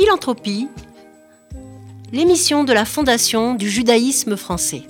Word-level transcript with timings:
Philanthropie, 0.00 0.66
l'émission 2.10 2.64
de 2.64 2.72
la 2.72 2.86
Fondation 2.86 3.54
du 3.54 3.68
judaïsme 3.68 4.34
français. 4.34 4.84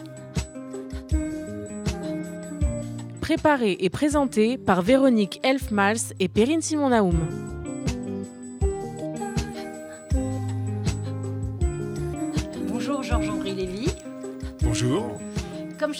Préparée 3.20 3.76
et 3.80 3.90
présentée 3.90 4.56
par 4.56 4.82
Véronique 4.82 5.40
Elfmals 5.42 6.14
et 6.20 6.28
Perrine 6.28 6.62
Simon-Naoum. 6.62 7.49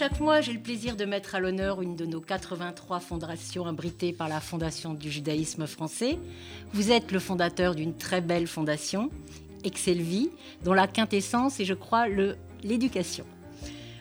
Chaque 0.01 0.21
mois, 0.21 0.41
j'ai 0.41 0.55
le 0.55 0.61
plaisir 0.61 0.97
de 0.97 1.05
mettre 1.05 1.35
à 1.35 1.41
l'honneur 1.41 1.83
une 1.83 1.95
de 1.95 2.07
nos 2.07 2.23
83 2.23 3.01
fondations 3.01 3.67
abritées 3.67 4.15
par 4.15 4.31
la 4.31 4.41
Fondation 4.41 4.95
du 4.95 5.11
judaïsme 5.11 5.67
français. 5.67 6.19
Vous 6.73 6.91
êtes 6.91 7.13
le 7.13 7.19
fondateur 7.19 7.75
d'une 7.75 7.95
très 7.95 8.23
belle 8.23 8.47
fondation, 8.47 9.11
Excelvie, 9.63 10.31
dont 10.65 10.73
la 10.73 10.87
quintessence 10.87 11.61
est, 11.61 11.67
je 11.67 11.75
crois, 11.75 12.07
l'éducation. 12.65 13.27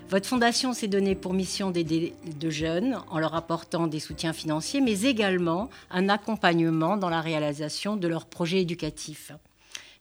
Votre 0.10 0.30
fondation 0.30 0.72
s'est 0.72 0.88
donnée 0.88 1.16
pour 1.16 1.34
mission 1.34 1.70
d'aider 1.70 2.14
de 2.40 2.50
jeunes 2.50 2.98
en 3.10 3.20
leur 3.20 3.36
apportant 3.36 3.88
des 3.88 4.00
soutiens 4.00 4.32
financiers, 4.32 4.80
mais 4.80 5.02
également 5.02 5.70
un 5.92 6.08
accompagnement 6.08 6.96
dans 6.96 7.10
la 7.10 7.20
réalisation 7.20 7.98
de 7.98 8.08
leurs 8.08 8.26
projets 8.26 8.62
éducatifs. 8.62 9.34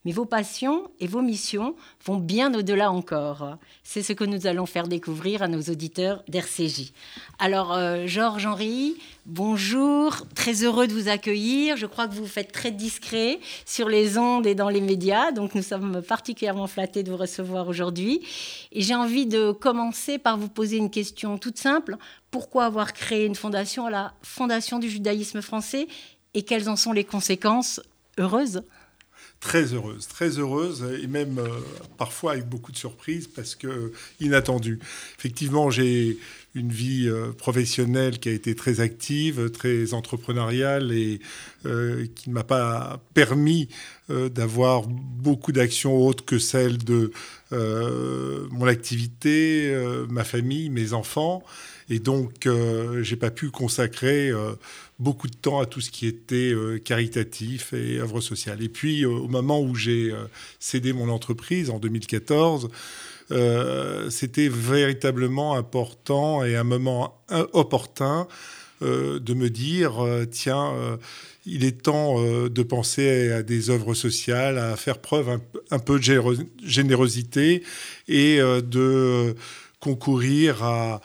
Mais 0.04 0.12
vos 0.12 0.24
passions 0.24 0.90
et 1.00 1.08
vos 1.08 1.22
missions 1.22 1.74
vont 2.04 2.18
bien 2.18 2.54
au-delà 2.54 2.92
encore. 2.92 3.58
C'est 3.82 4.02
ce 4.02 4.12
que 4.12 4.22
nous 4.22 4.46
allons 4.46 4.64
faire 4.64 4.86
découvrir 4.86 5.42
à 5.42 5.48
nos 5.48 5.60
auditeurs 5.62 6.22
d'RCJ. 6.28 6.92
Alors, 7.40 7.72
euh, 7.72 8.06
Georges-Henri, 8.06 8.96
bonjour, 9.26 10.24
très 10.36 10.62
heureux 10.62 10.86
de 10.86 10.92
vous 10.92 11.08
accueillir. 11.08 11.76
Je 11.76 11.86
crois 11.86 12.06
que 12.06 12.14
vous 12.14 12.28
faites 12.28 12.52
très 12.52 12.70
discret 12.70 13.40
sur 13.66 13.88
les 13.88 14.18
ondes 14.18 14.46
et 14.46 14.54
dans 14.54 14.68
les 14.68 14.80
médias, 14.80 15.32
donc 15.32 15.56
nous 15.56 15.62
sommes 15.62 16.00
particulièrement 16.00 16.68
flattés 16.68 17.02
de 17.02 17.10
vous 17.10 17.16
recevoir 17.16 17.66
aujourd'hui. 17.66 18.24
Et 18.70 18.82
j'ai 18.82 18.94
envie 18.94 19.26
de 19.26 19.50
commencer 19.50 20.18
par 20.18 20.38
vous 20.38 20.48
poser 20.48 20.76
une 20.76 20.90
question 20.90 21.38
toute 21.38 21.58
simple. 21.58 21.96
Pourquoi 22.30 22.66
avoir 22.66 22.92
créé 22.92 23.26
une 23.26 23.34
fondation 23.34 23.86
à 23.86 23.90
la 23.90 24.14
Fondation 24.22 24.78
du 24.78 24.88
judaïsme 24.88 25.42
français 25.42 25.88
et 26.34 26.44
quelles 26.44 26.68
en 26.68 26.76
sont 26.76 26.92
les 26.92 27.04
conséquences 27.04 27.80
heureuses? 28.16 28.62
Très 29.40 29.72
heureuse, 29.74 30.06
très 30.08 30.38
heureuse, 30.38 30.84
et 31.02 31.06
même 31.06 31.38
euh, 31.38 31.48
parfois 31.96 32.32
avec 32.32 32.48
beaucoup 32.48 32.72
de 32.72 32.76
surprises 32.76 33.28
parce 33.28 33.54
que 33.54 33.66
euh, 33.66 33.92
inattendu. 34.20 34.80
Effectivement, 35.18 35.70
j'ai 35.70 36.18
une 36.54 36.72
vie 36.72 37.08
euh, 37.08 37.32
professionnelle 37.32 38.18
qui 38.18 38.28
a 38.30 38.32
été 38.32 38.54
très 38.54 38.80
active, 38.80 39.50
très 39.50 39.94
entrepreneuriale 39.94 40.92
et 40.92 41.20
qui 41.62 42.30
ne 42.30 42.34
m'a 42.34 42.44
pas 42.44 43.00
permis 43.14 43.68
d'avoir 44.08 44.86
beaucoup 44.86 45.52
d'actions 45.52 45.98
autres 45.98 46.24
que 46.24 46.38
celles 46.38 46.78
de 46.78 47.12
mon 47.50 48.66
activité, 48.66 49.76
ma 50.08 50.24
famille, 50.24 50.70
mes 50.70 50.92
enfants. 50.92 51.44
Et 51.90 51.98
donc, 51.98 52.46
euh, 52.46 53.02
j'ai 53.02 53.16
pas 53.16 53.30
pu 53.30 53.50
consacrer 53.50 54.28
euh, 54.28 54.52
beaucoup 54.98 55.28
de 55.28 55.36
temps 55.36 55.60
à 55.60 55.66
tout 55.66 55.80
ce 55.80 55.90
qui 55.90 56.06
était 56.06 56.52
euh, 56.52 56.78
caritatif 56.78 57.72
et 57.72 57.98
œuvre 57.98 58.20
sociale. 58.20 58.62
Et 58.62 58.68
puis, 58.68 59.04
au 59.04 59.28
moment 59.28 59.60
où 59.60 59.74
j'ai 59.74 60.12
cédé 60.58 60.92
mon 60.92 61.08
entreprise 61.08 61.70
en 61.70 61.78
2014, 61.78 62.68
c'était 64.08 64.48
véritablement 64.48 65.54
important 65.54 66.42
et 66.44 66.56
un 66.56 66.64
moment 66.64 67.22
opportun 67.52 68.26
de 68.80 69.34
me 69.34 69.50
dire, 69.50 70.02
tiens, 70.30 70.98
il 71.44 71.64
est 71.64 71.82
temps 71.82 72.22
de 72.22 72.62
penser 72.62 73.30
à 73.30 73.42
des 73.42 73.68
œuvres 73.68 73.92
sociales, 73.92 74.56
à 74.56 74.76
faire 74.76 74.98
preuve 74.98 75.40
un 75.70 75.78
peu 75.78 75.98
de 75.98 76.22
générosité 76.64 77.62
et 78.08 78.38
de 78.38 79.34
concourir 79.80 80.62
à, 80.64 81.00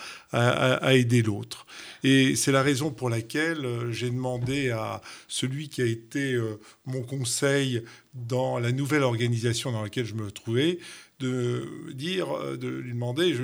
aider 0.93 1.21
l'autre. 1.21 1.65
Et 2.03 2.35
c'est 2.35 2.51
la 2.51 2.63
raison 2.63 2.91
pour 2.91 3.09
laquelle 3.09 3.65
euh, 3.65 3.91
j'ai 3.91 4.09
demandé 4.09 4.71
à 4.71 5.01
celui 5.27 5.69
qui 5.69 5.81
a 5.81 5.85
été 5.85 6.33
euh, 6.33 6.59
mon 6.85 7.01
conseil 7.03 7.83
dans 8.13 8.57
la 8.57 8.71
nouvelle 8.71 9.03
organisation 9.03 9.71
dans 9.71 9.83
laquelle 9.83 10.05
je 10.05 10.15
me 10.15 10.31
trouvais 10.31 10.79
de 11.19 11.93
dire, 11.93 12.35
euh, 12.35 12.57
de 12.57 12.67
lui 12.67 12.91
demander, 12.91 13.37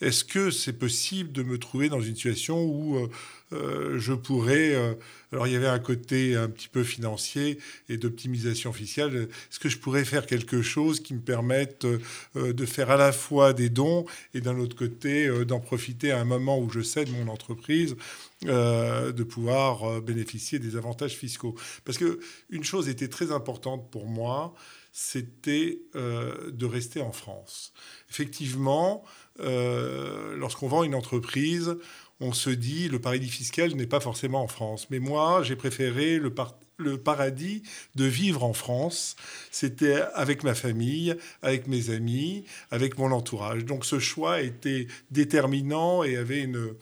est-ce 0.00 0.24
que 0.24 0.50
c'est 0.50 0.72
possible 0.72 1.30
de 1.30 1.42
me 1.42 1.58
trouver 1.58 1.88
dans 1.88 2.00
une 2.00 2.16
situation 2.16 2.64
où 2.64 3.08
euh, 3.52 3.98
je 3.98 4.12
pourrais. 4.12 4.74
Euh, 4.74 4.94
alors, 5.32 5.46
il 5.46 5.52
y 5.52 5.56
avait 5.56 5.68
un 5.68 5.78
côté 5.78 6.36
un 6.36 6.48
petit 6.48 6.68
peu 6.68 6.82
financier 6.82 7.58
et 7.88 7.96
d'optimisation 7.96 8.72
fiscale. 8.72 9.14
Est-ce 9.14 9.58
que 9.58 9.68
je 9.68 9.78
pourrais 9.78 10.04
faire 10.04 10.26
quelque 10.26 10.62
chose 10.62 11.00
qui 11.00 11.14
me 11.14 11.20
permette 11.20 11.84
euh, 11.84 12.52
de 12.52 12.66
faire 12.66 12.90
à 12.90 12.96
la 12.96 13.12
fois 13.12 13.52
des 13.52 13.68
dons 13.68 14.06
et 14.34 14.40
d'un 14.40 14.58
autre 14.58 14.76
côté 14.76 15.28
d'en 15.44 15.60
profiter 15.60 16.12
à 16.12 16.20
un 16.20 16.24
moment 16.24 16.58
où 16.58 16.70
je 16.70 16.80
cède 16.80 17.10
mon 17.10 17.28
entreprise 17.28 17.96
de 18.42 19.22
pouvoir 19.24 20.00
bénéficier 20.00 20.58
des 20.58 20.76
avantages 20.76 21.16
fiscaux? 21.16 21.54
Parce 21.84 21.98
que 21.98 22.20
une 22.50 22.64
chose 22.64 22.88
était 22.88 23.08
très 23.08 23.32
importante 23.32 23.90
pour 23.90 24.06
moi, 24.06 24.54
c'était 24.92 25.80
de 25.94 26.66
rester 26.66 27.00
en 27.00 27.12
France. 27.12 27.72
Effectivement, 28.10 29.04
lorsqu'on 29.38 30.68
vend 30.68 30.84
une 30.84 30.94
entreprise, 30.94 31.76
on 32.20 32.32
se 32.32 32.50
dit 32.50 32.88
le 32.88 32.98
paradis 32.98 33.28
fiscal 33.28 33.74
n'est 33.74 33.86
pas 33.86 34.00
forcément 34.00 34.42
en 34.42 34.48
France. 34.48 34.88
Mais 34.90 34.98
moi, 34.98 35.42
j'ai 35.42 35.56
préféré 35.56 36.18
le, 36.18 36.34
le, 36.78 36.98
paradis 36.98 37.62
de 37.94 38.04
vivre 38.04 38.44
en 38.44 38.52
France. 38.52 39.16
C'était 39.50 40.02
avec 40.14 40.42
ma 40.42 40.54
famille, 40.54 41.14
avec 41.42 41.68
mes 41.68 41.90
amis, 41.90 42.44
avec 42.70 42.98
mon 42.98 43.12
entourage. 43.12 43.64
Donc 43.64 43.84
ce 43.84 43.98
choix 43.98 44.40
était 44.40 44.88
déterminant 45.10 46.02
et 46.02 46.16
avait 46.16 46.42
une, 46.42 46.74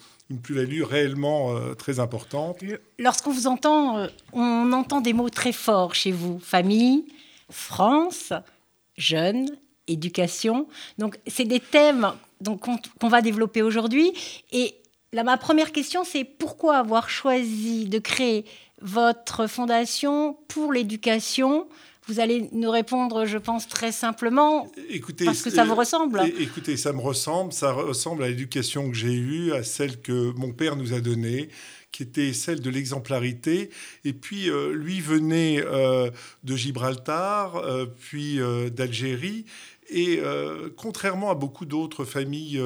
plus-value 0.42 0.82
réellement 0.82 1.54
euh, 1.54 1.74
très 1.74 2.00
importante. 2.00 2.58
Lorsqu'on 2.98 3.30
vous 3.30 3.46
entend, 3.46 3.98
euh, 3.98 4.08
on 4.32 4.72
entend 4.72 5.00
des 5.00 5.12
mots 5.12 5.30
très 5.30 5.52
forts 5.52 5.94
chez 5.94 6.10
vous. 6.10 6.40
Famille, 6.40 7.04
France, 7.48 8.32
jeunes, 8.96 9.48
éducation. 9.86 10.66
Donc 10.98 11.18
c'est 11.28 11.44
des 11.44 11.60
thèmes 11.60 12.12
qu'on 12.98 13.08
va 13.08 13.22
développer 13.22 13.62
aujourd'hui. 13.62 14.12
Et 14.50 14.74
ma 15.24 15.36
première 15.36 15.72
question, 15.72 16.04
c'est 16.04 16.24
pourquoi 16.24 16.76
avoir 16.78 17.10
choisi 17.10 17.86
de 17.86 17.98
créer 17.98 18.44
votre 18.80 19.46
fondation 19.46 20.36
pour 20.48 20.72
l'éducation? 20.72 21.66
Vous 22.08 22.20
allez 22.20 22.48
nous 22.52 22.70
répondre, 22.70 23.26
je 23.26 23.38
pense, 23.38 23.66
très 23.66 23.90
simplement, 23.90 24.70
écoutez, 24.88 25.24
parce 25.24 25.42
que 25.42 25.50
ça 25.50 25.64
vous 25.64 25.74
ressemble. 25.74 26.22
Écoutez, 26.38 26.76
ça 26.76 26.92
me 26.92 27.00
ressemble, 27.00 27.52
ça 27.52 27.72
ressemble 27.72 28.22
à 28.22 28.28
l'éducation 28.28 28.88
que 28.90 28.96
j'ai 28.96 29.14
eue, 29.14 29.52
à 29.52 29.64
celle 29.64 30.00
que 30.00 30.32
mon 30.36 30.52
père 30.52 30.76
nous 30.76 30.92
a 30.92 31.00
donnée, 31.00 31.48
qui 31.90 32.04
était 32.04 32.32
celle 32.32 32.60
de 32.60 32.70
l'exemplarité. 32.70 33.70
Et 34.04 34.12
puis, 34.12 34.50
euh, 34.50 34.72
lui 34.72 35.00
venait 35.00 35.62
euh, 35.64 36.10
de 36.44 36.54
Gibraltar, 36.54 37.56
euh, 37.56 37.86
puis 37.86 38.38
d'Algérie. 38.70 39.46
Et 39.88 40.20
contrairement 40.76 41.30
à 41.30 41.34
beaucoup 41.34 41.64
d'autres 41.64 42.04
familles 42.04 42.60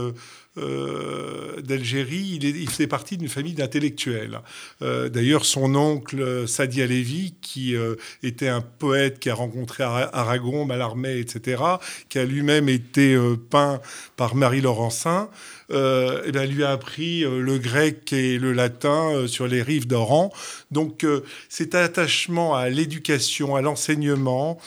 euh, 0.58 1.60
d'Algérie, 1.62 2.40
il, 2.40 2.44
il, 2.44 2.68
faisait 2.68 2.88
partie 2.88 3.16
d'une 3.16 3.28
famille 3.28 3.54
d'intellectuels. 3.54 4.40
Euh, 4.82 5.08
d'ailleurs, 5.08 5.44
son 5.44 5.76
oncle 5.76 6.48
Sadi 6.48 6.82
Alevi, 6.82 7.34
qui 7.40 7.76
euh, 7.76 7.94
était 8.24 8.48
un 8.48 8.60
poète 8.60 9.20
qui 9.20 9.30
a 9.30 9.34
rencontré 9.34 9.84
Aragon, 9.84 10.64
Mallarmé, 10.64 11.18
etc., 11.18 11.62
qui 12.08 12.18
a 12.18 12.24
lui-même 12.24 12.68
été 12.68 13.16
peint 13.48 13.80
par 14.16 14.34
Marie 14.34 14.60
Laurencin, 14.60 15.28
eh 15.72 16.32
bien, 16.32 16.44
lui 16.46 16.64
a 16.64 16.72
appris 16.72 17.20
le 17.20 17.58
grec 17.58 18.12
et 18.12 18.36
le 18.36 18.52
latin 18.52 19.28
sur 19.28 19.46
les 19.46 19.62
rives 19.62 19.86
d'Oran. 19.86 20.32
Donc, 20.72 21.06
cet 21.48 21.76
attachement 21.76 22.56
à 22.56 22.68
l'éducation, 22.68 23.54
à 23.54 23.62
l'enseignement, 23.62 24.58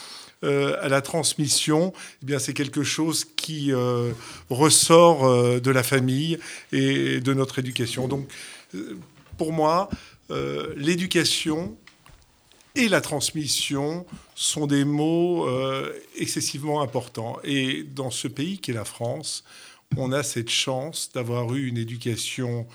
euh, 0.44 0.76
à 0.82 0.90
la 0.90 1.02
transmission, 1.02 1.94
eh 2.22 2.26
bien 2.26 2.38
c'est 2.38 2.54
quelque 2.54 2.84
chose 2.84 3.24
qui 3.24 3.72
euh, 3.72 4.12
ressort 4.50 5.26
euh, 5.26 5.62
de 5.62 5.72
la 5.72 5.84
famille 5.84 6.38
et 6.74 7.22
de 7.22 7.34
notre 7.34 7.60
éducation. 7.60 8.08
Donc 8.10 8.30
pour 9.38 9.54
moi, 9.54 9.90
l'éducation 10.76 11.78
et 12.76 12.90
la 12.90 13.02
transmission 13.02 14.06
sont 14.36 14.66
des 14.66 14.84
mots 14.84 15.48
excessivement 16.18 16.82
importants. 16.82 17.38
Et 17.44 17.84
dans 17.84 18.10
ce 18.10 18.28
pays 18.28 18.58
qu'est 18.58 18.74
la 18.74 18.86
France, 18.86 19.44
on 19.96 20.12
a 20.12 20.24
cette 20.24 20.50
chance 20.50 21.12
d'avoir 21.14 21.54
eu 21.54 21.68
une 21.68 21.78
éducation 21.78 22.68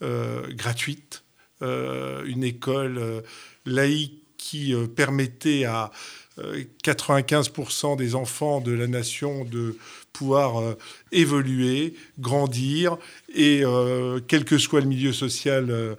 gratuite, 0.00 1.22
une 1.60 2.42
école 2.42 3.22
laïque 3.64 4.24
qui 4.38 4.74
permettait 4.96 5.64
à 5.64 5.92
95% 6.38 7.96
des 7.96 8.14
enfants 8.14 8.60
de 8.60 8.72
la 8.72 8.86
nation 8.86 9.44
de 9.44 9.76
pouvoir 10.14 10.60
euh, 10.60 10.78
évoluer, 11.12 11.94
grandir 12.18 12.96
et, 13.34 13.60
euh, 13.62 14.20
quel 14.26 14.44
que 14.46 14.56
soit 14.56 14.80
le 14.80 14.86
milieu 14.86 15.12
social, 15.12 15.70
euh, 15.70 15.94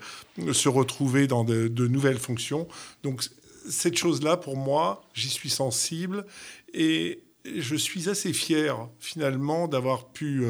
se 0.53 0.69
retrouver 0.69 1.27
dans 1.27 1.43
de, 1.43 1.87
nouvelles 1.87 2.17
fonctions. 2.17 2.67
Donc 3.03 3.23
cette 3.69 3.97
chose-là, 3.97 4.37
pour 4.37 4.57
moi, 4.57 5.03
j'y 5.13 5.29
suis 5.29 5.49
sensible 5.49 6.25
et 6.73 7.19
je 7.45 7.75
suis 7.75 8.09
assez 8.09 8.33
fier 8.33 8.87
finalement 8.99 9.67
d'avoir 9.67 10.07
pu 10.07 10.43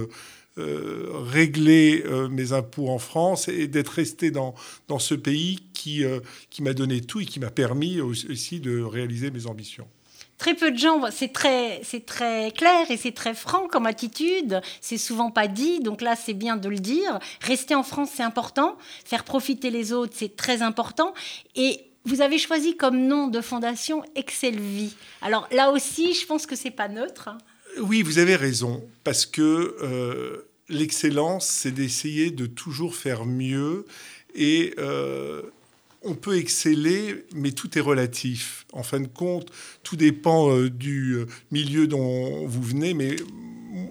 euh, 0.57 0.61
euh, 0.85 1.19
régler 1.19 2.03
euh, 2.05 2.29
mes 2.29 2.53
impôts 2.53 2.89
en 2.89 2.99
France 2.99 3.47
et 3.47 3.67
d'être 3.67 3.89
resté 3.89 4.31
dans, 4.31 4.55
dans 4.87 4.99
ce 4.99 5.13
pays 5.13 5.59
qui, 5.73 6.03
qui 6.49 6.63
m'a 6.63 6.73
donné 6.73 7.01
tout 7.01 7.19
et 7.19 7.25
qui 7.25 7.39
m'a 7.39 7.51
permis 7.51 7.99
aussi 8.01 8.59
de 8.59 8.81
réaliser 8.81 9.31
mes 9.31 9.47
ambitions. 9.47 9.87
Très 10.37 10.53
peu 10.53 10.71
de 10.71 10.77
gens, 10.77 11.01
c'est 11.11 11.31
très, 11.31 11.81
c'est 11.83 12.05
très 12.05 12.51
clair 12.51 12.89
et 12.89 12.97
c'est 12.97 13.13
très 13.13 13.33
franc 13.33 13.67
comme 13.67 13.85
attitude. 13.85 14.61
C'est 14.81 14.97
souvent 14.97 15.31
pas 15.31 15.47
dit, 15.47 15.79
donc 15.79 16.01
là 16.01 16.15
c'est 16.15 16.33
bien 16.33 16.57
de 16.57 16.69
le 16.69 16.79
dire. 16.79 17.19
Rester 17.41 17.75
en 17.75 17.83
France, 17.83 18.09
c'est 18.13 18.23
important. 18.23 18.77
Faire 19.05 19.23
profiter 19.23 19.69
les 19.69 19.93
autres, 19.93 20.13
c'est 20.15 20.35
très 20.35 20.61
important. 20.61 21.13
Et 21.55 21.85
vous 22.05 22.21
avez 22.21 22.37
choisi 22.37 22.77
comme 22.77 23.07
nom 23.07 23.27
de 23.27 23.41
fondation 23.41 24.03
Excelvie. 24.15 24.95
Alors 25.21 25.47
là 25.51 25.71
aussi, 25.71 26.13
je 26.13 26.25
pense 26.25 26.45
que 26.45 26.55
c'est 26.55 26.71
pas 26.71 26.87
neutre. 26.87 27.29
Oui, 27.81 28.03
vous 28.03 28.19
avez 28.19 28.35
raison, 28.35 28.87
parce 29.03 29.25
que 29.25 29.75
euh, 29.81 30.47
l'excellence, 30.69 31.45
c'est 31.47 31.71
d'essayer 31.71 32.31
de 32.31 32.45
toujours 32.45 32.95
faire 32.95 33.25
mieux 33.25 33.85
et 34.33 34.73
euh, 34.77 35.41
on 36.01 36.15
peut 36.15 36.37
exceller, 36.37 37.25
mais 37.33 37.51
tout 37.51 37.77
est 37.77 37.81
relatif. 37.81 38.65
En 38.71 38.83
fin 38.83 39.01
de 39.01 39.07
compte, 39.07 39.51
tout 39.83 39.97
dépend 39.97 40.51
euh, 40.51 40.69
du 40.69 41.17
milieu 41.51 41.87
dont 41.87 42.47
vous 42.47 42.61
venez, 42.61 42.93
mais 42.93 43.17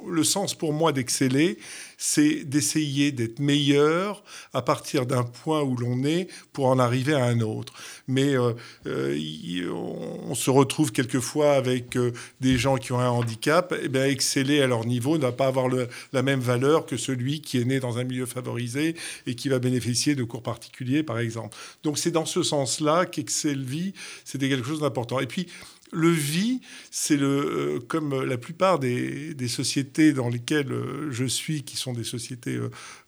le 0.09 0.25
sens 0.25 0.55
pour 0.55 0.73
moi 0.73 0.93
d'exceller, 0.93 1.59
c'est 2.07 2.45
d'essayer 2.45 3.13
d'être 3.13 3.39
meilleur 3.39 4.23
à 4.53 4.61
partir 4.61 5.07
d'un 5.07 5.23
point 5.23 5.63
où 5.63 5.75
l'on 5.75 6.05
est 6.05 6.29
pour 6.53 6.67
en 6.67 6.79
arriver 6.79 7.15
à 7.15 7.25
un 7.25 7.41
autre. 7.41 7.73
Mais 8.09 8.37
euh, 8.37 8.53
euh, 8.87 9.73
on 9.73 10.35
se 10.35 10.51
retrouve 10.51 10.93
quelquefois 10.93 11.55
avec 11.55 11.97
euh, 11.97 12.13
des 12.43 12.59
gens 12.59 12.77
qui 12.77 12.93
ont 12.93 13.01
un 13.01 13.09
handicap, 13.09 13.73
et 13.73 13.85
eh 13.85 13.89
bien 13.89 14.05
exceller 14.05 14.61
à 14.61 14.67
leur 14.67 14.85
niveau 14.85 15.17
ne 15.17 15.23
va 15.23 15.33
pas 15.33 15.47
avoir 15.47 15.69
la 16.13 16.23
même 16.23 16.41
valeur 16.41 16.85
que 16.85 16.99
celui 16.99 17.41
qui 17.41 17.59
est 17.59 17.65
né 17.65 17.81
dans 17.81 17.97
un 17.97 18.05
milieu 18.05 18.27
favorisé 18.27 18.97
et 19.27 19.35
qui 19.35 19.49
va 19.49 19.59
bénéficier 19.59 20.15
de 20.15 20.25
cours 20.25 20.43
particuliers, 20.43 21.03
par 21.03 21.19
exemple. 21.19 21.57
Donc 21.85 21.97
c'est 21.97 22.11
dans 22.11 22.27
ce 22.27 22.43
sens-là 22.43 23.07
qu'Excelvie, 23.07 23.95
c'était 24.27 24.51
quelque 24.51 24.69
chose 24.69 24.81
d'important. 24.81 25.21
Et 25.21 25.27
puis, 25.27 25.47
le 25.95 26.11
vie, 26.11 26.61
c'est 26.91 27.17
le, 27.17 27.27
euh, 27.27 27.81
comme 27.87 28.23
la 28.23 28.37
plupart 28.37 28.79
des, 28.79 29.35
sociétés 29.49 30.13
dans 30.13 30.29
lesquelles 30.29 30.73
euh, 30.73 31.11
je 31.11 31.25
suis, 31.25 31.63
qui 31.63 31.77
sont 31.77 31.93
des 31.93 32.05
sociétés 32.05 32.59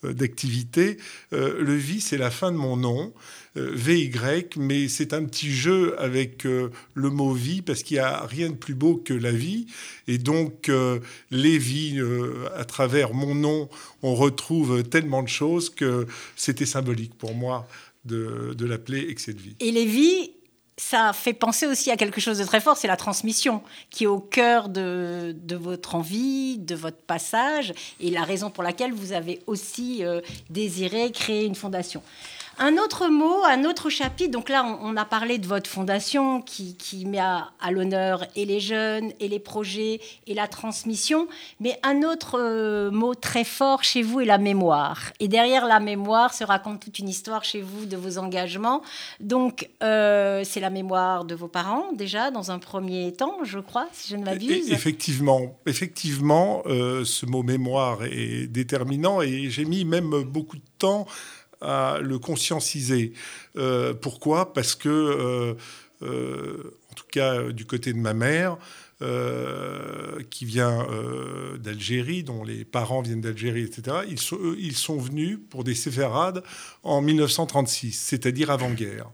euh, 0.04 0.12
d'activité, 0.12 0.98
le 1.32 1.74
vie, 1.74 2.00
c'est 2.00 2.18
la 2.18 2.30
fin 2.30 2.52
de 2.52 2.56
mon 2.56 2.76
nom, 2.76 3.12
VY, 3.56 4.12
mais 4.56 4.86
c'est 4.88 5.12
un 5.12 5.24
petit 5.24 5.50
jeu 5.50 5.98
avec 5.98 6.44
le 6.44 7.10
mot 7.10 7.32
vie, 7.32 7.62
parce 7.62 7.82
qu'il 7.82 7.96
n'y 7.96 8.02
a 8.02 8.24
rien 8.26 8.50
de 8.50 8.54
plus 8.54 8.74
beau 8.74 8.96
que 8.96 9.14
la 9.14 9.32
vie. 9.32 9.66
Et 10.06 10.18
donc, 10.18 10.70
les 11.30 11.58
vies, 11.58 12.00
à 12.54 12.64
travers 12.64 13.14
mon 13.14 13.34
nom, 13.34 13.68
on 14.02 14.14
retrouve 14.14 14.82
tellement 14.84 15.22
de 15.22 15.28
choses 15.28 15.70
que 15.70 16.06
c'était 16.36 16.66
symbolique 16.66 17.16
pour 17.16 17.34
moi 17.34 17.66
de, 18.04 18.54
de 18.56 18.66
l'appeler 18.66 19.06
Excès 19.08 19.32
de 19.32 19.40
vie. 19.40 19.56
Et 19.60 19.72
les 19.72 19.86
vies, 19.86 20.30
ça 20.78 21.12
fait 21.14 21.32
penser 21.32 21.66
aussi 21.66 21.90
à 21.90 21.96
quelque 21.96 22.20
chose 22.20 22.38
de 22.38 22.44
très 22.44 22.60
fort, 22.60 22.76
c'est 22.76 22.88
la 22.88 22.96
transmission 22.96 23.62
qui 23.90 24.04
est 24.04 24.08
au 24.08 24.18
cœur 24.18 24.68
de, 24.68 25.34
votre 25.54 25.94
envie, 25.94 26.58
de 26.58 26.74
votre 26.74 26.98
passage, 26.98 27.72
et 27.98 28.10
la 28.10 28.24
raison 28.24 28.50
pour 28.50 28.62
laquelle 28.62 28.92
vous 28.92 29.12
avez 29.12 29.40
aussi 29.46 30.04
euh, 30.04 30.20
désiré 30.50 31.10
créer 31.12 31.46
une 31.46 31.54
fondation. 31.54 32.02
Un 32.58 32.78
autre 32.78 33.08
mot, 33.08 33.44
un 33.44 33.64
autre 33.64 33.90
chapitre. 33.90 34.30
Donc 34.30 34.48
là, 34.48 34.64
on, 34.80 34.96
a 34.96 35.04
parlé 35.04 35.36
de 35.36 35.46
votre 35.46 35.68
fondation 35.68 36.40
qui, 36.40 37.04
met 37.06 37.18
à, 37.18 37.50
l'honneur 37.70 38.24
et 38.34 38.46
les 38.46 38.60
jeunes, 38.60 39.12
et 39.20 39.28
les 39.28 39.38
projets, 39.38 40.00
et 40.26 40.32
la 40.32 40.48
transmission. 40.48 41.28
Mais 41.60 41.78
un 41.82 42.02
autre 42.02 42.38
euh, 42.40 42.90
mot 42.90 43.14
très 43.14 43.44
fort 43.44 43.84
chez 43.84 44.02
vous 44.02 44.20
est 44.20 44.24
la 44.24 44.38
mémoire. 44.38 45.12
Et 45.20 45.28
derrière 45.28 45.66
la 45.66 45.80
mémoire 45.80 46.32
se 46.32 46.44
raconte 46.44 46.80
toute 46.80 46.98
une 46.98 47.10
histoire 47.10 47.44
chez 47.44 47.60
vous 47.60 47.84
de 47.84 47.96
vos 47.96 48.16
engagements. 48.16 48.80
Donc, 49.20 49.68
euh, 49.82 50.42
c'est 50.42 50.60
la 50.60 50.70
mémoire 50.70 51.26
de 51.26 51.34
vos 51.34 51.48
parents, 51.48 51.92
déjà, 51.92 52.30
dans 52.30 52.50
un 52.50 52.58
premier 52.58 53.12
temps, 53.12 53.36
je 53.42 53.58
crois, 53.58 53.86
si 53.92 54.08
je 54.08 54.16
ne 54.16 54.24
m'abuse. 54.24 54.72
Effectivement, 54.72 55.58
effectivement 55.66 56.62
euh, 56.66 57.04
ce 57.04 57.26
mot 57.26 57.42
mémoire 57.42 58.04
est 58.04 58.46
déterminant 58.46 59.20
et 59.20 59.50
j'ai 59.50 59.66
mis 59.66 59.84
même 59.84 60.22
beaucoup 60.22 60.56
de 60.56 60.62
temps 60.78 61.06
à 61.60 61.98
le 62.02 62.18
conscientiser. 62.18 63.12
Euh, 63.56 63.94
pourquoi? 63.94 64.52
Parce 64.52 64.74
que, 64.74 64.88
euh, 64.88 65.54
euh, 66.02 66.74
en 66.90 66.94
tout 66.94 67.06
cas 67.10 67.50
du 67.52 67.64
côté 67.64 67.92
de 67.92 67.98
ma 67.98 68.14
mère, 68.14 68.58
qui 70.30 70.46
vient 70.46 70.86
d'Algérie, 71.58 72.22
dont 72.22 72.42
les 72.42 72.64
parents 72.64 73.02
viennent 73.02 73.20
d'Algérie, 73.20 73.60
etc., 73.60 73.98
ils 74.08 74.18
sont, 74.18 74.38
ils 74.58 74.74
sont 74.74 74.96
venus 74.96 75.38
pour 75.50 75.64
des 75.64 75.74
séfarades 75.74 76.42
en 76.82 77.02
1936, 77.02 77.92
c'est-à-dire 77.92 78.50
avant-guerre. 78.50 79.10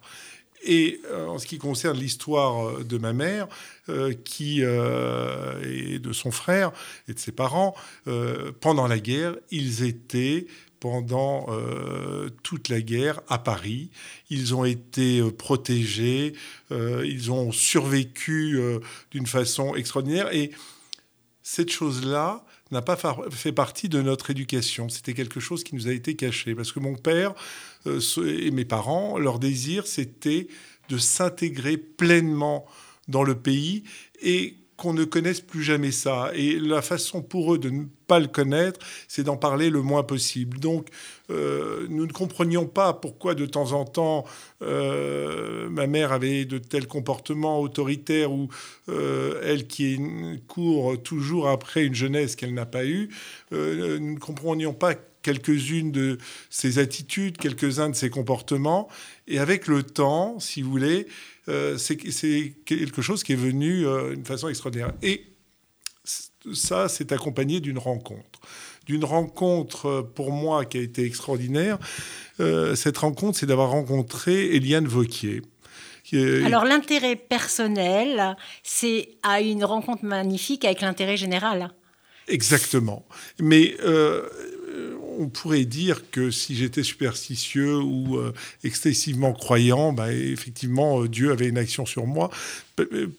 Et 0.64 1.00
en 1.26 1.40
ce 1.40 1.48
qui 1.48 1.58
concerne 1.58 1.98
l'histoire 1.98 2.84
de 2.84 2.96
ma 2.96 3.12
mère, 3.12 3.48
qui 4.24 4.60
et 4.60 5.98
de 5.98 6.12
son 6.12 6.30
frère 6.30 6.70
et 7.08 7.14
de 7.14 7.18
ses 7.18 7.32
parents, 7.32 7.74
pendant 8.60 8.86
la 8.86 9.00
guerre, 9.00 9.34
ils 9.50 9.82
étaient 9.82 10.46
pendant 10.82 11.46
euh, 11.48 12.28
toute 12.42 12.68
la 12.68 12.80
guerre 12.80 13.20
à 13.28 13.38
Paris. 13.38 13.90
Ils 14.30 14.52
ont 14.52 14.64
été 14.64 15.20
euh, 15.20 15.30
protégés, 15.30 16.32
euh, 16.72 17.06
ils 17.06 17.30
ont 17.30 17.52
survécu 17.52 18.58
d'une 19.12 19.28
façon 19.28 19.76
extraordinaire. 19.76 20.34
Et 20.34 20.50
cette 21.44 21.70
chose-là 21.70 22.44
n'a 22.72 22.82
pas 22.82 22.98
fait 23.30 23.52
partie 23.52 23.88
de 23.88 24.02
notre 24.02 24.30
éducation. 24.30 24.88
C'était 24.88 25.14
quelque 25.14 25.38
chose 25.38 25.62
qui 25.62 25.76
nous 25.76 25.86
a 25.86 25.92
été 25.92 26.16
caché. 26.16 26.56
Parce 26.56 26.72
que 26.72 26.80
mon 26.80 26.96
père 26.96 27.32
et 27.86 28.50
mes 28.50 28.64
parents, 28.64 29.18
leur 29.18 29.38
désir, 29.38 29.86
c'était 29.86 30.48
de 30.88 30.98
s'intégrer 30.98 31.76
pleinement 31.76 32.66
dans 33.06 33.22
le 33.22 33.36
pays 33.36 33.84
et 34.20 34.56
qu'on 34.76 34.94
ne 34.94 35.04
connaisse 35.04 35.40
plus 35.40 35.62
jamais 35.62 35.92
ça. 35.92 36.30
Et 36.34 36.58
la 36.58 36.82
façon 36.82 37.22
pour 37.22 37.54
eux 37.54 37.58
de 37.58 37.70
ne 37.70 37.84
pas 38.06 38.18
le 38.18 38.26
connaître, 38.26 38.80
c'est 39.08 39.22
d'en 39.22 39.36
parler 39.36 39.70
le 39.70 39.82
moins 39.82 40.02
possible. 40.02 40.58
Donc, 40.58 40.88
euh, 41.30 41.86
nous 41.88 42.06
ne 42.06 42.12
comprenions 42.12 42.66
pas 42.66 42.92
pourquoi 42.92 43.34
de 43.34 43.46
temps 43.46 43.72
en 43.72 43.84
temps 43.84 44.24
euh, 44.62 45.68
ma 45.68 45.86
mère 45.86 46.12
avait 46.12 46.44
de 46.44 46.58
tels 46.58 46.86
comportements 46.86 47.60
autoritaires 47.60 48.32
ou 48.32 48.48
euh, 48.88 49.40
elle 49.44 49.66
qui 49.66 49.98
court 50.48 51.00
toujours 51.02 51.48
après 51.48 51.84
une 51.84 51.94
jeunesse 51.94 52.36
qu'elle 52.36 52.54
n'a 52.54 52.66
pas 52.66 52.84
eue. 52.84 53.08
nous 53.50 54.14
ne 54.14 54.18
comprenions 54.18 54.74
pas 54.74 54.94
quelques-unes 55.22 55.92
de 55.92 56.18
ses 56.50 56.78
attitudes, 56.78 57.38
quelques-uns 57.38 57.90
de 57.90 57.94
ses 57.94 58.10
comportements. 58.10 58.88
Et 59.28 59.38
avec 59.38 59.68
le 59.68 59.82
temps, 59.82 60.38
si 60.40 60.62
vous 60.62 60.70
voulez, 60.70 61.06
euh, 61.48 61.76
c'est 61.76 61.96
quelque 62.64 63.02
chose 63.02 63.24
qui 63.24 63.32
est 63.32 63.36
venu 63.36 63.86
euh, 63.86 64.14
d'une 64.14 64.24
façon 64.24 64.48
extraordinaire. 64.48 64.92
Et 65.02 65.24
ça, 66.04 66.88
c'est 66.88 67.12
accompagné 67.12 67.60
d'une 67.60 67.78
rencontre. 67.78 68.40
D'une 68.86 69.04
rencontre, 69.04 69.86
euh, 69.86 70.02
pour 70.02 70.32
moi, 70.32 70.64
qui 70.64 70.78
a 70.78 70.80
été 70.80 71.04
extraordinaire. 71.04 71.78
cette 72.74 72.98
rencontre, 72.98 73.38
c'est 73.38 73.46
d'avoir 73.46 73.70
rencontré 73.70 74.56
Eliane 74.56 74.86
Vauquier. 74.86 75.42
Alors 76.44 76.64
l'intérêt 76.64 77.16
personnel, 77.16 78.36
c'est 78.62 79.08
à 79.22 79.40
une 79.40 79.64
rencontre 79.64 80.04
magnifique 80.04 80.64
avec 80.64 80.82
l'intérêt 80.82 81.16
général. 81.16 81.70
Exactement. 82.28 83.06
Mais 83.38 83.76
on 85.18 85.28
pourrait 85.28 85.64
dire 85.64 86.10
que 86.10 86.30
si 86.30 86.54
j'étais 86.54 86.82
superstitieux 86.82 87.76
ou 87.76 88.16
euh, 88.16 88.32
excessivement 88.64 89.32
croyant, 89.32 89.92
bah, 89.92 90.12
effectivement, 90.12 91.02
euh, 91.02 91.08
Dieu 91.08 91.30
avait 91.32 91.48
une 91.48 91.58
action 91.58 91.86
sur 91.86 92.06
moi. 92.06 92.30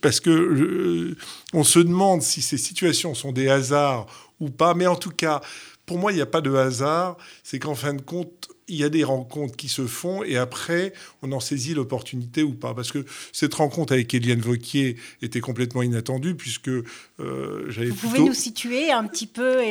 Parce 0.01 0.19
que 0.19 0.29
euh, 0.29 1.17
on 1.53 1.63
se 1.63 1.79
demande 1.79 2.21
si 2.21 2.41
ces 2.41 2.57
situations 2.57 3.13
sont 3.13 3.31
des 3.31 3.49
hasards 3.49 4.07
ou 4.39 4.49
pas. 4.49 4.73
Mais 4.73 4.87
en 4.87 4.95
tout 4.95 5.11
cas, 5.11 5.41
pour 5.85 5.97
moi, 5.97 6.11
il 6.11 6.15
n'y 6.15 6.21
a 6.21 6.27
pas 6.27 6.41
de 6.41 6.53
hasard. 6.53 7.17
C'est 7.43 7.59
qu'en 7.59 7.75
fin 7.75 7.93
de 7.93 8.01
compte, 8.01 8.49
il 8.67 8.77
y 8.77 8.83
a 8.83 8.89
des 8.89 9.03
rencontres 9.03 9.55
qui 9.55 9.67
se 9.67 9.85
font 9.85 10.23
et 10.23 10.37
après, 10.37 10.93
on 11.21 11.31
en 11.33 11.39
saisit 11.39 11.73
l'opportunité 11.73 12.43
ou 12.43 12.53
pas. 12.53 12.73
Parce 12.73 12.91
que 12.91 13.05
cette 13.31 13.53
rencontre 13.53 13.93
avec 13.93 14.13
Eliane 14.13 14.39
Vauquier 14.39 14.95
était 15.21 15.41
complètement 15.41 15.81
inattendue 15.81 16.35
puisque 16.35 16.69
euh, 16.69 17.65
j'avais 17.69 17.89
Vous 17.89 17.95
pouvez 17.95 18.19
nous 18.19 18.33
situer 18.33 18.91
un 18.91 19.05
petit 19.05 19.27
peu 19.27 19.61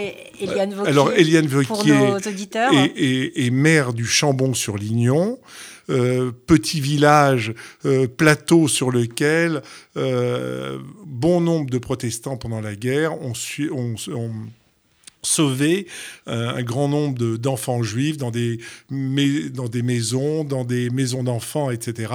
Eliane 0.40 0.75
Vauquier 0.75 0.90
Alors, 0.90 1.12
Eliane 1.12 1.47
Vauquier 1.47 2.16
Est, 2.97 3.50
maire 3.50 3.92
du 3.92 4.07
Chambon-sur-Lignon. 4.07 5.38
Euh, 5.90 6.31
petit 6.47 6.81
village, 6.81 7.54
euh, 7.85 8.07
plateau 8.07 8.69
sur 8.69 8.90
lequel 8.90 9.62
bon 9.95 11.40
nombre 11.40 11.71
de 11.71 11.78
protestants 11.78 12.37
pendant 12.37 12.61
la 12.61 12.76
guerre 12.76 13.21
ont, 13.21 13.33
ont, 13.73 13.95
ont 14.14 14.33
sauver 15.22 15.86
euh, 16.28 16.50
un 16.50 16.62
grand 16.62 16.88
nombre 16.88 17.36
d'enfants 17.36 17.82
juifs 17.82 18.16
dans 18.16 18.30
des, 18.30 18.58
dans 18.90 19.68
des 19.68 19.82
maisons, 19.82 20.44
dans 20.44 20.64
des 20.64 20.90
maisons 20.90 21.22
d'enfants, 21.22 21.70
etc. 21.70 22.12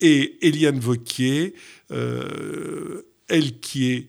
Et 0.00 0.38
Eliane 0.46 0.80
Vauquier, 0.80 1.54
euh, 1.90 3.02
elle 3.28 3.60
qui 3.60 3.92
est 3.92 4.08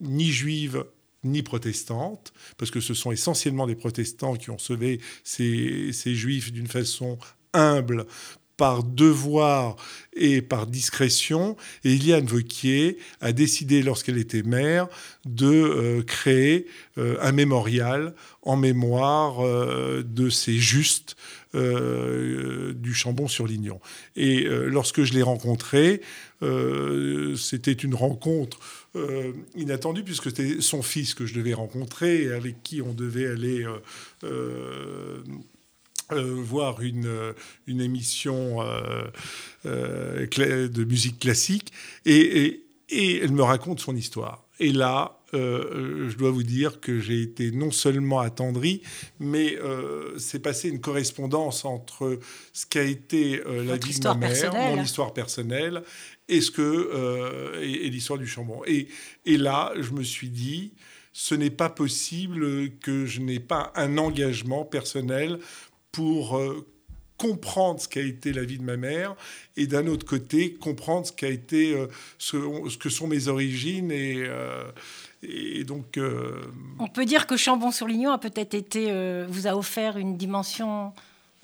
ni 0.00 0.30
juive 0.30 0.84
ni 1.22 1.42
protestante, 1.42 2.32
parce 2.56 2.70
que 2.70 2.80
ce 2.80 2.94
sont 2.94 3.12
essentiellement 3.12 3.66
des 3.66 3.74
protestants 3.74 4.36
qui 4.36 4.50
ont 4.50 4.58
sauvé 4.58 5.00
ces, 5.22 5.92
ces 5.92 6.14
juifs 6.14 6.50
d'une 6.50 6.66
façon 6.66 7.18
humble 7.52 8.06
par 8.60 8.84
devoir 8.84 9.76
et 10.12 10.42
par 10.42 10.66
discrétion. 10.66 11.56
Et 11.82 11.94
Eliane 11.94 12.26
Vauquier 12.26 12.98
a 13.22 13.32
décidé, 13.32 13.82
lorsqu'elle 13.82 14.18
était 14.18 14.42
maire, 14.42 14.86
de 15.24 15.46
euh, 15.46 16.02
créer 16.02 16.66
euh, 16.98 17.16
un 17.22 17.32
mémorial 17.32 18.14
en 18.42 18.56
mémoire 18.56 19.42
euh, 19.42 20.02
de 20.06 20.28
ces 20.28 20.58
justes 20.58 21.16
du 21.52 22.94
Chambon-sur-Lignon. 22.94 23.80
Et 24.14 24.44
lorsque 24.44 25.02
je 25.02 25.14
l'ai 25.14 25.22
rencontré, 25.22 26.00
c'était 26.40 27.72
une 27.72 27.96
rencontre 27.96 28.60
inattendue, 29.56 30.04
puisque 30.04 30.26
c'était 30.26 30.60
son 30.60 30.80
fils 30.80 31.12
que 31.12 31.26
je 31.26 31.34
devais 31.34 31.52
rencontrer, 31.52 32.32
avec 32.32 32.62
qui 32.62 32.80
on 32.80 32.92
devait 32.92 33.26
aller 33.26 33.66
voir 36.16 36.82
une, 36.82 37.06
euh, 37.06 37.32
une 37.66 37.80
émission 37.80 38.58
euh, 38.62 39.06
de 39.64 40.84
musique 40.84 41.18
classique 41.18 41.72
et, 42.04 42.64
et, 42.88 43.20
elle 43.22 43.32
me 43.32 43.42
raconte 43.42 43.80
son 43.80 43.94
histoire. 43.96 44.44
Et 44.58 44.72
là, 44.72 45.16
je 45.32 46.16
dois 46.16 46.32
vous 46.32 46.42
dire 46.42 46.80
que 46.80 46.98
j'ai 46.98 47.22
été 47.22 47.52
non 47.52 47.70
seulement 47.70 48.18
attendri, 48.18 48.82
mais 49.20 49.56
c'est 50.18 50.40
passé 50.40 50.68
une 50.68 50.80
correspondance 50.80 51.64
entre 51.64 52.18
ce 52.52 52.66
qu'a 52.66 52.82
été 52.82 53.40
la 53.46 53.76
vie 53.76 53.98
de 53.98 54.04
ma 54.04 54.14
mère, 54.16 54.52
mon 54.52 54.82
histoire 54.82 55.14
personnelle, 55.14 55.82
et, 56.28 56.40
ce 56.40 56.50
que, 56.50 57.62
et, 57.62 57.86
et 57.86 57.90
l'histoire 57.90 58.18
du 58.18 58.26
Chambon. 58.26 58.62
Et, 58.66 58.88
et 59.24 59.36
là, 59.36 59.72
je 59.78 59.92
me 59.92 60.02
suis 60.02 60.30
dit, 60.30 60.72
ce 61.12 61.34
n'est 61.34 61.50
pas 61.50 61.68
possible 61.68 62.70
que 62.78 63.04
je 63.04 63.20
n'ai 63.20 63.40
pas 63.40 63.72
un 63.74 63.98
engagement 63.98 64.64
personnel 64.64 65.38
pour 65.92 66.36
euh, 66.36 66.66
comprendre 67.18 67.80
ce 67.80 67.88
qu'a 67.88 68.00
été 68.00 68.32
la 68.32 68.44
vie 68.44 68.58
de 68.58 68.62
ma 68.62 68.76
mère 68.76 69.14
et 69.56 69.66
d'un 69.66 69.86
autre 69.86 70.06
côté 70.06 70.54
comprendre 70.54 71.06
ce 71.06 71.12
qu'a 71.12 71.28
été 71.28 71.74
euh, 71.74 71.86
ce, 72.18 72.76
que 72.78 72.88
sont 72.88 73.06
mes 73.06 73.28
origines 73.28 73.90
et, 73.90 74.16
euh, 74.18 74.64
donc 75.66 76.00
on 76.78 76.86
peut 76.86 77.04
dire 77.04 77.26
que 77.26 77.36
Chambon-sur-Lignon 77.36 78.10
a 78.10 78.16
peut-être 78.16 78.54
été 78.54 78.90
vous 79.28 79.46
a 79.46 79.54
offert 79.54 79.98
une 79.98 80.16
dimension 80.16 80.94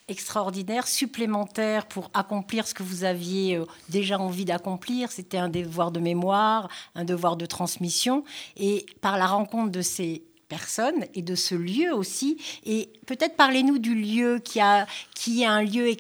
extraordinaire, 0.08 0.86
supplémentaire 0.86 1.84
pour 1.84 2.10
accomplir 2.14 2.66
ce 2.66 2.72
que 2.72 2.82
vous 2.82 3.04
aviez 3.04 3.60
déjà 3.90 4.18
envie 4.18 4.46
d'accomplir. 4.46 5.12
C'était 5.12 5.36
un 5.36 5.50
devoir 5.50 5.90
de 5.90 6.00
mémoire, 6.00 6.70
un 6.94 7.04
devoir 7.04 7.36
de 7.36 7.44
transmission. 7.44 8.24
Et 8.56 8.86
par 9.02 9.18
la 9.18 9.26
rencontre 9.26 9.72
de 9.72 9.82
ces 9.82 10.22
personne 10.48 11.04
et 11.14 11.22
de 11.22 11.34
ce 11.34 11.54
lieu 11.54 11.92
aussi. 11.92 12.38
Et 12.64 12.90
peut-être 13.06 13.36
parlez-nous 13.36 13.78
du 13.78 13.94
lieu 13.94 14.38
qui, 14.38 14.60
a, 14.60 14.86
qui 15.14 15.42
est 15.42 15.46
un 15.46 15.62
lieu 15.62 15.90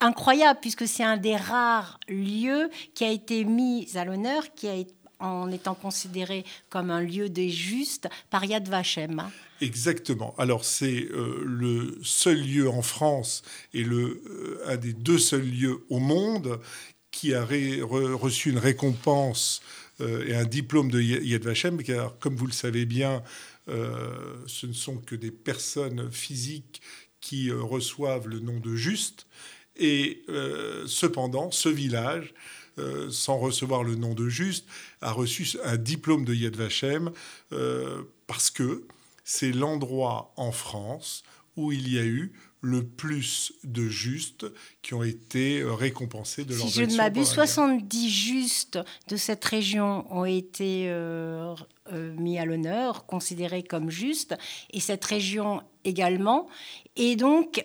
incroyable, 0.00 0.58
puisque 0.60 0.86
c'est 0.86 1.04
un 1.04 1.16
des 1.16 1.36
rares 1.36 1.98
lieux 2.08 2.70
qui 2.94 3.04
a 3.04 3.10
été 3.10 3.44
mis 3.44 3.88
à 3.96 4.04
l'honneur, 4.04 4.54
qui 4.54 4.68
a 4.68 4.74
en 5.18 5.50
étant 5.50 5.74
considéré 5.74 6.44
comme 6.68 6.90
un 6.90 7.00
lieu 7.00 7.28
des 7.28 7.50
justes 7.50 8.08
par 8.30 8.44
Yad 8.44 8.68
Vashem. 8.68 9.22
Exactement. 9.60 10.34
Alors 10.38 10.64
c'est 10.64 11.08
euh, 11.10 11.42
le 11.44 11.98
seul 12.02 12.38
lieu 12.38 12.68
en 12.68 12.82
France 12.82 13.42
et 13.72 13.82
le, 13.82 14.22
euh, 14.26 14.60
un 14.66 14.76
des 14.76 14.92
deux 14.92 15.18
seuls 15.18 15.48
lieux 15.48 15.84
au 15.88 15.98
monde 15.98 16.60
qui 17.10 17.32
a 17.32 17.46
reçu 17.46 18.50
une 18.50 18.58
récompense 18.58 19.62
euh, 20.02 20.26
et 20.26 20.36
un 20.36 20.44
diplôme 20.44 20.90
de 20.90 21.00
Yad 21.00 21.42
Vashem, 21.42 21.82
car 21.82 22.18
comme 22.18 22.36
vous 22.36 22.46
le 22.46 22.52
savez 22.52 22.84
bien, 22.84 23.22
euh, 23.68 24.36
ce 24.46 24.66
ne 24.66 24.72
sont 24.72 24.98
que 24.98 25.14
des 25.14 25.30
personnes 25.30 26.10
physiques 26.10 26.82
qui 27.20 27.50
euh, 27.50 27.60
reçoivent 27.62 28.28
le 28.28 28.40
nom 28.40 28.60
de 28.60 28.76
juste. 28.76 29.26
Et 29.76 30.22
euh, 30.28 30.86
cependant, 30.86 31.50
ce 31.50 31.68
village, 31.68 32.34
sans 33.10 33.38
recevoir 33.38 33.84
le 33.84 33.94
nom 33.94 34.12
de 34.12 34.28
juste, 34.28 34.66
a 35.00 35.10
reçu 35.10 35.46
un 35.64 35.78
diplôme 35.78 36.26
de 36.26 36.34
Yad 36.34 36.56
Vashem 36.56 37.10
parce 38.26 38.50
que 38.50 38.86
c'est 39.24 39.52
l'endroit 39.52 40.34
en 40.36 40.52
France 40.52 41.24
où 41.56 41.72
il 41.72 41.90
y 41.90 41.98
a 41.98 42.04
eu 42.04 42.34
le 42.66 42.82
plus 42.84 43.52
de 43.62 43.86
justes 43.86 44.46
qui 44.82 44.92
ont 44.94 45.04
été 45.04 45.60
euh, 45.60 45.72
récompensés 45.72 46.44
de 46.44 46.54
leur 46.54 46.66
Si 46.66 46.80
je 46.80 46.82
ne 46.82 46.96
m'abuse, 46.96 47.28
70 47.28 48.10
justes 48.10 48.78
de 49.08 49.16
cette 49.16 49.44
région 49.44 50.04
ont 50.10 50.24
été 50.24 50.86
euh, 50.88 51.54
euh, 51.92 52.12
mis 52.18 52.38
à 52.38 52.44
l'honneur, 52.44 53.06
considérés 53.06 53.62
comme 53.62 53.88
justes, 53.88 54.36
et 54.72 54.80
cette 54.80 55.04
région 55.04 55.62
également. 55.84 56.48
Et 56.96 57.14
donc, 57.14 57.62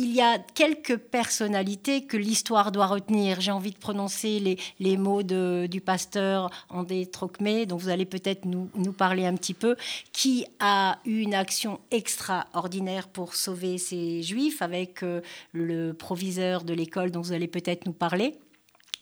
il 0.00 0.12
y 0.14 0.22
a 0.22 0.38
quelques 0.38 0.96
personnalités 0.96 2.06
que 2.06 2.16
l'histoire 2.16 2.72
doit 2.72 2.86
retenir. 2.86 3.40
J'ai 3.42 3.50
envie 3.50 3.72
de 3.72 3.76
prononcer 3.76 4.40
les, 4.40 4.58
les 4.78 4.96
mots 4.96 5.22
de, 5.22 5.66
du 5.70 5.82
pasteur 5.82 6.50
André 6.70 7.04
Trocmé, 7.04 7.66
dont 7.66 7.76
vous 7.76 7.90
allez 7.90 8.06
peut-être 8.06 8.46
nous, 8.46 8.70
nous, 8.74 8.92
parler 8.92 9.26
un 9.26 9.34
petit 9.34 9.52
peu, 9.52 9.76
qui 10.12 10.46
a 10.58 10.98
eu 11.04 11.20
une 11.20 11.34
action 11.34 11.80
extraordinaire 11.90 13.08
pour 13.08 13.34
sauver 13.34 13.76
ces 13.76 14.22
juifs 14.22 14.62
avec 14.62 15.02
euh, 15.02 15.20
le 15.52 15.92
proviseur 15.92 16.64
de 16.64 16.72
l'école 16.72 17.10
dont 17.10 17.20
vous 17.20 17.32
allez 17.32 17.48
peut-être 17.48 17.84
nous 17.84 17.92
parler. 17.92 18.38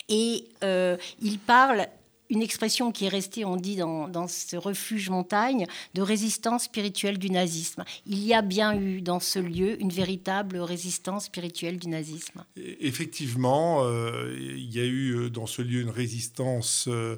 Et 0.08 0.48
euh, 0.64 0.96
il 1.20 1.38
parle 1.38 1.86
une 2.30 2.42
expression 2.42 2.92
qui 2.92 3.06
est 3.06 3.08
restée, 3.08 3.44
on 3.44 3.56
dit, 3.56 3.76
dans, 3.76 4.28
ce 4.28 4.56
refuge 4.56 5.10
montagne, 5.10 5.66
de 5.94 6.02
résistance 6.02 6.64
spirituelle 6.64 7.18
du 7.18 7.30
nazisme. 7.30 7.84
Il 8.06 8.18
y 8.24 8.34
a 8.34 8.42
bien 8.42 8.78
eu 8.78 9.00
dans 9.00 9.20
ce 9.20 9.38
lieu 9.38 9.80
une 9.80 9.90
véritable 9.90 10.58
résistance 10.58 11.26
spirituelle 11.26 11.78
du 11.78 11.88
nazisme. 11.88 12.44
Effectivement, 12.56 13.84
euh, 13.84 14.34
il 14.38 14.74
y 14.74 14.80
a 14.80 14.84
eu 14.84 15.14
euh, 15.14 15.30
dans 15.30 15.46
ce 15.46 15.62
lieu 15.62 15.80
une 15.80 15.90
résistance 15.90 16.88
euh, 16.88 17.16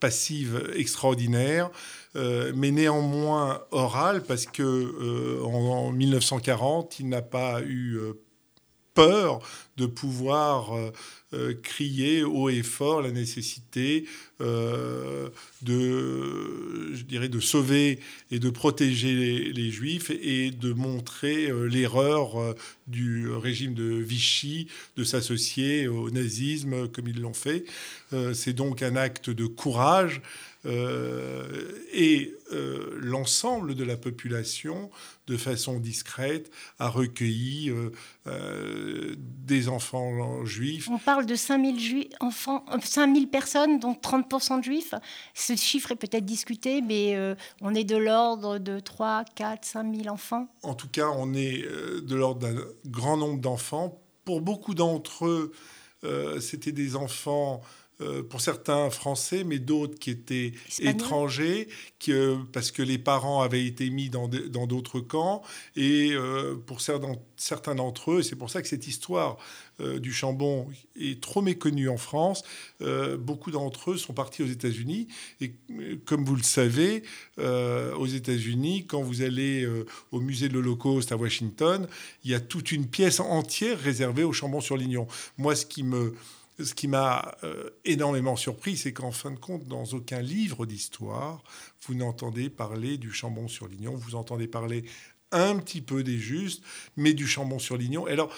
passive 0.00 0.70
extraordinaire. 0.74 1.70
mais 2.14 2.70
néanmoins 2.70 3.62
orale, 3.70 4.22
parce 4.22 4.46
que 4.46 5.42
en, 5.42 5.92
1940, 5.92 7.00
il 7.00 7.08
n'a 7.08 7.22
pas 7.22 7.62
eu 7.62 7.98
peur 8.98 9.40
de 9.76 9.86
pouvoir 9.86 10.76
euh, 10.76 10.90
euh, 11.32 11.54
crier 11.62 12.24
haut 12.24 12.48
et 12.48 12.64
fort 12.64 13.00
la 13.00 13.12
nécessité 13.12 14.06
euh, 14.40 15.28
de, 15.62 16.92
je 16.94 17.04
dirais, 17.04 17.28
de 17.28 17.38
sauver 17.38 18.00
et 18.32 18.40
de 18.40 18.50
protéger 18.50 19.52
les, 19.52 19.70
juifs 19.70 20.10
et 20.10 20.50
de 20.50 20.72
montrer 20.72 21.48
l'erreur 21.68 22.56
du 22.88 23.30
régime 23.30 23.74
de 23.74 23.84
Vichy 23.84 24.66
de 24.96 25.04
s'associer 25.04 25.86
au 25.86 26.10
nazisme 26.10 26.88
comme 26.88 27.06
ils 27.06 27.20
l'ont 27.20 27.34
fait. 27.34 27.64
C'est 28.32 28.54
donc 28.54 28.82
un 28.82 28.96
acte 28.96 29.30
de 29.30 29.46
courage 29.46 30.22
et 30.64 32.34
l'ensemble 33.00 33.74
de 33.74 33.84
la 33.84 33.96
population 33.96 34.90
de 35.28 35.36
façon 35.36 35.78
discrète, 35.78 36.50
a 36.78 36.88
recueilli 36.88 37.70
euh, 37.70 37.90
euh, 38.26 39.14
des 39.18 39.68
enfants 39.68 40.44
juifs. 40.44 40.88
On 40.90 40.98
parle 40.98 41.26
de 41.26 41.34
5000 41.34 41.78
juifs, 41.78 42.06
enfants, 42.20 42.64
5000 42.82 43.24
euh, 43.24 43.26
personnes, 43.26 43.78
dont 43.78 43.92
30% 43.92 44.60
de 44.60 44.64
juifs. 44.64 44.94
Ce 45.34 45.54
chiffre 45.54 45.92
est 45.92 45.96
peut-être 45.96 46.24
discuté, 46.24 46.80
mais 46.80 47.16
on 47.60 47.74
est 47.74 47.84
de 47.84 47.96
l'ordre 47.96 48.58
de 48.58 48.80
3, 48.80 49.24
4, 49.34 49.64
5000 49.64 50.10
enfants. 50.10 50.48
En 50.62 50.74
tout 50.74 50.88
cas, 50.88 51.08
on 51.08 51.34
est 51.34 51.62
de 51.62 52.14
l'ordre 52.14 52.40
d'un 52.40 52.56
grand 52.86 53.16
nombre 53.16 53.40
d'enfants. 53.40 54.00
Pour 54.24 54.40
beaucoup 54.40 54.74
d'entre 54.74 55.26
eux, 55.26 55.52
c'était 56.40 56.72
des 56.72 56.96
enfants 56.96 57.60
euh, 58.00 58.22
pour 58.22 58.40
certains 58.40 58.90
français, 58.90 59.42
mais 59.42 59.58
d'autres 59.58 59.98
qui 59.98 60.10
étaient 60.10 60.52
étrangers, 60.78 61.66
euh, 62.08 62.36
parce 62.52 62.70
que 62.70 62.82
les 62.82 62.96
parents 62.96 63.42
avaient 63.42 63.66
été 63.66 63.90
mis 63.90 64.08
dans 64.08 64.28
d'autres 64.28 65.00
camps. 65.00 65.42
Et 65.74 66.12
euh, 66.12 66.54
pour 66.54 66.80
certains 66.80 67.74
d'entre 67.74 68.12
eux, 68.12 68.22
c'est 68.22 68.36
pour 68.36 68.50
ça 68.50 68.62
que 68.62 68.68
cette 68.68 68.86
histoire 68.86 69.36
du 70.00 70.12
Chambon 70.12 70.66
est 71.00 71.22
trop 71.22 71.40
méconnue 71.40 71.88
en 71.88 71.98
France, 71.98 72.42
beaucoup 73.20 73.52
d'entre 73.52 73.92
eux 73.92 73.96
sont 73.96 74.12
partis 74.12 74.42
aux 74.42 74.48
États-Unis. 74.48 75.06
Et 75.40 75.54
comme 76.04 76.24
vous 76.24 76.34
le 76.34 76.42
savez, 76.42 77.04
aux 77.36 78.06
États-Unis, 78.06 78.86
quand 78.88 79.00
vous 79.00 79.22
allez 79.22 79.68
au 80.10 80.18
musée 80.18 80.48
de 80.48 80.54
l'Holocauste 80.54 81.12
à 81.12 81.16
Washington, 81.16 81.86
il 82.24 82.32
y 82.32 82.34
a 82.34 82.40
toute 82.40 82.72
une 82.72 82.88
pièce 82.88 83.20
entière 83.20 83.78
réservée 83.78 84.24
au 84.24 84.32
Chambon-sur-Lignon. 84.32 85.06
Moi, 85.36 85.54
ce 85.54 85.64
qui 85.64 85.84
me 85.84 86.12
ce 86.58 86.74
qui 86.74 86.88
m'a 86.88 87.36
euh, 87.44 87.70
énormément 87.84 88.36
surpris, 88.36 88.76
c'est 88.76 88.92
qu'en 88.92 89.12
fin 89.12 89.30
de 89.30 89.38
compte, 89.38 89.66
dans 89.66 89.84
aucun 89.84 90.20
livre 90.20 90.66
d'histoire, 90.66 91.42
vous 91.86 91.94
n'entendez 91.94 92.50
parler 92.50 92.98
du 92.98 93.12
Chambon-sur-Lignon, 93.12 93.94
vous 93.94 94.14
entendez 94.14 94.48
parler 94.48 94.84
un 95.30 95.58
petit 95.58 95.80
peu 95.80 96.02
des 96.02 96.18
Justes, 96.18 96.62
mais 96.96 97.14
du 97.14 97.26
Chambon-sur-Lignon. 97.26 98.06
Alors, 98.06 98.34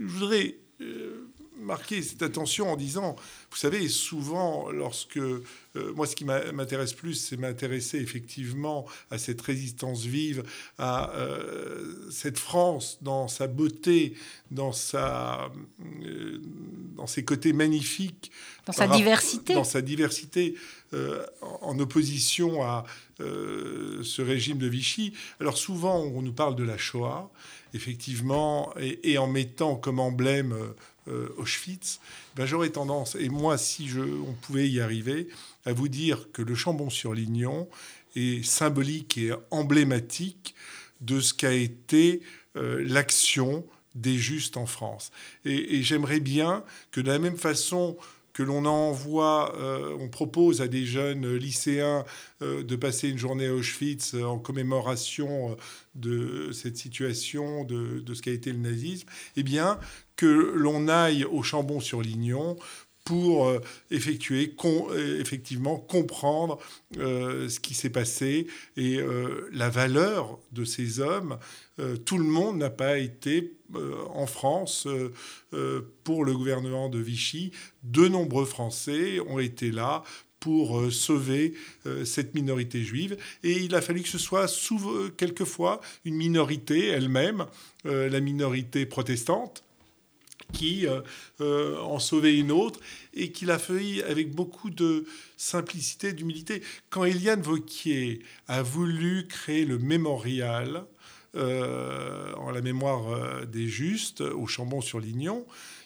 je 0.00 0.06
voudrais 0.06 0.56
euh, 0.80 1.28
marqué 1.58 2.02
cette 2.02 2.22
attention 2.22 2.70
en 2.70 2.76
disant, 2.76 3.16
vous 3.50 3.56
savez, 3.56 3.88
souvent, 3.88 4.70
lorsque 4.70 5.18
euh, 5.76 5.92
moi, 5.94 6.06
ce 6.06 6.14
qui 6.14 6.24
m'intéresse 6.24 6.92
plus, 6.92 7.14
c'est 7.14 7.36
m'intéresser 7.36 7.98
effectivement 7.98 8.86
à 9.10 9.18
cette 9.18 9.40
résistance 9.40 10.04
vive, 10.04 10.44
à 10.78 11.14
euh, 11.14 12.08
cette 12.10 12.38
France 12.38 12.98
dans 13.02 13.28
sa 13.28 13.46
beauté, 13.46 14.14
dans, 14.50 14.72
sa, 14.72 15.50
euh, 16.04 16.40
dans 16.96 17.06
ses 17.06 17.24
côtés 17.24 17.52
magnifiques. 17.52 18.30
Dans 18.66 18.72
sa 18.72 18.86
diversité. 18.86 19.54
Dans 19.54 19.64
sa 19.64 19.82
diversité, 19.82 20.54
en 21.40 21.76
opposition 21.80 22.62
à 22.62 22.84
ce 23.18 24.22
régime 24.22 24.58
de 24.58 24.68
Vichy. 24.68 25.12
Alors 25.40 25.58
souvent, 25.58 25.98
on 25.98 26.22
nous 26.22 26.32
parle 26.32 26.54
de 26.54 26.62
la 26.62 26.78
Shoah, 26.78 27.30
effectivement, 27.74 28.72
et, 28.78 29.18
en 29.18 29.26
mettant 29.26 29.74
comme 29.74 29.98
emblème 29.98 30.54
Auschwitz, 31.36 32.00
ben, 32.36 32.46
j'aurais 32.46 32.70
tendance, 32.70 33.14
et 33.14 33.28
moi, 33.28 33.58
si 33.58 33.88
je, 33.88 34.00
on 34.00 34.32
pouvait 34.42 34.68
y 34.68 34.80
arriver, 34.80 35.28
à 35.66 35.72
vous 35.72 35.88
dire 35.88 36.28
que 36.32 36.42
le 36.42 36.54
Chambon-sur-Lignon 36.54 37.68
est 38.16 38.44
symbolique 38.44 39.18
et 39.18 39.32
emblématique 39.50 40.54
de 41.00 41.20
ce 41.20 41.34
qu'a 41.34 41.52
été 41.52 42.22
euh, 42.56 42.84
l'action 42.86 43.64
des 43.94 44.16
justes 44.16 44.56
en 44.56 44.66
France. 44.66 45.12
Et, 45.44 45.82
j'aimerais 45.82 46.20
bien 46.20 46.64
que 46.90 47.00
de 47.00 47.08
la 47.08 47.18
même 47.18 47.36
façon 47.36 47.96
que 48.34 48.42
l'on 48.42 48.66
envoie, 48.66 49.56
euh, 49.58 49.96
on 49.98 50.08
propose 50.08 50.60
à 50.60 50.68
des 50.68 50.84
jeunes 50.84 51.34
lycéens 51.34 52.04
euh, 52.42 52.62
de 52.62 52.76
passer 52.76 53.08
une 53.08 53.16
journée 53.16 53.46
à 53.46 53.54
Auschwitz 53.54 54.14
en 54.14 54.38
commémoration 54.38 55.56
de 55.94 56.50
cette 56.52 56.76
situation, 56.76 57.64
de, 57.64 58.00
de 58.00 58.14
ce 58.14 58.20
qu'a 58.20 58.32
été 58.32 58.52
le 58.52 58.58
nazisme, 58.58 59.08
eh 59.36 59.44
bien, 59.44 59.78
que 60.16 60.26
l'on 60.26 60.88
aille 60.88 61.24
au 61.24 61.42
Chambon-sur-Lignon 61.42 62.56
pour 63.04 63.46
euh, 63.46 63.60
effectuer, 63.90 64.54
euh, 64.64 65.20
effectivement 65.20 65.76
comprendre 65.76 66.58
euh, 66.98 67.48
ce 67.48 67.60
qui 67.60 67.74
s'est 67.74 67.90
passé 67.90 68.46
et 68.76 68.98
la 69.52 69.68
valeur 69.68 70.38
de 70.52 70.64
ces 70.64 71.00
hommes. 71.00 71.38
tout 72.04 72.18
le 72.18 72.24
monde 72.24 72.58
n'a 72.58 72.70
pas 72.70 72.98
été 72.98 73.52
en 73.74 74.26
France 74.26 74.86
pour 76.04 76.24
le 76.24 76.34
gouvernement 76.34 76.88
de 76.88 76.98
Vichy. 76.98 77.52
De 77.82 78.08
nombreux 78.08 78.44
Français 78.44 79.20
ont 79.20 79.38
été 79.38 79.70
là 79.70 80.02
pour 80.40 80.92
sauver 80.92 81.54
cette 82.04 82.34
minorité 82.34 82.82
juive. 82.82 83.16
Et 83.42 83.52
il 83.52 83.74
a 83.74 83.80
fallu 83.80 84.02
que 84.02 84.08
ce 84.08 84.18
soit 84.18 84.46
quelquefois 85.16 85.80
une 86.04 86.16
minorité 86.16 86.88
elle-même, 86.88 87.46
la 87.84 88.20
minorité 88.20 88.86
protestante, 88.86 89.64
qui 90.54 90.86
euh, 90.86 91.00
euh, 91.40 91.78
en 91.80 91.98
sauvait 91.98 92.38
une 92.38 92.50
autre 92.50 92.80
et 93.12 93.30
qui 93.32 93.44
l'a 93.44 93.58
fait 93.58 94.02
avec 94.04 94.34
beaucoup 94.34 94.70
de 94.70 95.04
simplicité, 95.36 96.12
d'humilité. 96.12 96.62
Quand 96.88 97.04
Eliane 97.04 97.42
Vauquier 97.42 98.20
a 98.48 98.62
voulu 98.62 99.26
créer 99.28 99.66
le 99.66 99.78
mémorial 99.78 100.84
euh, 101.34 102.32
en 102.36 102.50
la 102.50 102.62
mémoire 102.62 103.46
des 103.46 103.68
justes 103.68 104.20
au 104.22 104.46
Chambon-sur-Lignon, 104.46 105.44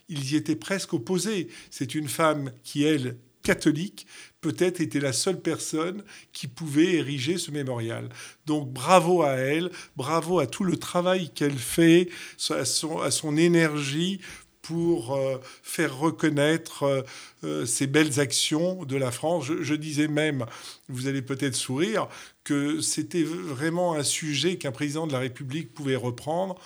ils 0.08 0.32
y 0.32 0.36
étaient 0.36 0.56
presque 0.56 0.92
opposés. 0.92 1.48
C'est 1.70 1.94
une 1.94 2.08
femme 2.08 2.52
qui, 2.62 2.84
elle, 2.84 3.16
catholique, 3.48 4.06
peut-être 4.42 4.80
était 4.82 5.00
la 5.00 5.14
seule 5.14 5.40
personne 5.40 6.02
qui 6.32 6.48
pouvait 6.48 6.96
ériger 6.96 7.38
ce 7.38 7.50
mémorial. 7.50 8.10
Donc 8.44 8.70
bravo 8.70 9.22
à 9.22 9.32
elle, 9.32 9.70
bravo 9.96 10.38
à 10.38 10.46
tout 10.46 10.64
le 10.64 10.76
travail 10.76 11.30
qu'elle 11.30 11.58
fait, 11.58 12.10
à 12.50 12.66
son, 12.66 13.00
à 13.00 13.10
son 13.10 13.38
énergie 13.38 14.20
pour 14.68 15.14
euh, 15.14 15.38
faire 15.62 15.96
reconnaître 15.96 16.82
euh, 16.82 17.02
euh, 17.42 17.64
ces 17.64 17.86
belles 17.86 18.20
actions 18.20 18.84
de 18.84 18.96
la 18.96 19.10
France. 19.10 19.46
Je, 19.46 19.74
disais 19.74 20.08
même, 20.08 20.44
vous 20.90 21.06
allez 21.06 21.22
peut-être 21.22 21.54
sourire, 21.54 22.06
que 22.44 22.82
c'était 22.82 23.22
vraiment 23.22 23.94
un 23.94 24.02
sujet 24.02 24.58
qu'un 24.58 24.70
président 24.70 25.06
de 25.06 25.12
la 25.12 25.20
République 25.20 25.72
pouvait 25.72 25.96
reprendre 25.96 26.60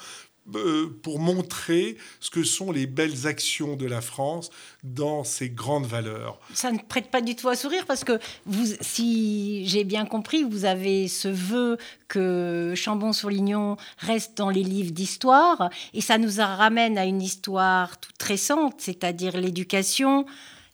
pour 1.02 1.20
montrer 1.20 1.96
ce 2.20 2.30
que 2.30 2.42
sont 2.42 2.72
les 2.72 2.86
belles 2.86 3.26
actions 3.26 3.76
de 3.76 3.86
la 3.86 4.00
France 4.00 4.50
dans 4.82 5.22
ses 5.22 5.50
grandes 5.50 5.86
valeurs. 5.86 6.40
Ça 6.52 6.72
ne 6.72 6.78
prête 6.78 7.10
pas 7.10 7.20
du 7.20 7.36
tout 7.36 7.48
à 7.48 7.54
sourire 7.54 7.86
parce 7.86 8.02
que 8.02 8.18
vous, 8.46 8.74
si 8.80 9.66
j'ai 9.68 9.84
bien 9.84 10.04
compris, 10.04 10.42
vous 10.42 10.64
avez 10.64 11.06
ce 11.06 11.28
vœu 11.28 11.78
que 12.08 12.74
Chambon-sur-Lignon 12.76 13.76
reste 13.98 14.36
dans 14.36 14.50
les 14.50 14.64
livres 14.64 14.90
d'histoire 14.90 15.70
et 15.94 16.00
ça 16.00 16.18
nous 16.18 16.38
ramène 16.38 16.98
à 16.98 17.04
une 17.04 17.22
histoire 17.22 17.98
toute 18.00 18.22
récente, 18.22 18.74
c'est-à-dire 18.78 19.36
l'éducation, 19.36 20.26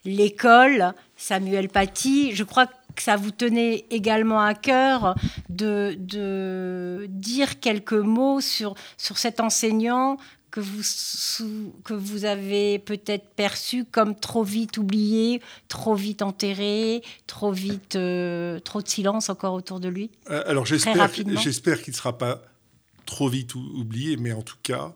l'école, 0.04 0.94
Samuel 1.16 1.68
Paty. 1.68 2.35
Je 2.35 2.44
crois 2.44 2.66
que 2.66 2.72
ça 3.02 3.16
vous 3.16 3.30
tenait 3.30 3.84
également 3.90 4.40
à 4.40 4.54
cœur 4.54 5.14
de, 5.48 5.96
de 5.98 7.06
dire 7.08 7.61
quelques 7.61 7.92
mots 7.92 8.40
sur, 8.40 8.74
sur 8.96 9.18
cet 9.18 9.40
enseignant 9.40 10.18
que 10.50 10.61
vous, 10.61 11.72
que 11.84 11.94
vous 11.94 12.24
avez 12.24 12.78
peut-être 12.78 13.28
perçu 13.34 13.84
comme 13.84 14.14
trop 14.14 14.42
vite 14.42 14.78
oublié, 14.78 15.42
trop 15.68 15.94
vite 15.94 16.22
enterré, 16.22 17.02
trop 17.26 17.52
vite, 17.52 17.96
euh, 17.96 18.58
trop 18.61 18.80
de 18.80 18.88
silence 18.88 19.28
encore 19.28 19.54
autour 19.54 19.80
de 19.80 19.88
lui? 19.88 20.11
Euh, 20.30 20.42
Alors 20.46 20.64
j'espère, 20.64 21.11
j'espère 21.40 21.82
qu'il 21.82 21.92
ne 21.92 21.96
sera 21.96 22.16
pas 22.16 22.42
trop 23.04 23.28
vite 23.28 23.54
oublié, 23.54 24.16
mais 24.16 24.32
en 24.32 24.42
tout 24.42 24.56
cas, 24.62 24.94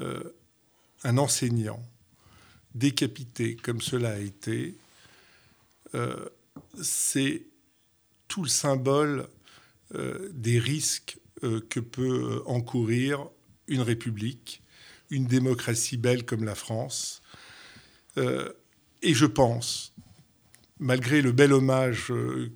euh, 0.00 0.34
un 1.04 1.18
enseignant 1.18 1.80
décapité 2.74 3.56
comme 3.56 3.80
cela 3.80 4.12
a 4.12 4.18
été, 4.18 4.76
c'est 6.80 7.42
tout 8.28 8.42
le 8.42 8.48
symbole 8.48 9.28
euh, 9.94 10.30
des 10.32 10.58
risques 10.58 11.18
euh, 11.44 11.60
que 11.68 11.80
peut 11.80 12.40
euh, 12.40 12.48
encourir 12.48 13.28
une 13.68 13.82
république, 13.82 14.62
une 15.10 15.26
démocratie 15.26 15.98
belle 15.98 16.24
comme 16.24 16.44
la 16.44 16.54
France. 16.54 17.22
et 18.16 19.14
je 19.14 19.26
pense, 19.26 19.94
malgré 20.78 21.22
le 21.22 21.32
bel 21.32 21.52
hommage 21.52 22.08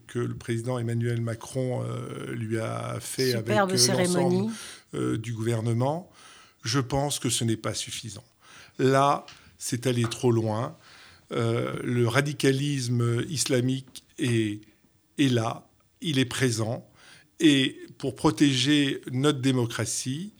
que 0.06 0.18
le 0.18 0.34
président 0.34 0.78
Emmanuel 0.78 1.20
Macron 1.20 1.82
lui 2.32 2.58
a 2.58 2.98
fait 3.00 3.34
avec 3.34 3.56
l'ensemble 3.56 4.52
du 5.18 5.32
gouvernement, 5.32 6.10
je 6.62 6.80
pense 6.80 7.18
que 7.18 7.30
ce 7.30 7.44
n'est 7.44 7.56
pas 7.56 7.72
suffisant. 7.72 8.24
Là, 8.78 9.24
c'est 9.56 9.86
aller 9.86 10.04
trop 10.04 10.32
loin. 10.32 10.76
Le 11.30 12.04
radicalisme 12.06 13.24
islamique 13.28 14.04
est, 14.18 14.60
là, 15.18 15.68
il 16.00 16.18
est 16.18 16.24
présent. 16.26 16.88
Et 17.40 17.76
pour 17.98 18.14
protéger 18.14 19.00
notre 19.10 19.40
démocratie, 19.40 20.32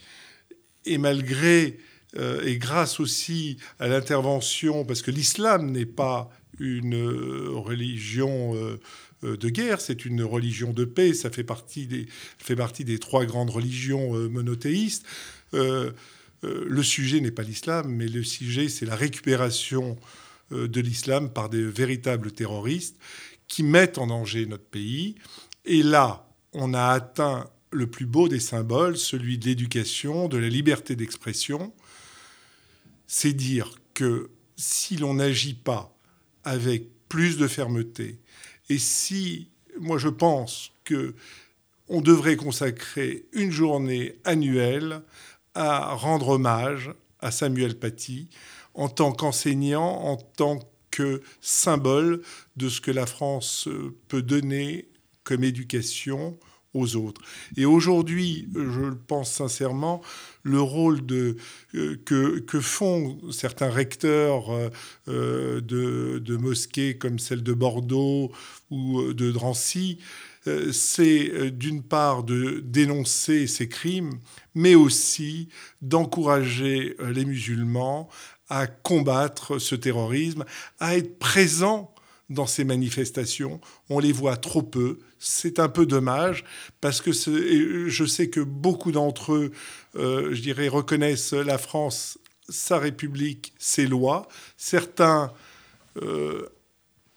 et 0.84 0.98
malgré 0.98 1.78
euh, 2.18 2.42
et 2.44 2.56
grâce 2.56 3.00
aussi 3.00 3.58
à 3.78 3.88
l'intervention, 3.88 4.84
parce 4.84 5.02
que 5.02 5.10
l'islam 5.10 5.70
n'est 5.70 5.86
pas 5.86 6.30
une 6.58 6.94
euh, 6.94 7.50
religion 7.50 8.54
euh, 8.54 9.36
de 9.36 9.48
guerre, 9.48 9.80
c'est 9.80 10.04
une 10.04 10.22
religion 10.22 10.72
de 10.72 10.84
paix, 10.84 11.12
ça 11.12 11.30
fait 11.30 11.44
partie 11.44 11.86
des, 11.86 12.06
fait 12.38 12.56
partie 12.56 12.84
des 12.84 12.98
trois 12.98 13.24
grandes 13.24 13.50
religions 13.50 14.12
monothéistes. 14.28 15.04
le 15.52 16.82
sujet 16.82 17.20
n'est 17.20 17.30
pas 17.30 17.42
l'islam, 17.42 17.88
mais 17.88 18.08
le 18.08 18.22
sujet, 18.22 18.68
c'est 18.68 18.86
la 18.86 18.94
récupération 18.94 19.96
de 20.50 20.80
l'islam 20.80 21.30
par 21.30 21.48
des 21.48 21.62
véritables 21.62 22.32
terroristes 22.32 22.96
qui 23.48 23.62
mettent 23.62 23.98
en 23.98 24.08
danger 24.08 24.46
notre 24.46 24.64
pays. 24.64 25.16
Et 25.64 25.82
là, 25.82 26.28
on 26.52 26.74
a 26.74 26.86
atteint 26.86 27.50
le 27.70 27.86
plus 27.86 28.06
beau 28.06 28.28
des 28.28 28.40
symboles, 28.40 28.96
celui 28.96 29.38
de 29.38 29.46
l'éducation, 29.46 30.28
de 30.28 30.38
la 30.38 30.48
liberté 30.48 30.96
d'expression. 30.96 31.72
C'est 33.06 33.32
dire 33.32 33.74
que 33.94 34.30
si 34.56 34.96
l'on 34.96 35.14
n'agit 35.14 35.54
pas 35.54 35.96
avec 36.44 36.88
plus 37.08 37.36
de 37.36 37.46
fermeté, 37.46 38.20
et 38.68 38.78
si, 38.78 39.50
moi 39.78 39.98
je 39.98 40.08
pense 40.08 40.72
que 40.84 41.14
on 41.88 42.00
devrait 42.00 42.36
consacrer 42.36 43.26
une 43.32 43.52
journée 43.52 44.16
annuelle 44.24 45.02
à 45.54 45.94
rendre 45.94 46.30
hommage 46.30 46.90
à 47.20 47.30
Samuel 47.30 47.78
Paty 47.78 48.28
en 48.76 48.88
tant 48.88 49.12
qu'enseignant, 49.12 50.04
en 50.04 50.16
tant 50.16 50.60
symbole 51.40 52.22
de 52.56 52.68
ce 52.68 52.80
que 52.80 52.90
la 52.90 53.06
France 53.06 53.68
euh, 53.68 53.96
peut 54.08 54.22
donner 54.22 54.88
comme 55.24 55.44
éducation 55.44 56.38
aux 56.74 56.96
autres. 56.96 57.22
Et 57.56 57.64
aujourd'hui, 57.64 58.48
je 58.54 58.80
le 58.80 58.96
pense 58.96 59.32
sincèrement, 59.32 60.02
le 60.42 60.60
rôle 60.60 61.04
de, 61.06 61.36
euh, 61.74 61.96
que, 62.04 62.38
que, 62.40 62.60
font 62.60 63.18
certains 63.32 63.70
recteurs 63.70 64.50
euh, 65.08 65.60
de, 65.62 66.18
de, 66.18 66.36
mosquées 66.36 66.98
comme 66.98 67.18
celle 67.18 67.42
de 67.42 67.54
Bordeaux 67.54 68.30
ou 68.70 69.12
de 69.12 69.30
Drancy, 69.30 69.98
c'est 70.70 71.50
d'une 71.50 71.82
part 71.82 72.22
de 72.22 72.62
dénoncer 72.64 73.48
ces 73.48 73.68
crimes, 73.68 74.12
mais 74.54 74.76
aussi 74.76 75.48
d'encourager 75.82 76.94
les 77.00 77.24
musulmans 77.24 78.08
à 78.48 78.66
combattre 78.66 79.58
ce 79.58 79.74
terrorisme, 79.74 80.44
à 80.78 80.96
être 80.96 81.18
présent 81.18 81.92
dans 82.28 82.46
ces 82.46 82.64
manifestations. 82.64 83.60
On 83.88 83.98
les 83.98 84.12
voit 84.12 84.36
trop 84.36 84.62
peu. 84.62 84.98
C'est 85.18 85.58
un 85.58 85.68
peu 85.68 85.86
dommage 85.86 86.44
parce 86.80 87.00
que 87.00 87.12
je 87.12 88.04
sais 88.04 88.28
que 88.28 88.40
beaucoup 88.40 88.92
d'entre 88.92 89.34
eux, 89.34 89.52
euh, 89.96 90.34
je 90.34 90.40
dirais, 90.40 90.68
reconnaissent 90.68 91.32
la 91.32 91.58
France, 91.58 92.18
sa 92.48 92.78
République, 92.78 93.52
ses 93.58 93.86
lois. 93.86 94.28
Certains, 94.56 95.32
euh, 96.02 96.46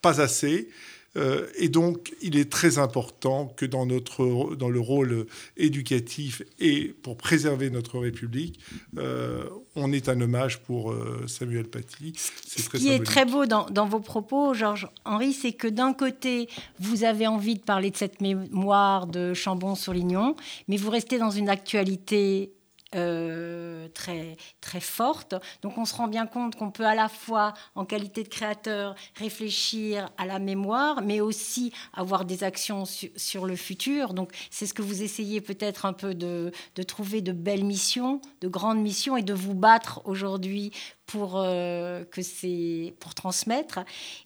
pas 0.02 0.22
assez. 0.22 0.70
Euh, 1.20 1.48
et 1.58 1.70
donc, 1.70 2.14
il 2.22 2.38
est 2.38 2.50
très 2.50 2.78
important 2.78 3.48
que 3.56 3.66
dans, 3.66 3.86
notre, 3.86 4.56
dans 4.56 4.70
le 4.70 4.80
rôle 4.80 5.26
éducatif 5.58 6.42
et 6.60 6.96
pour 7.04 7.18
préserver 7.18 7.70
notre 7.70 8.00
République, 8.00 8.60
euh, 8.98 9.44
on 9.76 9.92
ait 9.92 10.10
un 10.10 10.20
hommage 10.22 10.60
pour 10.60 10.92
euh, 10.92 11.26
Samuel 11.28 11.66
Paty. 11.66 12.14
Ce 12.16 12.70
qui 12.70 12.90
est 12.90 13.04
très 13.04 13.26
beau 13.26 13.46
dans, 13.46 13.66
dans 13.70 13.86
vos 13.86 14.00
propos, 14.00 14.54
Georges-Henri, 14.54 15.34
c'est 15.34 15.54
que 15.54 15.68
d'un 15.68 15.94
côté, 15.94 16.50
vous 16.80 17.04
avez 17.04 17.28
envie 17.28 17.56
de 17.56 17.62
parler 17.62 17.92
de 17.92 17.98
cette 17.98 18.22
mémoire 18.22 19.08
de 19.08 19.34
Chambon-sur-Lignon, 19.34 20.36
mais 20.68 20.78
vous 20.78 20.90
restez 20.90 21.18
dans 21.18 21.32
une 21.32 21.50
actualité 21.50 22.52
euh, 22.96 23.88
très, 23.90 24.38
très 24.62 24.80
forte. 24.80 25.36
Donc 25.62 25.78
on 25.78 25.86
se 25.86 25.94
rend 25.96 26.08
bien 26.08 26.26
compte 26.26 26.56
qu'on 26.56 26.72
peut 26.72 26.86
à 26.86 26.96
la 26.96 27.08
fois, 27.08 27.54
en 27.76 27.86
qualité 27.86 28.24
de 28.24 28.30
créateur, 28.30 28.96
réfléchir 29.16 30.10
à 30.18 30.26
la 30.26 30.40
mémoire, 30.40 31.04
mais 31.04 31.22
aussi 31.22 31.72
avoir 31.94 32.26
des 32.26 32.44
actions 32.44 32.86
sur 32.86 33.46
le 33.46 33.56
futur. 33.56 34.14
Donc 34.14 34.32
c'est 34.50 34.66
ce 34.66 34.74
que 34.74 34.82
vous 34.82 35.04
essayez 35.04 35.40
peut-être 35.40 35.86
un 35.86 35.94
peu 35.94 36.16
de, 36.16 36.52
trouver 36.88 37.22
de 37.22 37.32
belles 37.32 37.66
missions, 37.66 38.22
de 38.42 38.48
grandes 38.48 38.82
missions, 38.82 39.18
et 39.18 39.24
de 39.24 39.34
vous 39.34 39.54
battre 39.54 40.02
aujourd'hui 40.06 40.72
pour, 41.06 41.34
euh, 41.36 42.04
que 42.06 42.24
c'est 42.24 42.96
pour 43.00 43.14
transmettre. 43.14 43.80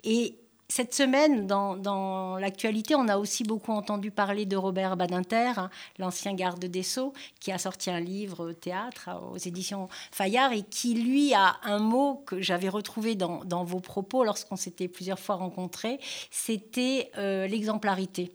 Et 0.04 0.43
cette 0.76 0.96
semaine, 0.96 1.46
dans, 1.46 2.36
l'actualité, 2.40 2.96
on 2.96 3.08
a 3.08 3.18
aussi 3.18 3.44
beaucoup 3.44 3.74
entendu 3.74 4.10
parler 4.10 4.48
de 4.48 4.56
Robert 4.56 4.98
Badinter, 4.98 5.52
hein, 5.56 5.70
l'ancien 6.00 6.34
garde 6.34 6.66
des 6.66 6.82
Sceaux, 6.82 7.14
qui 7.40 7.52
a 7.52 7.60
sorti 7.60 7.92
un 7.92 8.00
livre 8.00 8.54
théâtre 8.54 9.12
aux 9.32 9.38
éditions 9.38 9.88
Fayard 10.12 10.52
et 10.52 10.64
qui, 10.64 10.96
lui, 10.96 11.36
a 11.36 11.58
un 11.62 11.78
mot 11.78 12.24
que 12.26 12.42
j'avais 12.42 12.70
retrouvé 12.70 13.14
dans, 13.14 13.64
vos 13.64 13.82
propos 13.82 14.24
lorsqu'on 14.24 14.56
s'était 14.56 14.88
plusieurs 14.88 15.20
fois 15.20 15.36
rencontrés, 15.36 16.00
c'était 16.32 17.12
euh, 17.20 17.46
l'exemplarité. 17.46 18.32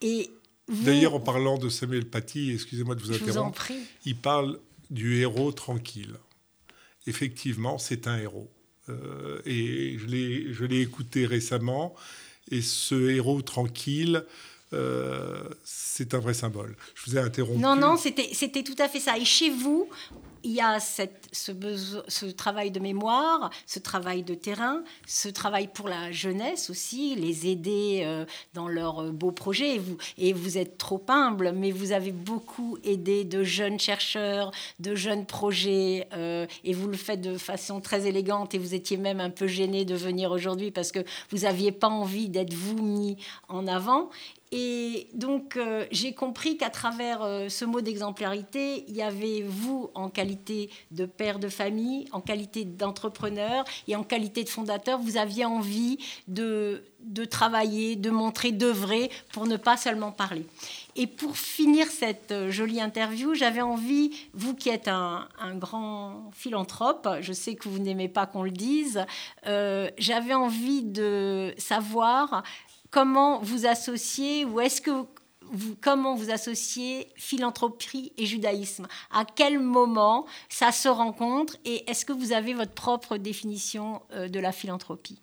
Et 0.00 0.30
D'ailleurs, 0.68 1.16
en 1.16 1.20
parlant 1.20 1.58
de 1.58 1.68
Samuel 1.68 2.08
Paty, 2.08 2.52
excusez-moi 2.52 2.94
de 2.94 3.02
vous 3.02 3.12
interrompre, 3.12 3.66
il 4.04 4.16
parle 4.16 4.60
du 4.90 5.16
héros 5.16 5.50
tranquille. 5.50 6.14
Effectivement, 7.08 7.78
c'est 7.78 8.06
un 8.06 8.16
héros. 8.16 8.48
Euh, 8.90 9.40
et 9.46 9.98
je 9.98 10.64
l'ai 10.64 10.80
écouté 10.80 11.26
récemment. 11.26 11.94
Et 12.50 12.62
ce 12.62 13.10
héros 13.10 13.42
tranquille, 13.42 14.24
euh, 14.72 15.42
c'est 15.64 16.14
un 16.14 16.18
vrai 16.18 16.34
symbole. 16.34 16.76
Je 16.94 17.10
vous 17.10 17.16
ai 17.16 17.20
interrompu. 17.20 17.60
Non, 17.60 17.76
non, 17.76 17.96
c'était 17.96 18.62
tout 18.62 18.76
à 18.78 18.88
fait 18.88 19.00
ça. 19.00 19.18
Et 19.18 19.24
chez 19.24 19.50
vous, 19.50 19.88
il 20.42 20.52
y 20.52 20.60
a 20.60 20.78
ce, 20.80 22.30
travail 22.32 22.70
de 22.70 22.80
mémoire, 22.80 23.50
ce 23.66 23.78
travail 23.78 24.22
de 24.22 24.34
terrain, 24.34 24.82
ce 25.06 25.28
travail 25.28 25.68
pour 25.68 25.88
la 25.88 26.10
jeunesse 26.12 26.70
aussi, 26.70 27.14
les 27.14 27.46
aider 27.46 28.02
euh, 28.04 28.24
dans 28.54 28.68
leurs 28.68 29.02
euh, 29.02 29.10
beaux 29.10 29.32
projets. 29.32 29.80
Et 30.18 30.32
vous, 30.32 30.58
êtes 30.58 30.78
trop 30.78 31.02
humble, 31.08 31.52
mais 31.52 31.70
vous 31.70 31.92
avez 31.92 32.12
beaucoup 32.12 32.78
aidé 32.84 33.24
de 33.24 33.44
jeunes 33.44 33.78
chercheurs, 33.78 34.50
de 34.78 34.94
jeunes 34.94 35.26
projets, 35.26 36.06
euh, 36.14 36.46
et 36.64 36.72
vous 36.72 36.88
le 36.88 36.96
faites 36.96 37.20
de 37.20 37.36
façon 37.36 37.80
très 37.80 38.06
élégante. 38.06 38.54
Et 38.54 38.58
vous 38.58 38.74
étiez 38.74 38.96
même 38.96 39.20
un 39.20 39.30
peu 39.30 39.46
gêné 39.46 39.84
de 39.84 39.94
venir 39.94 40.30
aujourd'hui 40.30 40.70
parce 40.70 40.92
que 40.92 41.00
vous 41.30 41.38
n'aviez 41.38 41.72
pas 41.72 41.88
envie 41.88 42.28
d'être 42.28 42.54
vous 42.54 42.82
mis 42.82 43.16
en 43.48 43.66
avant. 43.66 44.10
Et 44.52 45.06
donc, 45.14 45.56
j'ai 45.92 46.12
compris 46.12 46.56
qu'à 46.56 46.70
travers 46.70 47.20
ce 47.48 47.64
mot 47.64 47.80
d'exemplarité, 47.80 48.84
il 48.88 48.96
y 48.96 49.02
avait 49.02 49.44
vous 49.46 49.92
en 49.94 50.08
qualité 50.08 50.29
de 50.90 51.06
père 51.06 51.38
de 51.38 51.48
famille, 51.48 52.06
en 52.12 52.20
qualité 52.20 52.64
d'entrepreneur 52.64 53.64
et 53.88 53.96
en 53.96 54.02
qualité 54.02 54.44
de 54.44 54.48
fondateur. 54.48 54.98
Vous 54.98 55.16
aviez 55.16 55.44
envie 55.44 55.98
de, 56.28 56.82
de 57.00 57.24
travailler, 57.24 57.96
de 57.96 58.10
montrer, 58.10 58.52
d'œuvrer 58.52 59.10
pour 59.32 59.46
ne 59.46 59.56
pas 59.56 59.76
seulement 59.76 60.12
parler. 60.12 60.46
Et 60.96 61.06
pour 61.06 61.36
finir 61.36 61.86
cette 61.86 62.32
euh, 62.32 62.50
jolie 62.50 62.80
interview, 62.80 63.34
j'avais 63.34 63.62
envie, 63.62 64.10
vous 64.34 64.54
qui 64.54 64.68
êtes 64.68 64.88
un, 64.88 65.28
un, 65.40 65.54
grand 65.54 66.30
philanthrope, 66.32 67.08
je 67.20 67.32
sais 67.32 67.54
que 67.54 67.68
vous 67.68 67.78
n'aimez 67.78 68.08
pas 68.08 68.26
qu'on 68.26 68.42
le 68.42 68.50
dise, 68.50 69.04
j'avais 69.44 70.34
envie 70.34 70.82
de 70.82 71.54
savoir 71.58 72.42
comment 72.90 73.38
vous 73.40 73.66
associez 73.66 74.44
ou 74.44 74.60
est-ce 74.60 74.80
que 74.80 74.90
comment 75.80 76.14
vous 76.14 76.30
associez 76.30 77.08
philanthropie 77.16 78.12
et 78.16 78.26
judaïsme? 78.26 78.86
À 79.10 79.24
quel 79.24 79.58
moment 79.58 80.26
ça 80.48 80.72
se 80.72 80.88
rencontre 80.88 81.56
et 81.64 81.88
est-ce 81.90 82.04
que 82.04 82.12
vous 82.12 82.32
avez 82.32 82.54
votre 82.54 82.72
propre 82.72 83.16
définition 83.16 84.02
euh, 84.12 84.28
de 84.28 84.40
la 84.40 84.52
philanthropie? 84.52 85.18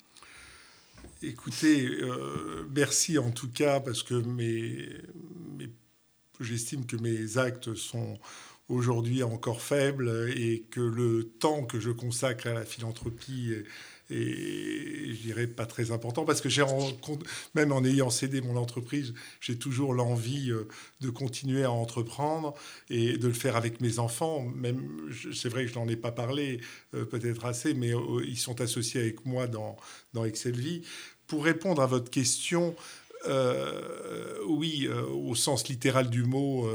Écoutez, 1.23 1.85
euh, 1.87 2.67
merci 2.75 3.17
en 3.17 3.31
tout 3.31 3.49
cas 3.49 3.79
parce 3.79 4.03
que 4.03 4.23
j'estime 6.39 6.85
que 6.85 6.95
mes 6.97 7.37
actes 7.37 7.73
sont 7.73 8.19
aujourd'hui 8.69 9.23
encore 9.23 9.61
faibles 9.61 10.31
et 10.35 10.65
que 10.69 10.81
le 10.81 11.23
temps 11.39 11.63
que 11.63 11.79
je 11.79 11.89
consacre 11.89 12.47
à 12.47 12.53
la 12.53 12.65
philanthropie 12.65 13.53
et 14.09 15.13
je 15.13 15.21
dirais 15.21 15.47
pas 15.47 15.65
très 15.65 15.91
important 15.91 16.23
parce 16.23 16.39
que 16.39 16.49
j'ai 16.49 16.63
même 17.55 17.71
en 17.71 17.83
ayant 17.83 18.09
cédé 18.09 18.41
mon 18.41 18.55
entreprise, 18.55 19.13
j'ai 19.41 19.57
toujours 19.57 19.93
l'envie 19.93 20.51
euh, 20.51 20.67
de 21.01 21.09
continuer 21.09 21.63
à 21.63 21.71
entreprendre 21.71 22.53
et 22.89 23.17
de 23.17 23.27
le 23.27 23.33
faire 23.33 23.55
avec 23.55 23.81
mes 23.81 23.99
enfants. 23.99 24.43
Même, 24.55 25.11
c'est 25.33 25.49
vrai 25.49 25.65
que 25.65 25.71
je 25.71 25.75
n'en 25.75 25.87
ai 25.87 25.97
pas 25.97 26.11
parlé 26.11 26.61
euh, 26.93 27.05
peut-être 27.05 27.45
assez, 27.45 27.73
mais 27.73 27.93
euh, 27.93 28.23
ils 28.25 28.37
sont 28.37 28.61
associés 28.61 29.01
avec 29.01 29.25
moi 29.25 29.47
dans, 29.47 29.75
dans 30.13 30.23
Excel 30.23 30.55
Vie. 30.55 30.83
Pour 31.27 31.43
répondre 31.43 31.81
à 31.81 31.87
votre 31.87 32.09
question, 32.09 32.75
oui, 34.47 34.87
au 34.87 35.35
sens 35.35 35.67
littéral 35.67 36.09
du 36.09 36.23
mot, 36.23 36.69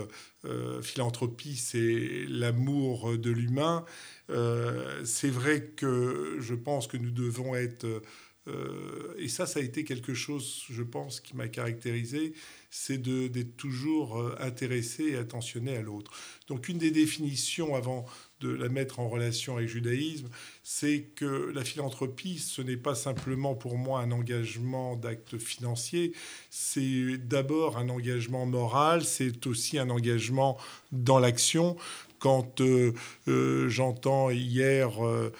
philanthropie, 0.83 1.57
c'est 1.57 2.27
l'amour 2.29 3.16
de 3.16 3.31
l'humain. 3.31 3.87
Euh, 4.31 5.05
c'est 5.05 5.31
vrai 5.31 5.73
que 5.77 6.37
je 6.41 6.55
pense 6.55 6.87
que 6.87 6.97
nous 6.97 7.11
devons 7.11 7.55
être... 7.55 8.03
Euh, 8.49 9.15
et 9.19 9.29
ça, 9.29 9.47
ça 9.47 9.61
a 9.61 9.63
été 9.63 9.85
quelque 9.85 10.15
chose, 10.15 10.65
je 10.69 10.83
pense, 10.83 11.21
qui 11.21 11.37
m'a 11.37 11.47
caractérisé, 11.47 12.33
c'est 12.71 12.99
d'être 12.99 13.57
toujours 13.57 14.19
euh, 14.19 14.35
intéressé 14.41 15.11
et 15.11 15.17
attentionné 15.17 15.77
à 15.77 15.83
l'autre. 15.83 16.11
Donc 16.49 16.69
une 16.69 16.79
des 16.79 16.91
définitions, 16.91 17.77
avant 17.77 18.05
de 18.41 18.49
la 18.49 18.69
mettre 18.69 18.99
en 18.99 19.09
relation 19.09 19.59
avec 19.59 19.69
judaïsme, 19.69 20.29
c'est 20.65 21.03
que 21.15 21.53
la 21.55 21.63
philanthropie, 21.63 22.39
ce 22.39 22.63
n'est 22.63 22.77
pas 22.77 22.97
simplement 22.97 23.55
pour 23.55 23.79
moi 23.79 24.01
un 24.01 24.11
engagement 24.11 24.97
d'acte 24.97 25.39
financier, 25.39 26.13
c'est 26.51 27.19
d'abord 27.19 27.79
un 27.79 27.89
engagement 27.89 28.45
moral, 28.47 29.05
c'est 29.05 29.47
aussi 29.47 29.79
un 29.79 29.91
engagement 29.91 30.59
dans 30.91 31.21
l'action 31.21 31.77
quand 32.23 32.61
euh, 32.61 32.93
euh, 33.27 33.69
j'entends 33.69 34.31
hier 34.31 34.91
euh, 35.05 35.33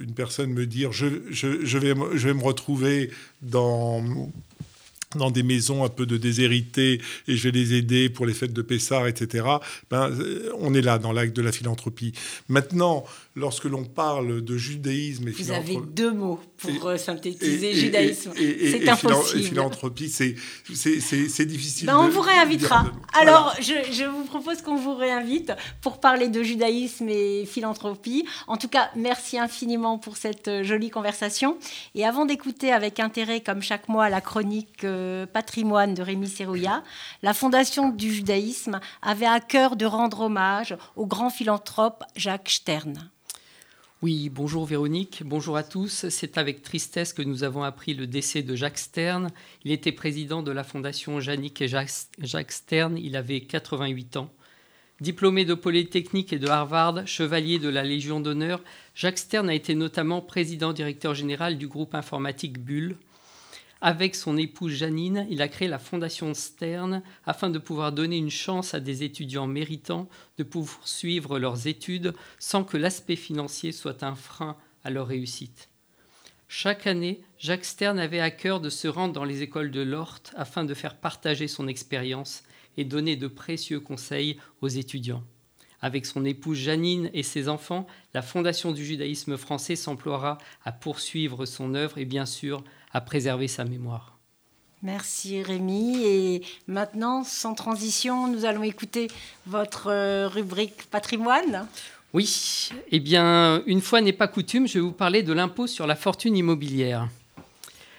une 0.00 0.14
personne 0.14 0.52
me 0.52 0.64
dire 0.64 0.92
je, 0.92 1.06
je, 1.30 1.78
vais, 1.78 1.94
je 2.14 2.28
vais 2.28 2.34
me 2.34 2.42
retrouver 2.42 3.10
dans 3.42 4.30
dans 5.16 5.30
des 5.30 5.42
maisons 5.42 5.84
un 5.84 5.88
peu 5.88 6.06
de 6.06 6.16
déshérités 6.16 7.00
et 7.28 7.36
je 7.36 7.48
vais 7.48 7.52
les 7.52 7.74
aider 7.74 8.08
pour 8.08 8.26
les 8.26 8.34
fêtes 8.34 8.52
de 8.52 8.62
Pessard, 8.62 9.06
etc. 9.06 9.46
Ben, 9.90 10.12
on 10.58 10.74
est 10.74 10.82
là 10.82 10.98
dans 10.98 11.12
l'acte 11.12 11.36
de 11.36 11.42
la 11.42 11.52
philanthropie. 11.52 12.12
Maintenant, 12.48 13.04
lorsque 13.36 13.64
l'on 13.64 13.84
parle 13.84 14.42
de 14.42 14.56
judaïsme 14.56 15.28
et 15.28 15.32
Vous 15.32 15.50
avez 15.50 15.76
deux 15.76 16.12
mots 16.12 16.40
pour 16.56 16.86
euh, 16.86 16.96
synthétiser 16.96 17.74
judaïsme. 17.74 18.32
C'est 18.36 18.88
impossible. 18.88 19.40
Et 19.40 19.42
philanthropie, 19.42 20.08
c'est 20.08 21.46
difficile. 21.46 21.86
Ben, 21.86 21.98
on 21.98 22.08
vous 22.08 22.20
réinvitera. 22.20 22.86
Alors, 23.12 23.54
je, 23.60 23.72
je, 23.92 24.04
vous 24.04 24.24
propose 24.24 24.62
qu'on 24.62 24.76
vous 24.76 24.94
réinvite 24.94 25.52
pour 25.80 25.98
parler 25.98 26.28
de 26.28 26.42
judaïsme 26.42 27.08
et 27.08 27.44
philanthropie. 27.44 28.24
En 28.46 28.56
tout 28.56 28.68
cas, 28.68 28.90
merci 28.94 29.38
infiniment 29.38 29.98
pour 29.98 30.16
cette 30.16 30.48
euh, 30.48 30.62
jolie 30.62 30.90
conversation. 30.90 31.58
Et 31.94 32.06
avant 32.06 32.26
d'écouter 32.26 32.72
avec 32.72 33.00
intérêt, 33.00 33.40
comme 33.40 33.62
chaque 33.62 33.88
mois, 33.88 34.08
la 34.08 34.20
chronique 34.20 34.84
euh, 34.84 35.26
patrimoine 35.26 35.94
de 35.94 36.02
Rémi 36.02 36.28
Serrouillat, 36.28 36.84
la 37.22 37.34
Fondation 37.34 37.88
du 37.88 38.12
judaïsme 38.12 38.78
avait 39.02 39.26
à 39.26 39.40
cœur 39.40 39.74
de 39.76 39.86
rendre 39.86 40.20
hommage 40.20 40.76
au 40.94 41.06
grand 41.06 41.30
philanthrope 41.30 42.04
Jacques 42.16 42.50
Stern. 42.50 43.10
Oui, 44.04 44.28
bonjour 44.28 44.66
Véronique, 44.66 45.22
bonjour 45.24 45.56
à 45.56 45.62
tous. 45.62 46.10
C'est 46.10 46.36
avec 46.36 46.60
tristesse 46.60 47.14
que 47.14 47.22
nous 47.22 47.42
avons 47.42 47.62
appris 47.62 47.94
le 47.94 48.06
décès 48.06 48.42
de 48.42 48.54
Jacques 48.54 48.76
Stern. 48.76 49.30
Il 49.64 49.72
était 49.72 49.92
président 49.92 50.42
de 50.42 50.50
la 50.50 50.62
fondation 50.62 51.20
Jannick 51.20 51.62
et 51.62 51.68
Jacques 51.68 52.52
Stern, 52.52 52.98
il 52.98 53.16
avait 53.16 53.40
88 53.40 54.18
ans. 54.18 54.30
Diplômé 55.00 55.46
de 55.46 55.54
Polytechnique 55.54 56.34
et 56.34 56.38
de 56.38 56.48
Harvard, 56.48 57.06
chevalier 57.06 57.58
de 57.58 57.70
la 57.70 57.82
Légion 57.82 58.20
d'honneur, 58.20 58.62
Jacques 58.94 59.16
Stern 59.16 59.48
a 59.48 59.54
été 59.54 59.74
notamment 59.74 60.20
président-directeur 60.20 61.14
général 61.14 61.56
du 61.56 61.66
groupe 61.66 61.94
informatique 61.94 62.58
Bull. 62.58 62.98
Avec 63.86 64.14
son 64.14 64.38
épouse 64.38 64.72
Janine, 64.72 65.26
il 65.28 65.42
a 65.42 65.48
créé 65.48 65.68
la 65.68 65.78
Fondation 65.78 66.32
Stern 66.32 67.02
afin 67.26 67.50
de 67.50 67.58
pouvoir 67.58 67.92
donner 67.92 68.16
une 68.16 68.30
chance 68.30 68.72
à 68.72 68.80
des 68.80 69.02
étudiants 69.02 69.46
méritants 69.46 70.08
de 70.38 70.42
poursuivre 70.42 71.38
leurs 71.38 71.66
études 71.66 72.14
sans 72.38 72.64
que 72.64 72.78
l'aspect 72.78 73.14
financier 73.14 73.72
soit 73.72 74.02
un 74.02 74.14
frein 74.14 74.56
à 74.84 74.90
leur 74.90 75.06
réussite. 75.06 75.68
Chaque 76.48 76.86
année, 76.86 77.20
Jacques 77.38 77.66
Stern 77.66 77.98
avait 77.98 78.20
à 78.20 78.30
cœur 78.30 78.62
de 78.62 78.70
se 78.70 78.88
rendre 78.88 79.12
dans 79.12 79.24
les 79.24 79.42
écoles 79.42 79.70
de 79.70 79.82
l'Ort 79.82 80.20
afin 80.34 80.64
de 80.64 80.72
faire 80.72 80.96
partager 80.96 81.46
son 81.46 81.68
expérience 81.68 82.42
et 82.78 82.86
donner 82.86 83.16
de 83.16 83.28
précieux 83.28 83.80
conseils 83.80 84.38
aux 84.62 84.68
étudiants. 84.68 85.24
Avec 85.82 86.06
son 86.06 86.24
épouse 86.24 86.56
Janine 86.56 87.10
et 87.12 87.22
ses 87.22 87.50
enfants, 87.50 87.86
la 88.14 88.22
Fondation 88.22 88.72
du 88.72 88.82
judaïsme 88.82 89.36
français 89.36 89.76
s'emploiera 89.76 90.38
à 90.64 90.72
poursuivre 90.72 91.44
son 91.44 91.74
œuvre 91.74 91.98
et 91.98 92.06
bien 92.06 92.24
sûr 92.24 92.64
à 92.94 93.02
préserver 93.02 93.48
sa 93.48 93.64
mémoire. 93.64 94.18
Merci 94.82 95.42
Rémi. 95.42 96.02
Et 96.04 96.42
maintenant, 96.66 97.24
sans 97.24 97.54
transition, 97.54 98.28
nous 98.28 98.44
allons 98.44 98.62
écouter 98.62 99.08
votre 99.46 99.90
euh, 99.90 100.28
rubrique 100.28 100.84
patrimoine. 100.90 101.66
Oui, 102.12 102.70
eh 102.92 103.00
bien, 103.00 103.62
une 103.66 103.80
fois 103.80 104.00
n'est 104.00 104.12
pas 104.12 104.28
coutume, 104.28 104.68
je 104.68 104.74
vais 104.74 104.80
vous 104.80 104.92
parler 104.92 105.22
de 105.22 105.32
l'impôt 105.32 105.66
sur 105.66 105.86
la 105.86 105.96
fortune 105.96 106.36
immobilière. 106.36 107.08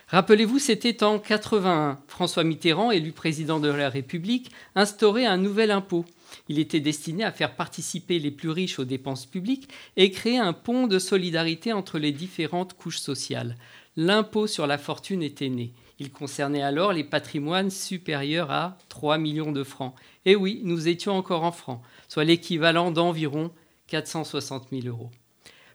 Rappelez-vous, 0.08 0.60
c'était 0.60 1.04
en 1.04 1.20
81. 1.20 1.98
François 2.08 2.44
Mitterrand, 2.44 2.92
élu 2.92 3.12
président 3.12 3.60
de 3.60 3.68
la 3.68 3.90
République, 3.90 4.52
instaurait 4.76 5.26
un 5.26 5.38
nouvel 5.38 5.72
impôt. 5.72 6.06
Il 6.48 6.60
était 6.60 6.80
destiné 6.80 7.24
à 7.24 7.32
faire 7.32 7.56
participer 7.56 8.20
les 8.20 8.32
plus 8.32 8.50
riches 8.50 8.78
aux 8.80 8.86
dépenses 8.86 9.26
publiques 9.26 9.68
et 9.98 10.12
créer 10.12 10.38
un 10.38 10.54
pont 10.54 10.88
de 10.88 11.00
solidarité 11.00 11.74
entre 11.74 11.98
les 11.98 12.12
différentes 12.12 12.76
couches 12.76 13.00
sociales. 13.00 13.58
L'impôt 13.98 14.48
sur 14.48 14.68
la 14.68 14.78
fortune 14.78 15.24
était 15.24 15.50
né. 15.50 15.74
Il 16.00 16.12
concernait 16.12 16.62
alors 16.62 16.92
les 16.92 17.06
patrimoines 17.06 17.70
supérieurs 17.70 18.52
à 18.52 18.78
3 18.90 19.18
millions 19.18 19.54
de 19.54 19.64
francs. 19.64 19.96
Et 20.26 20.36
oui, 20.36 20.60
nous 20.64 20.90
étions 20.90 21.14
encore 21.14 21.44
en 21.44 21.54
francs, 21.54 21.82
soit 22.10 22.26
l'équivalent 22.26 22.92
d'environ 22.92 23.52
460 23.88 24.68
000 24.72 24.88
euros. 24.88 25.12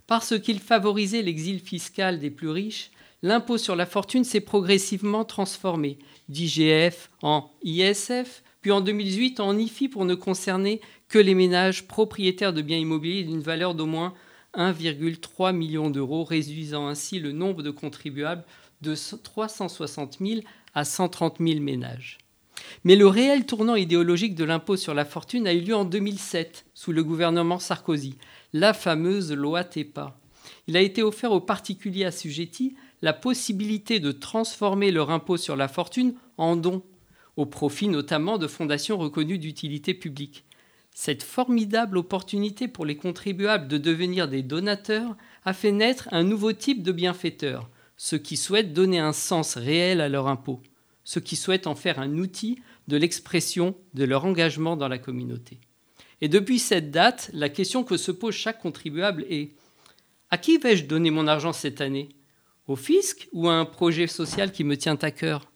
Parce 0.06 0.38
qu'il 0.38 0.60
favorisait 0.60 1.22
l'exil 1.22 1.60
fiscal 1.60 2.18
des 2.18 2.30
plus 2.30 2.50
riches, 2.50 2.90
l'impôt 3.22 3.56
sur 3.56 3.76
la 3.76 3.86
fortune 3.86 4.24
s'est 4.24 4.40
progressivement 4.40 5.24
transformé 5.24 5.98
d'IGF 6.28 7.10
en 7.22 7.50
ISF, 7.62 8.42
puis 8.60 8.72
en 8.72 8.82
2018 8.82 9.40
en 9.40 9.56
IFI 9.56 9.88
pour 9.88 10.04
ne 10.04 10.14
concerner 10.14 10.82
que 11.08 11.18
les 11.18 11.34
ménages 11.34 11.86
propriétaires 11.86 12.52
de 12.52 12.60
biens 12.60 12.76
immobiliers 12.76 13.24
d'une 13.24 13.40
valeur 13.40 13.74
d'au 13.74 13.86
moins 13.86 14.12
1,3 14.54 15.54
million 15.54 15.90
d'euros, 15.90 16.24
réduisant 16.24 16.88
ainsi 16.88 17.18
le 17.20 17.32
nombre 17.32 17.62
de 17.62 17.70
contribuables 17.70 18.44
de 18.82 18.94
360 18.94 20.18
000 20.20 20.40
à 20.74 20.84
130 20.84 21.36
000 21.38 21.60
ménages. 21.60 22.18
Mais 22.84 22.96
le 22.96 23.06
réel 23.06 23.46
tournant 23.46 23.74
idéologique 23.74 24.34
de 24.34 24.44
l'impôt 24.44 24.76
sur 24.76 24.94
la 24.94 25.04
fortune 25.04 25.46
a 25.46 25.52
eu 25.52 25.60
lieu 25.60 25.74
en 25.74 25.84
2007, 25.84 26.66
sous 26.74 26.92
le 26.92 27.04
gouvernement 27.04 27.58
Sarkozy, 27.58 28.16
la 28.52 28.72
fameuse 28.72 29.32
loi 29.32 29.64
TEPA. 29.64 30.18
Il 30.66 30.76
a 30.76 30.80
été 30.80 31.02
offert 31.02 31.32
aux 31.32 31.40
particuliers 31.40 32.04
assujettis 32.04 32.74
la 33.02 33.12
possibilité 33.12 34.00
de 34.00 34.12
transformer 34.12 34.90
leur 34.90 35.10
impôt 35.10 35.36
sur 35.36 35.56
la 35.56 35.68
fortune 35.68 36.14
en 36.36 36.56
don, 36.56 36.82
au 37.36 37.46
profit 37.46 37.88
notamment 37.88 38.38
de 38.38 38.46
fondations 38.46 38.98
reconnues 38.98 39.38
d'utilité 39.38 39.94
publique. 39.94 40.44
Cette 40.94 41.22
formidable 41.22 41.98
opportunité 41.98 42.68
pour 42.68 42.84
les 42.84 42.96
contribuables 42.96 43.68
de 43.68 43.78
devenir 43.78 44.28
des 44.28 44.42
donateurs 44.42 45.16
a 45.44 45.52
fait 45.52 45.72
naître 45.72 46.08
un 46.12 46.24
nouveau 46.24 46.52
type 46.52 46.82
de 46.82 46.92
bienfaiteurs, 46.92 47.70
ceux 47.96 48.18
qui 48.18 48.36
souhaitent 48.36 48.72
donner 48.72 48.98
un 48.98 49.12
sens 49.12 49.56
réel 49.56 50.00
à 50.00 50.08
leur 50.08 50.28
impôt, 50.28 50.60
ceux 51.04 51.20
qui 51.20 51.36
souhaitent 51.36 51.66
en 51.66 51.74
faire 51.74 51.98
un 51.98 52.18
outil 52.18 52.60
de 52.88 52.96
l'expression 52.96 53.76
de 53.94 54.04
leur 54.04 54.24
engagement 54.24 54.76
dans 54.76 54.88
la 54.88 54.98
communauté. 54.98 55.60
Et 56.20 56.28
depuis 56.28 56.58
cette 56.58 56.90
date, 56.90 57.30
la 57.32 57.48
question 57.48 57.82
que 57.84 57.96
se 57.96 58.10
pose 58.10 58.34
chaque 58.34 58.60
contribuable 58.60 59.24
est 59.30 59.52
à 60.30 60.38
qui 60.38 60.58
vais-je 60.58 60.84
donner 60.84 61.10
mon 61.10 61.26
argent 61.26 61.52
cette 61.52 61.80
année? 61.80 62.10
Au 62.66 62.76
fisc 62.76 63.28
ou 63.32 63.48
à 63.48 63.54
un 63.54 63.64
projet 63.64 64.06
social 64.06 64.52
qui 64.52 64.64
me 64.64 64.76
tient 64.76 64.98
à 65.00 65.10
cœur? 65.10 65.50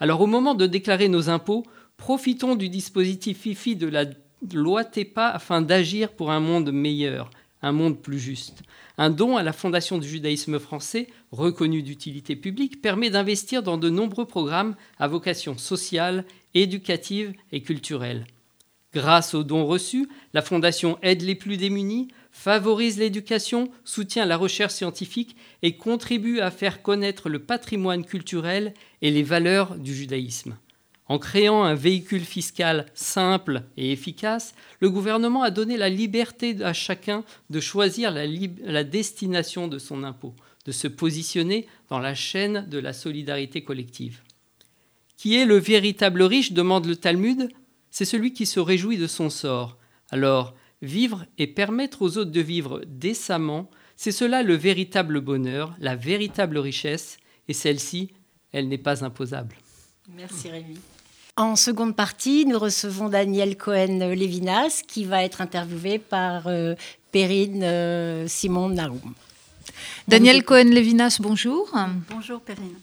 Alors 0.00 0.20
au 0.20 0.26
moment 0.26 0.54
de 0.54 0.66
déclarer 0.66 1.08
nos 1.08 1.28
impôts, 1.28 1.64
profitons 1.96 2.54
du 2.54 2.68
dispositif 2.68 3.40
FIFI 3.40 3.76
de 3.76 3.88
la 3.88 4.04
loi 4.52 4.84
TEPA 4.84 5.28
afin 5.28 5.62
d'agir 5.62 6.12
pour 6.12 6.30
un 6.30 6.40
monde 6.40 6.72
meilleur, 6.72 7.30
un 7.62 7.72
monde 7.72 8.00
plus 8.00 8.18
juste. 8.18 8.62
Un 8.96 9.10
don 9.10 9.36
à 9.36 9.42
la 9.42 9.52
Fondation 9.52 9.98
du 9.98 10.08
judaïsme 10.08 10.58
français, 10.58 11.08
reconnu 11.30 11.82
d'utilité 11.82 12.36
publique, 12.36 12.80
permet 12.80 13.10
d'investir 13.10 13.62
dans 13.62 13.78
de 13.78 13.90
nombreux 13.90 14.26
programmes 14.26 14.74
à 14.98 15.08
vocation 15.08 15.56
sociale, 15.56 16.24
éducative 16.54 17.32
et 17.52 17.62
culturelle. 17.62 18.26
Grâce 18.94 19.34
aux 19.34 19.44
dons 19.44 19.66
reçus, 19.66 20.08
la 20.32 20.42
Fondation 20.42 20.98
aide 21.02 21.22
les 21.22 21.34
plus 21.34 21.58
démunis, 21.58 22.08
favorise 22.32 22.98
l'éducation, 22.98 23.70
soutient 23.84 24.24
la 24.24 24.36
recherche 24.36 24.72
scientifique 24.72 25.36
et 25.62 25.76
contribue 25.76 26.40
à 26.40 26.50
faire 26.50 26.82
connaître 26.82 27.28
le 27.28 27.38
patrimoine 27.38 28.04
culturel 28.04 28.72
et 29.02 29.10
les 29.10 29.22
valeurs 29.22 29.76
du 29.76 29.94
judaïsme. 29.94 30.56
En 31.08 31.18
créant 31.18 31.62
un 31.62 31.74
véhicule 31.74 32.24
fiscal 32.24 32.86
simple 32.94 33.62
et 33.76 33.92
efficace, 33.92 34.54
le 34.80 34.90
gouvernement 34.90 35.42
a 35.42 35.50
donné 35.50 35.76
la 35.76 35.88
liberté 35.88 36.56
à 36.62 36.72
chacun 36.72 37.24
de 37.50 37.60
choisir 37.60 38.12
la, 38.12 38.84
destination 38.84 39.68
de 39.68 39.78
son 39.78 40.04
impôt, 40.04 40.34
de 40.66 40.72
se 40.72 40.86
positionner 40.86 41.66
dans 41.88 41.98
la 41.98 42.14
chaîne 42.14 42.66
de 42.68 42.78
la 42.78 42.92
solidarité 42.92 43.62
collective. 43.64 44.20
Qui 45.16 45.34
est 45.34 45.46
le 45.46 45.56
véritable 45.56 46.22
riche 46.22 46.52
demande 46.52 46.86
le 46.86 46.96
Talmud. 46.96 47.48
C'est 47.90 48.04
celui 48.04 48.32
qui 48.32 48.46
se 48.46 48.60
réjouit 48.60 48.98
de 48.98 49.06
son 49.06 49.30
sort. 49.30 49.78
Alors, 50.10 50.54
Vivre 50.80 51.26
et 51.38 51.48
permettre 51.48 52.02
aux 52.02 52.18
autres 52.18 52.30
de 52.30 52.40
vivre 52.40 52.82
décemment, 52.86 53.68
c'est 53.96 54.12
cela 54.12 54.44
le 54.44 54.54
véritable 54.54 55.20
bonheur, 55.20 55.74
la 55.80 55.96
véritable 55.96 56.58
richesse, 56.58 57.18
et 57.48 57.52
celle-ci, 57.52 58.12
elle 58.52 58.68
n'est 58.68 58.78
pas 58.78 59.04
imposable. 59.04 59.56
Merci 60.08 60.50
Rémi. 60.50 60.78
En 61.38 61.54
seconde 61.54 61.94
partie, 61.94 62.46
nous 62.46 62.58
recevons 62.58 63.08
Daniel 63.08 63.56
Cohen-Lévinas 63.56 64.82
qui 64.84 65.04
va 65.04 65.22
être 65.22 65.40
interviewé 65.40 66.00
par 66.00 66.48
euh, 66.48 66.74
Perrine 67.12 67.62
euh, 67.62 68.26
Simon 68.26 68.70
Naoum. 68.70 69.14
Daniel 70.08 70.42
Cohen-Lévinas, 70.42 71.18
bonjour. 71.20 71.72
Bonjour 72.10 72.40
Perrine. 72.40 72.74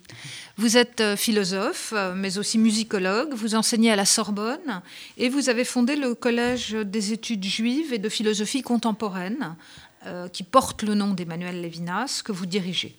Vous 0.56 0.78
êtes 0.78 1.02
euh, 1.02 1.18
philosophe, 1.18 1.94
mais 2.16 2.38
aussi 2.38 2.58
musicologue. 2.58 3.34
Vous 3.34 3.56
enseignez 3.56 3.92
à 3.92 3.98
la 3.98 4.06
Sorbonne 4.06 4.82
et 5.18 5.28
vous 5.28 5.50
avez 5.50 5.66
fondé 5.66 5.98
le 5.98 6.16
Collège 6.16 6.72
des 6.72 7.12
études 7.12 7.44
juives 7.44 7.92
et 7.92 7.98
de 7.98 8.08
philosophie 8.08 8.62
contemporaine, 8.62 9.58
euh, 10.06 10.30
qui 10.30 10.44
porte 10.44 10.84
le 10.84 10.94
nom 10.94 11.14
d'Emmanuel 11.14 11.60
Lévinas, 11.60 12.22
que 12.24 12.32
vous 12.32 12.46
dirigez. 12.46 12.96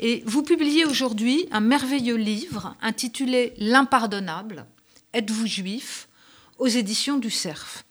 Et 0.00 0.22
vous 0.24 0.42
publiez 0.42 0.86
aujourd'hui 0.86 1.48
un 1.50 1.60
merveilleux 1.60 2.16
livre 2.16 2.76
intitulé 2.80 3.52
L'impardonnable. 3.58 4.64
Êtes-vous 5.16 5.46
juif 5.46 6.08
aux 6.58 6.66
éditions 6.66 7.16
du 7.16 7.30
Cerf. 7.30 7.84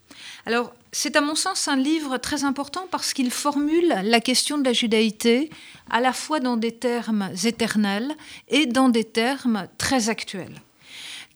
Alors, 0.46 0.76
c'est 0.92 1.16
à 1.16 1.22
mon 1.22 1.34
sens 1.34 1.68
un 1.68 1.76
livre 1.76 2.20
très 2.20 2.44
important 2.44 2.88
parce 2.92 3.14
qu'il 3.14 3.32
formule 3.32 3.88
la 4.04 4.20
question 4.20 4.60
de 4.60 4.64
la 4.64 4.74
judaïté 4.74 5.50
à 5.90 6.02
la 6.02 6.14
fois 6.14 6.40
dans 6.40 6.56
des 6.56 6.72
termes 6.72 7.32
éternels 7.44 8.14
et 8.48 8.68
dans 8.68 8.90
des 8.90 9.04
termes 9.04 9.68
très 9.80 10.10
actuels. 10.10 10.62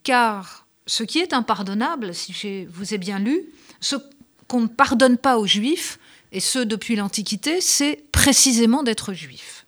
Car 0.04 0.68
ce 0.86 1.02
qui 1.02 1.18
est 1.18 1.34
impardonnable, 1.34 2.14
si 2.14 2.34
je 2.34 2.68
vous 2.70 2.94
ai 2.94 3.00
bien 3.00 3.18
lu, 3.18 3.42
ce 3.80 3.96
qu'on 4.48 4.62
ne 4.62 4.68
pardonne 4.68 5.18
pas 5.18 5.40
aux 5.40 5.48
juifs, 5.48 5.98
et 6.32 6.40
ce 6.40 6.60
depuis 6.60 6.98
l'Antiquité, 6.98 7.62
c'est 7.62 8.04
précisément 8.12 8.84
d'être 8.84 9.14
juif. 9.14 9.66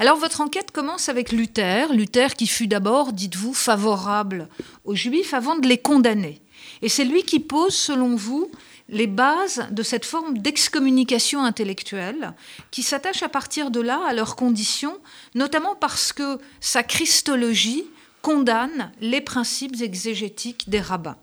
Alors 0.00 0.16
votre 0.16 0.40
enquête 0.40 0.70
commence 0.70 1.10
avec 1.10 1.30
Luther, 1.30 1.92
Luther 1.92 2.34
qui 2.34 2.46
fut 2.46 2.66
d'abord, 2.66 3.12
dites-vous, 3.12 3.52
favorable 3.52 4.48
aux 4.86 4.94
juifs 4.94 5.34
avant 5.34 5.56
de 5.56 5.68
les 5.68 5.76
condamner. 5.76 6.40
Et 6.80 6.88
c'est 6.88 7.04
lui 7.04 7.22
qui 7.22 7.38
pose, 7.38 7.74
selon 7.74 8.16
vous, 8.16 8.50
les 8.88 9.06
bases 9.06 9.66
de 9.70 9.82
cette 9.82 10.06
forme 10.06 10.38
d'excommunication 10.38 11.44
intellectuelle 11.44 12.32
qui 12.70 12.82
s'attache 12.82 13.22
à 13.22 13.28
partir 13.28 13.70
de 13.70 13.82
là 13.82 14.00
à 14.08 14.14
leurs 14.14 14.36
conditions, 14.36 14.96
notamment 15.34 15.74
parce 15.74 16.14
que 16.14 16.38
sa 16.60 16.82
christologie 16.82 17.84
condamne 18.22 18.92
les 19.02 19.20
principes 19.20 19.82
exégétiques 19.82 20.70
des 20.70 20.80
rabbins. 20.80 21.18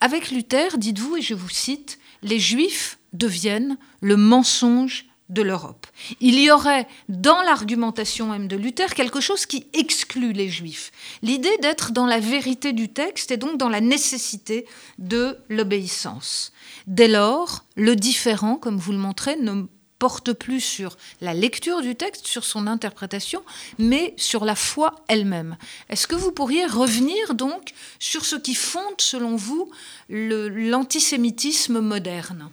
Avec 0.00 0.30
Luther, 0.30 0.78
dites-vous, 0.78 1.18
et 1.18 1.22
je 1.22 1.34
vous 1.34 1.50
cite, 1.50 1.98
les 2.22 2.40
juifs 2.40 2.98
deviennent 3.12 3.76
le 4.00 4.16
mensonge 4.16 5.07
de 5.28 5.42
l'Europe. 5.42 5.86
Il 6.20 6.38
y 6.38 6.50
aurait 6.50 6.86
dans 7.08 7.42
l'argumentation 7.42 8.28
même 8.28 8.48
de 8.48 8.56
Luther 8.56 8.94
quelque 8.94 9.20
chose 9.20 9.46
qui 9.46 9.66
exclut 9.72 10.32
les 10.32 10.48
juifs. 10.48 10.90
L'idée 11.22 11.56
d'être 11.60 11.92
dans 11.92 12.06
la 12.06 12.20
vérité 12.20 12.72
du 12.72 12.88
texte 12.88 13.30
et 13.30 13.36
donc 13.36 13.58
dans 13.58 13.68
la 13.68 13.80
nécessité 13.80 14.66
de 14.98 15.38
l'obéissance. 15.48 16.52
Dès 16.86 17.08
lors, 17.08 17.64
le 17.76 17.96
différent, 17.96 18.56
comme 18.56 18.78
vous 18.78 18.92
le 18.92 18.98
montrez, 18.98 19.36
ne 19.36 19.64
porte 19.98 20.32
plus 20.32 20.60
sur 20.60 20.96
la 21.20 21.34
lecture 21.34 21.82
du 21.82 21.96
texte, 21.96 22.26
sur 22.26 22.44
son 22.44 22.66
interprétation, 22.66 23.42
mais 23.78 24.14
sur 24.16 24.44
la 24.44 24.54
foi 24.54 24.94
elle-même. 25.08 25.56
Est-ce 25.88 26.06
que 26.06 26.14
vous 26.14 26.32
pourriez 26.32 26.66
revenir 26.66 27.34
donc 27.34 27.72
sur 27.98 28.24
ce 28.24 28.36
qui 28.36 28.54
fonde, 28.54 29.00
selon 29.00 29.36
vous, 29.36 29.70
l'antisémitisme 30.08 31.80
moderne? 31.80 32.48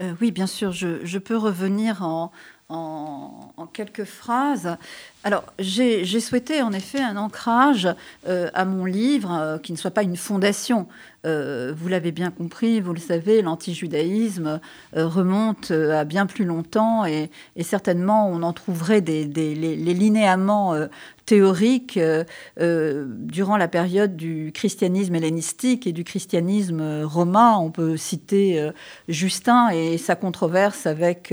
Euh, 0.00 0.12
Oui, 0.20 0.30
bien 0.30 0.46
sûr, 0.46 0.72
je, 0.72 1.18
peux 1.18 1.36
revenir 1.36 2.02
en, 2.02 2.30
quelques 3.72 4.04
phrases. 4.04 4.76
Alors, 5.22 5.44
j'ai 5.58 6.20
souhaité 6.20 6.62
en 6.62 6.72
effet 6.72 7.00
un 7.00 7.16
ancrage 7.16 7.88
euh, 8.26 8.50
à 8.52 8.64
mon 8.64 8.84
livre 8.84 9.32
euh, 9.32 9.58
qui 9.58 9.72
ne 9.72 9.76
soit 9.76 9.90
pas 9.90 10.02
une 10.02 10.16
fondation. 10.16 10.86
Vous 11.24 11.88
l'avez 11.88 12.12
bien 12.12 12.30
compris, 12.30 12.80
vous 12.80 12.92
le 12.92 13.00
savez, 13.00 13.40
l'antijudaïsme 13.40 14.60
remonte 14.92 15.70
à 15.70 16.04
bien 16.04 16.26
plus 16.26 16.44
longtemps 16.44 17.06
et, 17.06 17.30
certainement 17.62 18.28
on 18.28 18.42
en 18.42 18.52
trouverait 18.52 19.00
des, 19.00 19.24
les, 19.24 19.54
linéaments 19.94 20.74
théoriques 21.26 21.98
durant 22.56 23.56
la 23.56 23.68
période 23.68 24.16
du 24.16 24.52
christianisme 24.52 25.14
hellénistique 25.14 25.86
et 25.86 25.92
du 25.92 26.04
christianisme 26.04 27.02
romain. 27.04 27.56
On 27.58 27.70
peut 27.70 27.96
citer 27.96 28.70
Justin 29.08 29.70
et 29.70 29.98
sa 29.98 30.16
controverse 30.16 30.86
avec, 30.86 31.32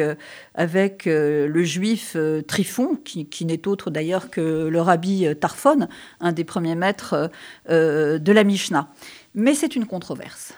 le 1.05 1.63
juif 1.63 2.15
Tryphon, 2.47 2.97
qui, 3.03 3.25
qui 3.25 3.45
n'est 3.45 3.67
autre 3.67 3.89
d'ailleurs 3.89 4.29
que 4.29 4.67
le 4.67 4.81
rabbi 4.81 5.25
Tarfon, 5.39 5.87
un 6.19 6.31
des 6.31 6.43
premiers 6.43 6.75
maîtres 6.75 7.29
euh, 7.69 8.19
de 8.19 8.31
la 8.31 8.43
Mishnah. 8.43 8.89
Mais 9.35 9.55
c'est 9.55 9.75
une 9.75 9.85
controverse. 9.85 10.53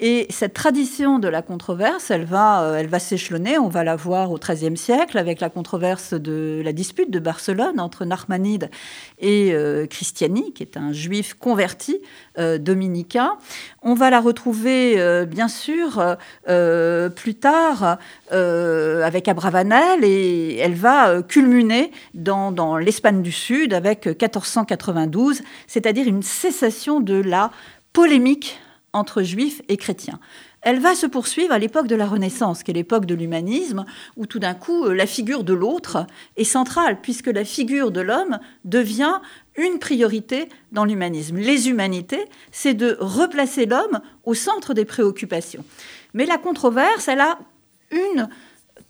Et 0.00 0.26
cette 0.30 0.54
tradition 0.54 1.18
de 1.18 1.26
la 1.26 1.42
controverse, 1.42 2.12
elle 2.12 2.24
va, 2.24 2.62
euh, 2.62 2.98
s'échelonner. 3.00 3.58
On 3.58 3.68
va 3.68 3.82
la 3.82 3.96
voir 3.96 4.30
au 4.30 4.38
XIIIe 4.38 4.76
siècle 4.76 5.18
avec 5.18 5.40
la 5.40 5.50
controverse 5.50 6.14
de 6.14 6.62
la 6.64 6.72
dispute 6.72 7.10
de 7.10 7.18
Barcelone 7.18 7.80
entre 7.80 8.04
Narmanide 8.04 8.70
et 9.18 9.50
euh, 9.52 9.86
Christiani, 9.86 10.52
qui 10.52 10.62
est 10.62 10.76
un 10.76 10.92
juif 10.92 11.34
converti 11.34 12.00
euh, 12.38 12.58
dominicain. 12.58 13.38
On 13.82 13.94
va 13.94 14.10
la 14.10 14.20
retrouver, 14.20 15.24
bien 15.26 15.48
sûr, 15.48 16.16
plus 16.44 17.34
tard 17.34 17.98
avec 18.30 19.28
Abravanel 19.28 20.04
et 20.04 20.56
elle 20.56 20.74
va 20.74 21.22
culminer 21.22 21.90
dans, 22.14 22.52
dans 22.52 22.76
l'Espagne 22.76 23.22
du 23.22 23.32
Sud 23.32 23.72
avec 23.72 24.06
1492, 24.06 25.42
c'est-à-dire 25.66 26.06
une 26.06 26.22
cessation 26.22 27.00
de 27.00 27.14
la 27.14 27.50
polémique 27.92 28.58
entre 28.92 29.22
juifs 29.22 29.62
et 29.68 29.76
chrétiens. 29.76 30.18
Elle 30.62 30.80
va 30.80 30.94
se 30.94 31.06
poursuivre 31.06 31.52
à 31.52 31.58
l'époque 31.58 31.86
de 31.86 31.94
la 31.94 32.06
Renaissance, 32.06 32.62
qui 32.62 32.70
est 32.70 32.74
l'époque 32.74 33.06
de 33.06 33.14
l'humanisme, 33.14 33.84
où 34.16 34.26
tout 34.26 34.38
d'un 34.38 34.54
coup 34.54 34.86
euh, 34.86 34.94
la 34.94 35.06
figure 35.06 35.44
de 35.44 35.52
l'autre 35.52 36.06
est 36.36 36.44
centrale, 36.44 37.00
puisque 37.00 37.28
la 37.28 37.44
figure 37.44 37.90
de 37.90 38.00
l'homme 38.00 38.38
devient 38.64 39.20
une 39.56 39.78
priorité 39.78 40.48
dans 40.72 40.84
l'humanisme. 40.84 41.36
Les 41.36 41.68
humanités, 41.68 42.24
c'est 42.50 42.74
de 42.74 42.96
replacer 43.00 43.66
l'homme 43.66 44.00
au 44.24 44.34
centre 44.34 44.74
des 44.74 44.84
préoccupations. 44.84 45.64
Mais 46.14 46.26
la 46.26 46.38
controverse, 46.38 47.08
elle 47.08 47.20
a 47.20 47.38
une 47.90 48.28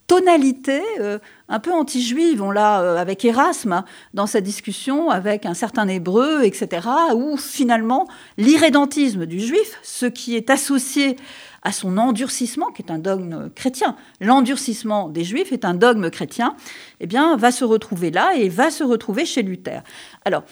tonalité 0.08 0.82
euh, 0.98 1.20
un 1.48 1.60
peu 1.60 1.72
anti-juive. 1.72 2.42
On 2.42 2.50
l'a 2.50 2.80
euh, 2.80 2.96
avec 2.96 3.24
Erasme 3.24 3.84
dans 4.14 4.26
sa 4.26 4.40
discussion 4.40 5.10
avec 5.10 5.46
un 5.46 5.54
certain 5.54 5.86
hébreu, 5.86 6.42
etc., 6.42 6.88
où 7.14 7.36
finalement 7.36 8.08
l'irrédentisme 8.36 9.26
du 9.26 9.38
juif, 9.38 9.78
ce 9.84 10.06
qui 10.06 10.34
est 10.34 10.50
associé 10.50 11.16
à 11.62 11.72
son 11.72 11.98
endurcissement, 11.98 12.70
qui 12.70 12.82
est 12.82 12.90
un 12.90 12.98
dogme 12.98 13.50
chrétien, 13.54 13.96
l'endurcissement 14.20 15.08
des 15.08 15.24
juifs 15.24 15.52
est 15.52 15.64
un 15.64 15.74
dogme 15.74 16.08
chrétien, 16.08 16.56
eh 17.00 17.06
bien, 17.06 17.36
va 17.36 17.50
se 17.50 17.64
retrouver 17.64 18.10
là 18.10 18.34
et 18.36 18.48
va 18.48 18.70
se 18.70 18.84
retrouver 18.84 19.26
chez 19.26 19.42
Luther. 19.42 19.82
Alors, 20.24 20.44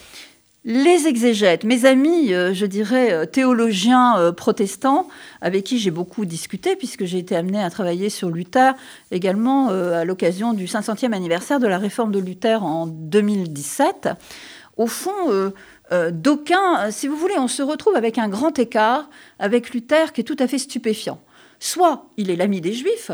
les 0.68 1.06
exégètes, 1.06 1.62
mes 1.62 1.84
amis, 1.84 2.34
euh, 2.34 2.52
je 2.52 2.66
dirais, 2.66 3.12
euh, 3.12 3.24
théologiens 3.24 4.18
euh, 4.18 4.32
protestants, 4.32 5.06
avec 5.40 5.62
qui 5.62 5.78
j'ai 5.78 5.92
beaucoup 5.92 6.24
discuté, 6.24 6.74
puisque 6.74 7.04
j'ai 7.04 7.18
été 7.18 7.36
amené 7.36 7.62
à 7.62 7.70
travailler 7.70 8.10
sur 8.10 8.30
Luther 8.30 8.74
également 9.12 9.68
à 9.68 10.04
l'occasion 10.04 10.54
du 10.54 10.66
500e 10.66 11.12
anniversaire 11.12 11.60
de 11.60 11.68
la 11.68 11.78
réforme 11.78 12.10
de 12.10 12.18
Luther 12.18 12.64
en 12.64 12.88
2017. 12.88 14.08
Au 14.76 14.88
fond, 14.88 15.52
d'aucuns, 16.10 16.90
si 16.90 17.06
vous 17.06 17.16
voulez, 17.16 17.38
on 17.38 17.46
se 17.46 17.62
retrouve 17.62 17.94
avec 17.94 18.18
un 18.18 18.28
grand 18.28 18.58
écart 18.58 19.08
avec 19.38 19.70
Luther 19.70 20.12
qui 20.12 20.22
est 20.22 20.24
tout 20.24 20.36
à 20.40 20.48
fait 20.48 20.58
stupéfiant. 20.58 21.20
Soit 21.60 22.06
il 22.16 22.30
est 22.30 22.36
l'ami 22.36 22.60
des 22.60 22.72
Juifs, 22.72 23.12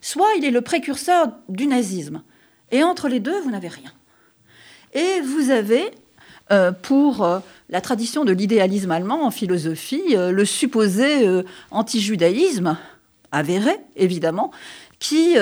soit 0.00 0.28
il 0.38 0.44
est 0.46 0.50
le 0.50 0.62
précurseur 0.62 1.28
du 1.48 1.66
nazisme. 1.66 2.22
Et 2.70 2.82
entre 2.82 3.08
les 3.08 3.20
deux, 3.20 3.38
vous 3.42 3.50
n'avez 3.50 3.68
rien. 3.68 3.92
Et 4.94 5.20
vous 5.20 5.50
avez 5.50 5.90
pour 6.82 7.24
euh, 7.24 7.38
la 7.68 7.80
tradition 7.80 8.24
de 8.24 8.32
l'idéalisme 8.32 8.90
allemand 8.90 9.24
en 9.24 9.30
philosophie, 9.30 10.16
euh, 10.16 10.32
le 10.32 10.44
supposé 10.44 11.26
anti-judaïsme, 11.70 12.76
avéré 13.32 13.76
évidemment, 13.96 14.50
qui 14.98 15.36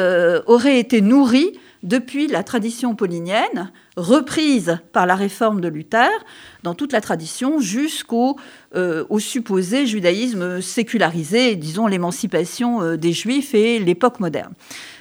aurait 0.47 0.79
été 0.79 1.01
nourri 1.01 1.59
depuis 1.83 2.29
la 2.29 2.45
tradition 2.45 2.95
paulinienne, 2.95 3.73
reprise 3.97 4.79
par 4.93 5.07
la 5.07 5.17
réforme 5.17 5.61
de 5.61 5.69
Luther, 5.69 6.11
dans 6.63 6.75
toute 6.75 6.93
la 6.93 7.01
tradition, 7.01 7.59
jusqu'au 7.59 8.37
supposé 9.19 9.87
judaïsme 9.87 10.61
sécularisé, 10.61 11.57
disons 11.57 11.87
l'émancipation 11.87 12.97
des 12.97 13.13
juifs 13.13 13.55
et 13.55 13.81
l'époque 13.81 14.21
moderne. 14.21 14.53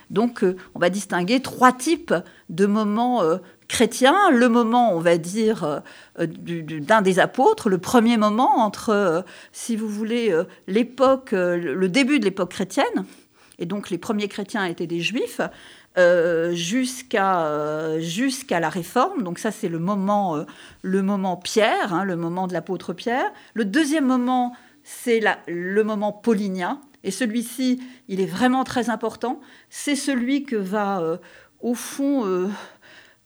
Donc 0.09 0.43
on 0.73 0.79
va 0.79 0.89
distinguer 0.89 1.41
trois 1.41 1.73
types 1.73 2.15
de 2.49 2.65
moments 2.65 3.21
chrétien, 3.67 4.31
le 4.31 4.49
moment, 4.49 4.93
on 4.93 4.99
va 4.99 5.17
dire, 5.17 5.81
euh, 6.19 6.27
d'un 6.27 7.01
des 7.01 7.19
apôtres, 7.19 7.69
le 7.69 7.77
premier 7.77 8.17
moment 8.17 8.59
entre, 8.59 8.89
euh, 8.89 9.21
si 9.51 9.75
vous 9.75 9.89
voulez, 9.89 10.31
euh, 10.31 10.45
l'époque, 10.67 11.31
le 11.31 11.87
début 11.87 12.19
de 12.19 12.25
l'époque 12.25 12.51
chrétienne, 12.51 13.05
et 13.59 13.65
donc 13.65 13.89
les 13.89 13.97
premiers 13.97 14.27
chrétiens 14.27 14.65
étaient 14.65 14.87
des 14.87 15.01
juifs, 15.01 15.41
jusqu'à 16.51 17.99
jusqu'à 17.99 18.59
la 18.59 18.69
réforme. 18.69 19.23
Donc 19.23 19.39
ça, 19.39 19.49
c'est 19.49 19.67
le 19.67 19.79
moment, 19.79 20.45
le 20.83 21.01
moment 21.01 21.37
Pierre, 21.37 21.91
hein, 21.91 22.03
le 22.03 22.15
moment 22.15 22.45
de 22.45 22.53
l'apôtre 22.53 22.93
Pierre. 22.93 23.31
Le 23.55 23.65
deuxième 23.65 24.05
moment, 24.05 24.55
c'est 24.83 25.19
le 25.47 25.83
moment 25.83 26.11
paulinien. 26.11 26.81
Et 27.03 27.09
celui-ci, 27.09 27.81
il 28.09 28.21
est 28.21 28.27
vraiment 28.27 28.63
très 28.63 28.91
important. 28.91 29.39
C'est 29.71 29.95
celui 29.95 30.43
que 30.43 30.55
va, 30.55 31.17
au 31.61 31.73
fond, 31.73 32.47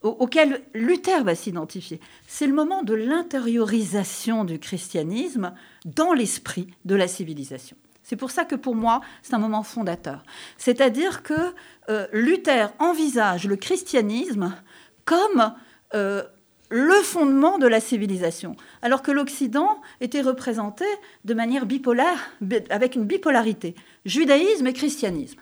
auquel 0.02 0.62
Luther 0.74 1.24
va 1.24 1.36
s'identifier. 1.36 2.00
C'est 2.28 2.48
le 2.48 2.54
moment 2.54 2.84
de 2.84 2.94
l'intériorisation 2.94 4.44
du 4.44 4.60
christianisme 4.60 5.54
dans 5.86 6.14
l'esprit 6.14 6.68
de 6.86 6.96
la 6.96 7.08
civilisation. 7.08 7.78
C'est 8.04 8.16
pour 8.16 8.32
ça 8.32 8.46
que 8.46 8.56
pour 8.56 8.76
moi, 8.76 9.02
c'est 9.22 9.36
un 9.36 9.40
moment 9.40 9.64
fondateur. 9.64 10.24
C'est-à-dire 10.58 11.24
que 11.24 11.54
euh, 11.90 12.08
Luther 12.12 12.74
envisage 12.80 13.48
le 13.48 13.56
christianisme 13.56 14.54
comme 15.06 15.54
euh, 15.94 16.24
le 16.70 16.96
fondement 16.96 17.58
de 17.58 17.68
la 17.68 17.80
civilisation, 17.80 18.56
alors 18.82 19.02
que 19.02 19.12
l'Occident 19.12 19.82
était 20.00 20.22
représenté 20.22 20.86
de 21.26 21.34
manière 21.34 21.66
bipolaire, 21.66 22.32
avec 22.70 22.96
une 22.96 23.06
bipolarité, 23.06 23.76
judaïsme 24.06 24.68
et 24.68 24.74
christianisme. 24.74 25.40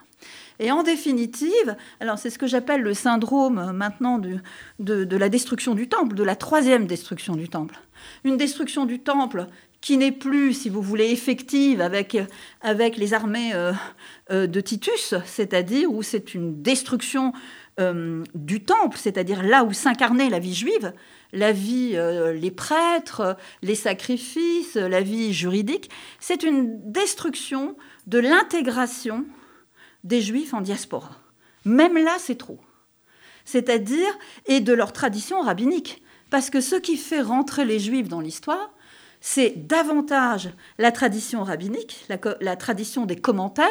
Et 0.60 0.70
en 0.70 0.82
définitive, 0.82 1.74
alors 2.00 2.18
c'est 2.18 2.28
ce 2.28 2.38
que 2.38 2.46
j'appelle 2.46 2.82
le 2.82 2.92
syndrome 2.92 3.58
euh, 3.58 3.72
maintenant 3.72 4.18
de, 4.18 4.40
de, 4.78 5.16
la 5.16 5.30
destruction 5.30 5.74
du 5.74 5.88
temple, 5.88 6.14
de 6.14 6.22
la 6.22 6.36
troisième 6.36 6.86
destruction 6.86 7.34
du 7.34 7.48
temple. 7.48 7.80
Une 8.24 8.36
destruction 8.36 8.84
du 8.84 8.98
temple 8.98 9.46
qui 9.80 9.96
n'est 9.96 10.12
plus, 10.12 10.52
si 10.52 10.68
vous 10.68 10.82
voulez, 10.82 11.10
effective 11.10 11.80
avec, 11.80 12.18
avec 12.60 12.98
les 12.98 13.14
armées 13.14 13.52
euh, 13.54 13.72
euh, 14.30 14.46
de 14.46 14.60
Titus, 14.60 15.14
c'est-à-dire 15.24 15.90
où 15.90 16.02
c'est 16.02 16.34
une 16.34 16.62
destruction 16.62 17.32
du 18.34 18.62
temple, 18.62 18.98
c'est-à-dire 18.98 19.42
là 19.42 19.64
où 19.64 19.72
s'incarnait 19.72 20.28
la 20.28 20.38
vie 20.38 20.54
juive, 20.54 20.92
la 21.32 21.50
vie, 21.50 21.96
les 22.34 22.50
prêtres, 22.50 23.38
les 23.62 23.74
sacrifices, 23.74 24.74
la 24.74 25.00
vie 25.00 25.32
juridique, 25.32 25.88
c'est 26.18 26.42
une 26.42 26.78
destruction 26.92 27.76
de 28.06 28.18
l'intégration 28.18 29.24
des 30.04 30.20
juifs 30.20 30.54
en 30.54 30.60
diaspora. 30.60 31.10
Même 31.64 31.96
là, 31.96 32.16
c'est 32.18 32.38
trop. 32.38 32.60
C'est-à-dire, 33.44 34.18
et 34.46 34.60
de 34.60 34.72
leur 34.72 34.92
tradition 34.92 35.40
rabbinique. 35.40 36.02
Parce 36.30 36.50
que 36.50 36.60
ce 36.60 36.76
qui 36.76 36.96
fait 36.96 37.20
rentrer 37.22 37.64
les 37.64 37.80
juifs 37.80 38.08
dans 38.08 38.20
l'histoire, 38.20 38.72
c'est 39.20 39.66
davantage 39.66 40.50
la 40.78 40.92
tradition 40.92 41.44
rabbinique, 41.44 42.06
la, 42.08 42.56
tradition 42.56 43.04
des 43.04 43.16
commentaires, 43.16 43.68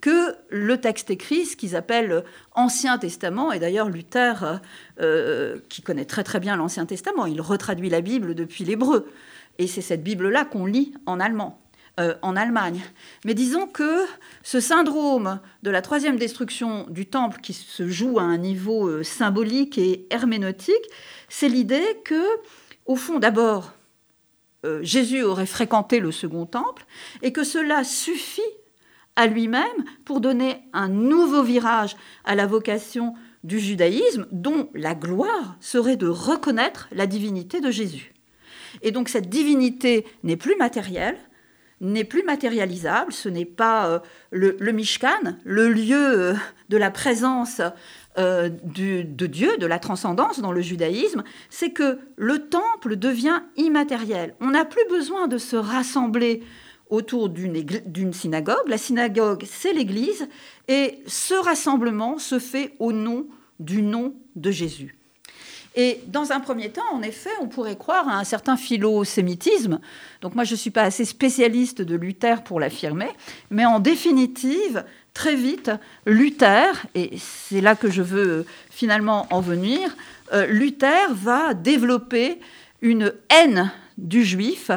que 0.00 0.36
le 0.50 0.78
texte 0.80 1.10
écrit, 1.10 1.44
ce 1.46 1.56
qu'ils 1.56 1.74
appellent 1.74 2.22
Ancien 2.54 2.96
Testament. 2.98 3.52
Et 3.52 3.58
d'ailleurs, 3.58 3.88
Luther, 3.88 4.60
euh, 5.00 5.58
qui 5.68 5.82
connaît 5.82 6.04
très 6.04 6.22
très 6.22 6.40
bien 6.40 6.56
l'Ancien 6.56 6.86
Testament, 6.86 7.26
il 7.26 7.40
retraduit 7.40 7.90
la 7.90 8.00
Bible 8.00 8.34
depuis 8.34 8.64
l'hébreu. 8.64 9.10
Et 9.58 9.66
c'est 9.66 9.80
cette 9.80 10.02
Bible-là 10.02 10.44
qu'on 10.44 10.66
lit 10.66 10.94
en 11.06 11.18
allemand. 11.18 11.60
Euh, 11.98 12.14
en 12.20 12.36
Allemagne. 12.36 12.82
Mais 13.24 13.32
disons 13.32 13.66
que 13.66 14.04
ce 14.42 14.60
syndrome 14.60 15.40
de 15.62 15.70
la 15.70 15.80
troisième 15.80 16.18
destruction 16.18 16.84
du 16.90 17.06
temple 17.06 17.40
qui 17.40 17.54
se 17.54 17.88
joue 17.88 18.18
à 18.18 18.22
un 18.22 18.36
niveau 18.36 18.86
euh, 18.86 19.02
symbolique 19.02 19.78
et 19.78 20.06
herméneutique, 20.10 20.74
c'est 21.30 21.48
l'idée 21.48 21.86
que, 22.04 22.22
au 22.84 22.96
fond, 22.96 23.18
d'abord, 23.18 23.72
euh, 24.66 24.80
Jésus 24.82 25.22
aurait 25.22 25.46
fréquenté 25.46 25.98
le 25.98 26.12
second 26.12 26.44
temple 26.44 26.84
et 27.22 27.32
que 27.32 27.44
cela 27.44 27.82
suffit 27.82 28.42
à 29.16 29.26
lui-même 29.26 29.64
pour 30.04 30.20
donner 30.20 30.68
un 30.74 30.88
nouveau 30.88 31.42
virage 31.42 31.96
à 32.26 32.34
la 32.34 32.46
vocation 32.46 33.14
du 33.42 33.58
judaïsme 33.58 34.26
dont 34.32 34.68
la 34.74 34.94
gloire 34.94 35.56
serait 35.60 35.96
de 35.96 36.08
reconnaître 36.08 36.88
la 36.92 37.06
divinité 37.06 37.62
de 37.62 37.70
Jésus. 37.70 38.12
Et 38.82 38.90
donc 38.90 39.08
cette 39.08 39.30
divinité 39.30 40.04
n'est 40.24 40.36
plus 40.36 40.56
matérielle, 40.56 41.16
n'est 41.80 42.04
plus 42.04 42.22
matérialisable, 42.22 43.12
ce 43.12 43.28
n'est 43.28 43.44
pas 43.44 43.88
euh, 43.88 43.98
le, 44.30 44.72
Mishkan, 44.72 45.36
le 45.44 45.68
lieu 45.68 45.96
euh, 45.96 46.34
de 46.68 46.76
la 46.76 46.90
présence 46.90 47.60
euh, 48.18 48.48
de 48.48 49.26
Dieu, 49.26 49.56
de 49.58 49.66
la 49.66 49.78
transcendance 49.78 50.40
dans 50.40 50.52
le 50.52 50.62
judaïsme, 50.62 51.22
c'est 51.50 51.70
que 51.70 51.98
le 52.16 52.48
temple 52.48 52.96
devient 52.96 53.42
immatériel. 53.56 54.34
On 54.40 54.50
n'a 54.50 54.64
plus 54.64 54.86
besoin 54.88 55.28
de 55.28 55.38
se 55.38 55.56
rassembler 55.56 56.42
autour 56.88 57.28
d'une 57.28 58.12
synagogue. 58.12 58.68
La 58.68 58.78
synagogue, 58.78 59.44
c'est 59.44 59.72
l'Église, 59.72 60.28
et 60.68 61.00
ce 61.06 61.34
rassemblement 61.34 62.18
se 62.18 62.38
fait 62.38 62.74
au 62.78 62.92
nom 62.92 63.26
du 63.58 63.82
nom 63.82 64.14
de 64.36 64.50
Jésus. 64.50 64.96
Et 65.78 66.00
dans 66.06 66.32
un 66.32 66.40
premier 66.40 66.70
temps, 66.70 66.90
en 66.92 67.02
effet, 67.02 67.30
on 67.40 67.48
pourrait 67.48 67.76
croire 67.76 68.08
à 68.08 68.18
un 68.18 68.24
certain 68.24 68.56
philosémitisme. 68.56 69.78
Donc 70.22 70.34
moi, 70.34 70.44
je 70.44 70.52
ne 70.52 70.56
suis 70.56 70.70
pas 70.70 70.82
assez 70.82 71.04
spécialiste 71.04 71.82
de 71.82 71.94
Luther 71.94 72.42
pour 72.42 72.60
l'affirmer, 72.60 73.10
mais 73.50 73.66
en 73.66 73.78
définitive, 73.78 74.84
très 75.12 75.36
vite, 75.36 75.70
Luther, 76.06 76.86
et 76.94 77.18
c'est 77.18 77.60
là 77.60 77.74
que 77.74 77.90
je 77.90 78.00
veux 78.00 78.46
finalement 78.70 79.26
en 79.30 79.42
venir, 79.42 79.94
euh, 80.32 80.46
Luther 80.46 81.12
va 81.12 81.52
développer 81.52 82.40
une 82.80 83.12
haine 83.28 83.70
du 83.98 84.24
juif 84.24 84.70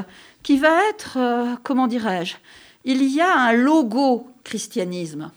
qui 0.43 0.57
va 0.57 0.85
être, 0.89 1.17
euh, 1.17 1.55
comment 1.63 1.87
dirais-je, 1.87 2.35
il 2.83 3.03
y 3.03 3.21
a 3.21 3.37
un 3.37 3.53
logo 3.53 4.27
christianisme 4.43 5.31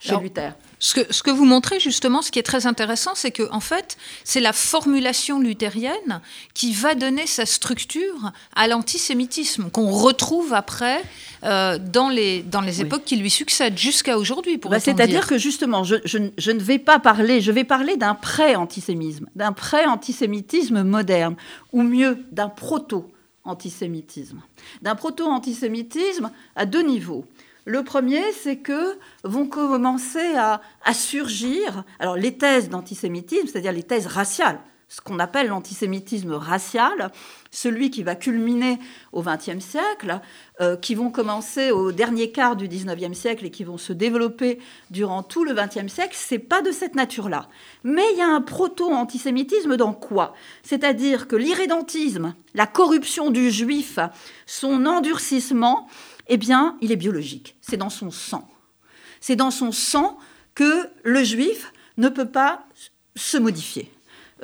chez 0.00 0.16
Luther. 0.16 0.52
Ce 0.84 1.22
que, 1.22 1.30
vous 1.30 1.44
montrez 1.44 1.78
justement, 1.78 2.22
ce 2.22 2.32
qui 2.32 2.40
est 2.40 2.42
très 2.42 2.66
intéressant, 2.66 3.12
c'est 3.14 3.30
que 3.30 3.48
en 3.52 3.60
fait, 3.60 3.96
c'est 4.24 4.40
la 4.40 4.52
formulation 4.52 5.38
luthérienne 5.38 6.20
qui 6.54 6.72
va 6.72 6.96
donner 6.96 7.28
sa 7.28 7.46
structure 7.46 8.32
à 8.56 8.66
l'antisémitisme 8.66 9.70
qu'on 9.70 9.92
retrouve 9.92 10.52
après 10.52 11.00
euh, 11.44 11.78
dans 11.78 12.08
les, 12.08 12.42
dans 12.42 12.60
les 12.60 12.80
époques 12.80 13.04
qui 13.04 13.14
lui 13.14 13.30
succèdent 13.30 13.78
jusqu'à 13.78 14.18
aujourd'hui. 14.18 14.56
Bah, 14.56 14.80
c'est-à-dire 14.80 15.28
que 15.28 15.38
justement, 15.38 15.84
je, 15.84 15.94
je, 16.04 16.50
ne 16.50 16.60
vais 16.60 16.80
pas 16.80 16.98
parler, 16.98 17.40
je 17.40 17.52
vais 17.52 17.62
parler 17.62 17.96
d'un 17.96 18.16
pré-antisémitisme, 18.16 19.28
d'un 19.36 19.52
pré-antisémitisme 19.52 20.82
moderne, 20.82 21.36
ou 21.72 21.84
mieux, 21.84 22.24
d'un 22.32 22.48
proto-antisémitisme. 22.48 24.42
D'un 24.82 24.96
proto-antisémitisme 24.96 26.32
à 26.56 26.66
deux 26.66 26.82
niveaux. 26.82 27.24
Le 27.64 27.84
premier, 27.84 28.32
c'est 28.32 28.56
que 28.56 28.98
vont 29.22 29.46
commencer 29.46 30.34
à, 30.36 30.60
surgir 30.92 31.84
alors 32.00 32.16
les 32.16 32.36
thèses 32.36 32.68
d'antisémitisme, 32.68 33.46
c'est-à-dire 33.46 33.72
les 33.72 33.84
thèses 33.84 34.06
raciales, 34.06 34.58
ce 34.88 35.00
qu'on 35.00 35.18
appelle 35.20 35.46
l'antisémitisme 35.46 36.34
racial, 36.34 37.10
celui 37.50 37.90
qui 37.90 38.02
va 38.02 38.14
culminer 38.14 38.78
au 39.12 39.22
XXe 39.22 39.60
siècle, 39.60 40.20
euh, 40.60 40.76
qui 40.76 40.94
vont 40.94 41.10
commencer 41.10 41.70
au 41.70 41.92
dernier 41.92 42.30
quart 42.30 42.56
du 42.56 42.68
XIXe 42.68 43.16
siècle 43.16 43.46
et 43.46 43.50
qui 43.50 43.64
vont 43.64 43.78
se 43.78 43.94
développer 43.94 44.58
durant 44.90 45.22
tout 45.22 45.44
le 45.44 45.54
XXe 45.54 45.90
siècle, 45.90 46.14
c'est 46.14 46.38
pas 46.38 46.60
de 46.60 46.72
cette 46.72 46.94
nature-là. 46.94 47.48
Mais 47.84 48.04
il 48.12 48.18
y 48.18 48.22
a 48.22 48.28
un 48.28 48.42
proto-antisémitisme 48.42 49.78
dans 49.78 49.94
quoi? 49.94 50.34
C'est-à-dire 50.62 51.26
que 51.26 51.36
l'irrédentisme, 51.36 52.34
la 52.54 52.66
corruption 52.66 53.30
du 53.30 53.50
juif, 53.50 53.98
son 54.44 54.84
endurcissement, 54.84 55.88
eh 56.28 56.36
bien, 56.36 56.76
il 56.80 56.92
est 56.92 56.96
biologique. 56.96 57.56
C'est 57.60 57.76
dans 57.76 57.90
son 57.90 58.10
sang. 58.10 58.48
C'est 59.20 59.36
dans 59.36 59.50
son 59.50 59.72
sang 59.72 60.18
que 60.54 60.88
le 61.02 61.24
juif 61.24 61.72
ne 61.96 62.08
peut 62.08 62.28
pas 62.28 62.66
se 63.14 63.36
modifier. 63.36 63.90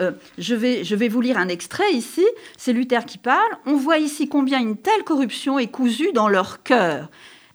Euh, 0.01 0.12
je, 0.39 0.55
vais, 0.55 0.85
je 0.85 0.95
vais 0.95 1.09
vous 1.09 1.20
lire 1.20 1.39
un 1.39 1.49
extrait 1.49 1.93
ici. 1.93 2.24
C'est 2.57 2.72
Luther 2.72 3.05
qui 3.05 3.18
parle. 3.18 3.51
On 3.66 3.76
voit 3.76 3.99
ici 3.99 4.29
combien 4.29 4.61
une 4.61 4.76
telle 4.76 5.05
corruption 5.05 5.59
est 5.59 5.68
cousue 5.68 6.12
dans 6.12 6.29
leur 6.29 6.62
cœur 6.62 7.11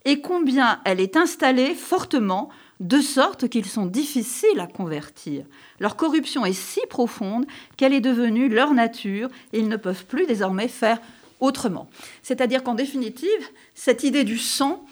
et 0.06 0.20
combien 0.20 0.82
elle 0.84 1.00
est 1.00 1.16
installée 1.16 1.76
fortement 1.76 2.50
de 2.80 3.00
sorte 3.00 3.48
qu'ils 3.48 3.66
sont 3.66 3.86
difficiles 3.86 4.60
à 4.60 4.68
convertir. 4.68 5.46
Leur 5.80 5.96
corruption 5.96 6.46
est 6.46 6.54
si 6.54 6.82
profonde 6.90 7.46
qu'elle 7.78 7.94
est 7.94 8.02
devenue 8.02 8.50
leur 8.50 8.74
nature 8.74 9.30
et 9.54 9.60
ils 9.60 9.70
ne 9.70 9.78
peuvent 9.78 10.06
plus 10.06 10.26
désormais 10.26 10.68
faire 10.68 11.00
autrement. 11.44 11.90
C'est-à-dire 12.24 12.64
qu'en 12.64 12.74
définitive, 12.74 13.30
cette 13.76 14.04
idée 14.04 14.24
du 14.24 14.38
sang, 14.38 14.86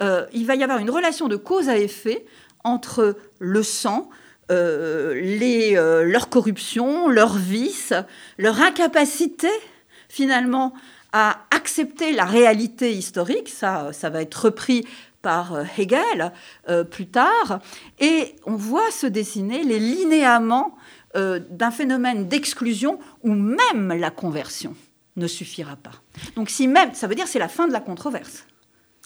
euh, 0.00 0.24
il 0.32 0.46
va 0.46 0.54
y 0.54 0.64
avoir 0.64 0.78
une 0.78 0.90
relation 0.90 1.28
de 1.28 1.36
cause 1.36 1.68
à 1.68 1.76
effet 1.76 2.24
entre 2.64 3.16
le 3.38 3.62
sang, 3.62 4.08
euh, 4.50 5.14
les, 5.14 5.76
euh, 5.76 6.02
leur 6.04 6.30
corruption, 6.30 7.08
leur 7.08 7.36
vice, 7.36 7.92
leur 8.38 8.60
incapacité 8.60 9.50
finalement 10.08 10.72
à 11.12 11.44
accepter 11.54 12.12
la 12.12 12.24
réalité 12.24 12.92
historique, 12.92 13.48
ça, 13.48 13.92
ça 13.92 14.10
va 14.10 14.22
être 14.22 14.46
repris 14.46 14.86
par 15.22 15.64
Hegel 15.76 16.32
plus 16.90 17.06
tard, 17.06 17.58
et 17.98 18.36
on 18.46 18.54
voit 18.54 18.90
se 18.90 19.06
dessiner 19.06 19.64
les 19.64 19.78
linéaments 19.78 20.76
d'un 21.14 21.70
phénomène 21.72 22.26
d'exclusion 22.26 22.98
ou 23.22 23.34
même 23.34 23.92
la 23.92 24.10
conversion 24.10 24.74
ne 25.20 25.28
suffira 25.28 25.76
pas. 25.76 25.92
Donc 26.34 26.50
si 26.50 26.66
même, 26.66 26.94
ça 26.94 27.06
veut 27.06 27.14
dire 27.14 27.28
c'est 27.28 27.38
la 27.38 27.48
fin 27.48 27.68
de 27.68 27.72
la 27.72 27.80
controverse. 27.80 28.44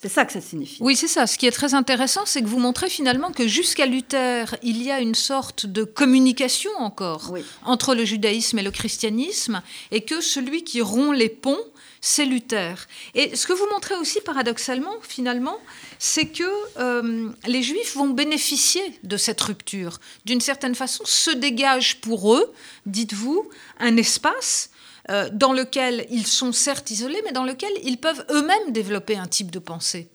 C'est 0.04 0.10
ça 0.10 0.26
que 0.26 0.34
ça 0.34 0.42
signifie. 0.42 0.82
Oui, 0.82 0.96
c'est 0.96 1.08
ça. 1.08 1.26
Ce 1.26 1.38
qui 1.38 1.46
est 1.46 1.50
très 1.50 1.72
intéressant, 1.72 2.26
c'est 2.26 2.42
que 2.42 2.46
vous 2.46 2.58
montrez 2.58 2.90
finalement 2.90 3.32
que 3.32 3.48
jusqu'à 3.48 3.86
Luther, 3.86 4.54
il 4.62 4.82
y 4.82 4.90
a 4.90 5.00
une 5.00 5.14
sorte 5.14 5.64
de 5.64 5.82
communication 5.82 6.70
encore 6.78 7.32
entre 7.64 7.94
le 7.94 8.04
judaïsme 8.04 8.58
et 8.58 8.62
le 8.62 8.70
christianisme, 8.70 9.62
et 9.92 10.02
que 10.02 10.20
celui 10.20 10.62
qui 10.62 10.82
rompt 10.82 11.16
les 11.16 11.30
ponts, 11.30 11.64
c'est 12.02 12.26
Luther. 12.26 12.86
Et 13.14 13.34
ce 13.34 13.46
que 13.46 13.54
vous 13.54 13.66
montrez 13.72 13.94
aussi 13.94 14.20
paradoxalement, 14.20 14.92
finalement, 15.00 15.56
c'est 15.98 16.26
que 16.26 16.44
euh, 16.78 17.30
les 17.46 17.62
juifs 17.62 17.96
vont 17.96 18.10
bénéficier 18.10 18.82
de 19.04 19.16
cette 19.16 19.40
rupture. 19.40 20.00
D'une 20.26 20.42
certaine 20.42 20.74
façon, 20.74 21.02
se 21.06 21.30
dégage 21.30 22.02
pour 22.02 22.34
eux, 22.34 22.52
dites-vous, 22.84 23.48
un 23.80 23.96
espace 23.96 24.68
euh, 25.10 25.28
dans 25.32 25.52
lequel 25.52 26.06
ils 26.10 26.26
sont 26.26 26.52
certes 26.52 26.90
isolés, 26.90 27.20
mais 27.24 27.32
dans 27.32 27.44
lequel 27.44 27.72
ils 27.82 27.98
peuvent 27.98 28.24
eux-mêmes 28.30 28.72
développer 28.72 29.16
un 29.16 29.26
type 29.26 29.50
de 29.50 29.58
pensée. 29.58 30.08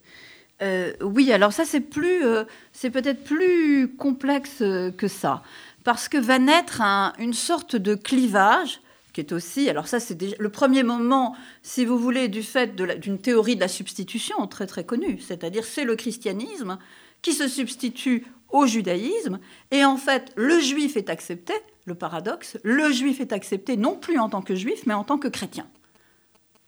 Euh, 0.62 0.92
oui, 1.00 1.32
alors 1.32 1.52
ça 1.52 1.64
c'est 1.64 1.80
plus, 1.80 2.26
euh, 2.26 2.44
c'est 2.72 2.90
peut-être 2.90 3.22
plus 3.22 3.94
complexe 3.96 4.58
que 4.58 5.08
ça, 5.08 5.42
parce 5.84 6.08
que 6.08 6.18
va 6.18 6.38
naître 6.38 6.82
une 7.18 7.34
sorte 7.34 7.76
de 7.76 7.94
clivage 7.94 8.80
qui 9.12 9.20
est 9.20 9.32
aussi, 9.32 9.68
alors 9.68 9.86
ça 9.86 10.00
c'est 10.00 10.38
le 10.38 10.48
premier 10.48 10.82
moment, 10.82 11.36
si 11.62 11.84
vous 11.84 11.98
voulez, 11.98 12.28
du 12.28 12.42
fait 12.42 12.74
d'une 12.74 13.18
théorie 13.18 13.54
de 13.54 13.60
la 13.60 13.68
substitution 13.68 14.46
très 14.46 14.66
très 14.66 14.84
connue, 14.84 15.20
c'est-à-dire 15.20 15.64
c'est 15.64 15.84
le 15.84 15.96
christianisme 15.96 16.78
qui 17.22 17.32
se 17.32 17.48
substitue 17.48 18.26
au 18.50 18.66
judaïsme, 18.66 19.38
et 19.70 19.84
en 19.84 19.96
fait 19.96 20.32
le 20.34 20.58
juif 20.58 20.96
est 20.96 21.10
accepté, 21.10 21.54
le 21.90 21.94
paradoxe, 21.94 22.56
le 22.62 22.90
juif 22.90 23.20
est 23.20 23.32
accepté 23.32 23.76
non 23.76 23.96
plus 23.96 24.18
en 24.18 24.28
tant 24.30 24.40
que 24.40 24.54
juif, 24.54 24.82
mais 24.86 24.94
en 24.94 25.04
tant 25.04 25.18
que 25.18 25.28
chrétien. 25.28 25.66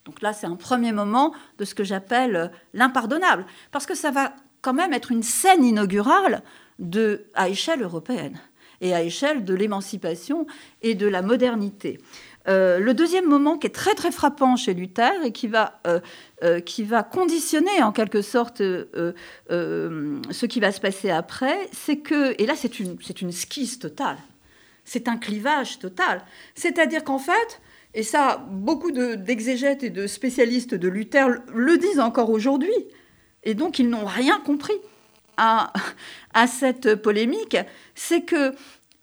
Donc 0.05 0.21
là, 0.21 0.33
c'est 0.33 0.47
un 0.47 0.57
premier 0.57 0.93
moment 0.93 1.33
de 1.59 1.65
ce 1.65 1.75
que 1.75 1.85
j'appelle 1.85 2.51
l'impardonnable, 2.75 3.47
parce 3.71 3.87
que 3.87 3.95
ça 3.95 4.11
va 4.11 4.35
quand 4.61 4.75
même 4.75 4.93
être 4.93 5.11
une 5.11 5.23
scène 5.23 5.65
inaugurale 5.65 6.43
de, 6.79 7.27
à 7.35 7.49
échelle 7.49 7.83
européenne 7.83 8.39
et 8.81 8.95
à 8.95 9.03
échelle 9.03 9.45
de 9.45 9.55
l'émancipation 9.55 10.47
et 10.83 10.95
de 10.95 11.07
la 11.07 11.23
modernité. 11.23 12.01
Euh, 12.49 12.81
le 12.81 12.93
deuxième 12.95 13.29
moment 13.29 13.57
qui 13.57 13.69
est 13.69 13.71
très 13.71 13.95
très 13.95 14.11
frappant 14.11 14.57
chez 14.57 14.75
Luther 14.75 15.13
et 15.25 15.31
qui 15.31 15.47
va, 15.47 15.81
euh, 15.87 16.01
euh, 16.43 16.59
qui 16.59 16.83
va 16.83 17.05
conditionner 17.05 17.83
en 17.83 17.93
quelque 17.93 18.23
sorte 18.23 18.59
ce 18.59 20.47
qui 20.47 20.59
va 20.59 20.73
se 20.73 20.81
passer 20.81 21.11
après, 21.11 21.57
c'est 21.73 21.99
que, 21.99 22.35
et 22.43 22.47
là 22.47 22.55
c'est 22.57 22.81
une, 22.81 22.97
c'est 23.01 23.23
une 23.23 23.31
skise 23.31 23.79
totale, 23.79 24.19
c'est 24.85 25.09
un 25.09 25.17
clivage 25.17 25.79
total. 25.79 26.25
C'est-à-dire 26.55 27.05
qu'en 27.05 27.19
fait, 27.19 27.61
Et 27.95 28.03
ça, 28.03 28.43
beaucoup 28.49 28.91
d'exégètes 28.91 29.83
et 29.83 29.91
de 29.91 30.07
spécialistes 30.07 30.75
de 30.75 30.89
Luther 30.89 31.29
le 31.53 31.77
disent 31.77 32.01
encore 32.01 32.31
aujourd'hui. 32.31 32.73
Et 33.45 33.55
donc, 33.55 33.79
ils 33.79 33.89
n'ont 33.89 34.07
rien 34.07 34.41
compris 34.41 34.79
à, 35.37 35.73
cette 36.47 36.95
polémique. 36.97 37.57
C'est 37.95 38.23
que, 38.23 38.55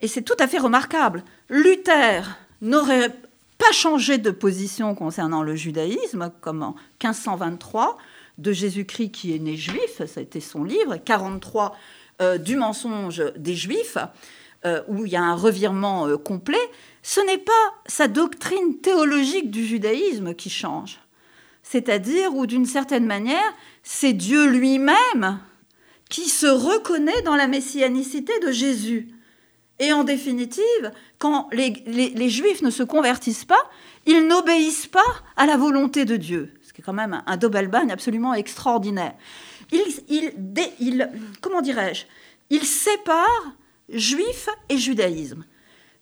et 0.02 0.08
c'est 0.08 0.22
tout 0.22 0.38
à 0.40 0.48
fait 0.48 0.58
remarquable, 0.58 1.24
Luther 1.50 2.38
n'aurait 2.62 3.16
pas 3.58 3.72
changé 3.74 4.18
de 4.18 4.32
position 4.32 4.96
concernant 4.96 5.44
le 5.44 5.56
judaïsme, 5.56 6.32
comme 6.42 6.64
en 6.64 6.76
1523, 7.04 7.98
de 8.38 8.52
Jésus-Christ 8.54 9.12
qui 9.12 9.36
est 9.36 9.40
né 9.40 9.58
juif, 9.58 9.98
ça 10.06 10.20
a 10.20 10.24
été 10.24 10.40
son 10.40 10.64
livre, 10.64 10.96
43 10.96 11.76
euh, 12.22 12.38
du 12.38 12.56
mensonge 12.56 13.22
des 13.36 13.56
juifs, 13.56 13.98
euh, 14.66 14.82
où 14.88 15.06
il 15.06 15.12
y 15.12 15.16
a 15.16 15.24
un 15.24 15.36
revirement 15.36 16.08
euh, 16.08 16.18
complet, 16.18 16.58
ce 17.02 17.22
n'est 17.22 17.38
pas 17.38 17.52
sa 17.86 18.08
doctrine 18.08 18.80
théologique 18.82 19.50
du 19.52 19.66
judaïsme 19.66 20.34
qui 20.34 20.50
change. 20.50 21.00
C'est-à-dire 21.64 22.36
où, 22.36 22.46
d'une 22.46 22.66
certaine 22.66 23.06
manière, 23.06 23.54
c'est 23.84 24.14
Dieu 24.14 24.48
lui-même 24.48 25.40
qui 26.10 26.28
se 26.28 26.48
reconnaît 26.48 27.22
dans 27.22 27.36
la 27.36 27.48
messianicité 27.48 28.34
de 28.40 28.52
Jésus. 28.52 29.10
Et 29.80 29.94
en 29.94 30.04
définitive, 30.04 30.92
quand 31.20 31.48
les, 31.54 32.30
Juifs 32.30 32.62
ne 32.62 32.70
se 32.70 32.84
convertissent 32.84 33.46
pas, 33.46 33.70
ils 34.06 34.28
n'obéissent 34.28 34.88
pas 34.88 35.00
à 35.38 35.46
la 35.46 35.56
volonté 35.56 36.04
de 36.06 36.18
Dieu. 36.18 36.54
Ce 36.64 36.74
qui 36.74 36.82
est 36.82 36.84
quand 36.84 36.94
même 36.94 37.14
un, 37.14 37.24
un 37.26 37.90
absolument 37.90 38.34
extraordinaire. 38.34 39.14
Il, 39.72 41.10
comment 41.42 41.62
dirais-je? 41.62 42.06
Il 42.50 42.64
sépare 42.64 43.54
juif 43.92 44.50
et 44.70 44.78
judaïsme. 44.78 45.46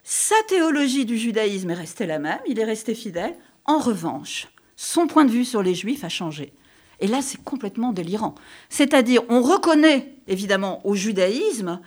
Sa 0.04 0.36
théologie 0.48 1.06
du 1.06 1.18
judaïsme 1.18 1.70
est 1.72 1.76
restée 1.76 2.06
la 2.06 2.20
même, 2.20 2.40
il 2.48 2.60
est 2.60 2.66
resté 2.66 2.96
fidèle. 2.96 3.36
En 3.66 3.80
revanche, 3.80 4.48
son 4.76 5.08
point 5.08 5.26
de 5.26 5.32
vue 5.32 5.46
sur 5.46 5.62
les 5.62 5.76
juifs 5.76 6.04
a 6.04 6.10
changé. 6.10 6.54
Et 7.00 7.08
là, 7.08 7.22
c'est 7.22 7.44
complètement 7.44 7.92
délirant. 7.92 8.36
C'est-à-dire, 8.70 9.22
on 9.30 9.42
reconnaît 9.42 10.14
évidemment 10.28 10.86
au 10.86 10.96
judaïsme 10.96 11.80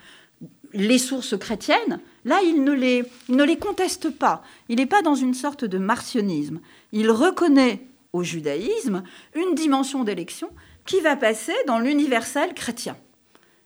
les 0.72 0.98
sources 0.98 1.36
chrétiennes. 1.36 2.00
Là, 2.24 2.40
il 2.44 2.62
ne 2.62 2.72
les, 2.72 3.56
conteste 3.58 4.10
pas. 4.10 4.42
Il 4.68 4.76
n'est 4.76 4.86
pas 4.86 5.02
dans 5.02 5.14
une 5.14 5.34
sorte 5.34 5.64
de 5.64 5.78
martionnisme. 5.78 6.60
Il 6.92 7.10
reconnaît 7.10 7.82
au 8.12 8.22
judaïsme 8.22 9.02
une 9.34 9.54
dimension 9.54 10.04
d'élection 10.04 10.50
qui 10.86 11.00
va 11.00 11.16
passer 11.16 11.54
dans 11.66 11.78
l'universel 11.78 12.54
chrétien. 12.54 12.96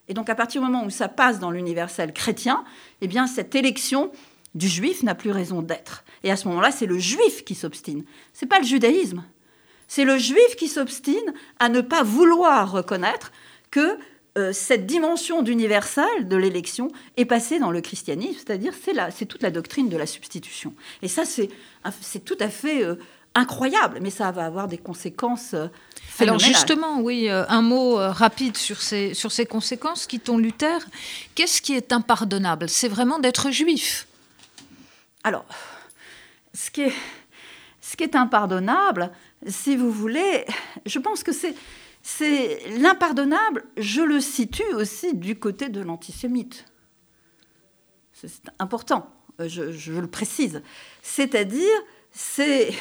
Et 0.09 0.15
donc, 0.15 0.29
à 0.29 0.35
partir 0.35 0.61
du 0.61 0.67
moment 0.67 0.85
où 0.85 0.91
ça 0.91 1.09
passe 1.09 1.39
dans 1.39 1.51
l'universel 1.51 2.13
chrétien, 2.13 2.65
eh 3.01 3.09
bien, 3.09 3.27
cette 3.27 3.55
élection 3.55 4.11
du 4.55 4.69
juif 4.69 5.03
n'a 5.03 5.15
plus 5.15 5.31
raison 5.31 5.63
d'être. 5.63 6.05
Et 6.23 6.31
à 6.31 6.37
ce 6.37 6.49
moment-là, 6.49 6.71
c'est 6.71 6.87
le 6.87 6.99
juif 6.99 7.45
qui 7.45 7.55
s'obstine. 7.55 8.05
C'est 8.33 8.47
pas 8.47 8.59
le 8.59 8.65
judaïsme. 8.65 9.25
C'est 9.89 10.05
le 10.05 10.19
juif 10.19 10.57
qui 10.57 10.69
s'obstine 10.69 11.33
à 11.59 11.69
ne 11.69 11.81
pas 11.81 12.03
vouloir 12.03 12.71
reconnaître 12.71 13.33
que 13.71 13.99
euh, 14.37 14.53
cette 14.53 14.87
dimension 14.87 15.43
d'universel 15.43 16.29
de 16.29 16.37
l'élection 16.37 16.89
est 17.17 17.25
passée 17.25 17.59
dans 17.59 17.71
le 17.71 17.81
christianisme, 17.81 18.39
c'est-à-dire 18.45 18.73
c'est, 19.11 19.27
toute 19.27 19.43
la 19.43 19.51
doctrine 19.51 19.89
de 19.89 19.97
la 19.97 20.07
substitution. 20.07 20.75
Et 21.03 21.09
ça, 21.09 21.25
c'est, 21.25 21.49
c'est 22.01 22.25
tout 22.25 22.37
à 22.41 22.49
fait 22.49 22.85
euh, 22.85 22.97
incroyable, 23.37 23.99
mais 24.01 24.11
ça 24.11 24.33
va 24.33 24.45
avoir 24.45 24.67
des 24.67 24.79
conséquences 24.79 25.55
euh, 25.55 25.69
alors 26.21 26.39
justement, 26.39 27.01
oui, 27.01 27.29
un 27.29 27.63
mot 27.63 27.97
rapide 27.97 28.57
sur 28.57 28.81
ces, 28.81 29.15
sur 29.15 29.33
ces 29.33 29.47
conséquences. 29.47 30.07
Quittons 30.07 30.39
Luther. 30.39 30.79
Qu'est-ce 31.35 31.61
qui 31.61 31.75
est 31.75 31.93
impardonnable? 31.93 32.69
C'est 32.69 32.89
vraiment 32.89 33.19
d'être 33.19 33.51
juif. 33.51 34.07
Alors, 35.25 35.47
ce 36.53 36.71
qui 36.71 36.83
est, 36.83 36.93
ce 37.81 37.97
qui 37.97 38.05
est 38.05 38.15
impardonnable, 38.15 39.11
si 39.47 39.77
vous 39.77 39.91
voulez, 39.91 40.45
je 40.87 40.99
pense 40.99 41.23
que 41.23 41.33
c'est, 41.33 41.55
c'est 42.03 42.61
l'impardonnable, 42.79 43.65
je 43.77 44.03
le 44.03 44.21
situe 44.21 44.75
aussi 44.75 45.15
du 45.15 45.39
côté 45.39 45.69
de 45.69 45.81
l'antisémite. 45.81 46.67
C'est 48.13 48.31
important, 48.59 49.11
euh, 49.41 49.49
je, 49.49 49.93
le 49.93 50.07
précise. 50.07 50.63
C'est-à-dire, 51.03 51.69
c'est 52.11 52.73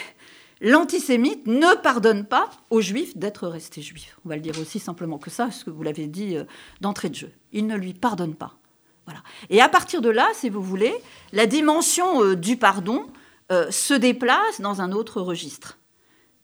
l'antisémite 0.64 1.46
ne 1.46 1.76
pardonne 1.76 2.26
pas 2.26 2.50
aux 2.72 2.82
juifs 2.82 3.16
d'être 3.16 3.48
restés 3.48 3.84
juifs. 3.84 4.18
On 4.26 4.30
va 4.30 4.36
le 4.36 4.42
dire 4.42 4.60
aussi 4.60 4.80
simplement 4.80 5.20
que 5.20 5.30
ça, 5.30 5.52
ce 5.52 5.64
que 5.64 5.70
vous 5.70 5.84
l'avez 5.84 6.08
dit 6.08 6.38
euh, 6.38 6.46
d'entrée 6.82 7.10
de 7.10 7.16
jeu. 7.16 7.32
Il 7.52 7.68
ne 7.68 7.76
lui 7.76 7.94
pardonne 7.94 8.34
pas. 8.34 8.56
Voilà. 9.06 9.22
Et 9.52 9.62
à 9.62 9.70
partir 9.70 10.02
de 10.02 10.10
là, 10.10 10.28
si 10.34 10.50
vous 10.50 10.64
voulez, 10.64 10.96
la 11.34 11.46
dimension 11.46 12.24
euh, 12.24 12.36
du 12.36 12.58
pardon 12.58 13.06
se 13.70 13.94
déplace 13.94 14.62
dans 14.62 14.82
un 14.82 14.92
autre 14.92 15.22
registre. 15.22 15.78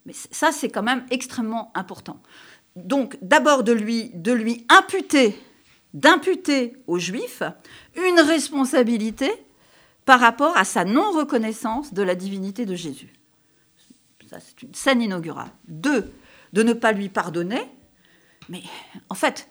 Mais 0.05 0.13
ça, 0.13 0.51
c'est 0.51 0.69
quand 0.69 0.83
même 0.83 1.05
extrêmement 1.09 1.71
important. 1.73 2.21
Donc, 2.75 3.17
d'abord 3.21 3.63
de 3.63 3.71
lui, 3.71 4.11
de 4.13 4.31
lui 4.31 4.65
imputer, 4.69 5.35
d'imputer 5.93 6.77
aux 6.87 6.99
Juifs 6.99 7.43
une 7.95 8.19
responsabilité 8.19 9.31
par 10.05 10.19
rapport 10.19 10.55
à 10.57 10.63
sa 10.63 10.85
non-reconnaissance 10.85 11.93
de 11.93 12.01
la 12.01 12.15
divinité 12.15 12.65
de 12.65 12.75
Jésus. 12.75 13.13
Ça, 14.29 14.37
c'est 14.39 14.61
une 14.61 14.75
scène 14.75 15.01
inaugurale. 15.01 15.49
Deux, 15.67 16.13
de 16.53 16.61
ne 16.61 16.73
pas 16.73 16.91
lui 16.91 17.09
pardonner. 17.09 17.61
Mais 18.47 18.61
en 19.09 19.15
fait, 19.15 19.47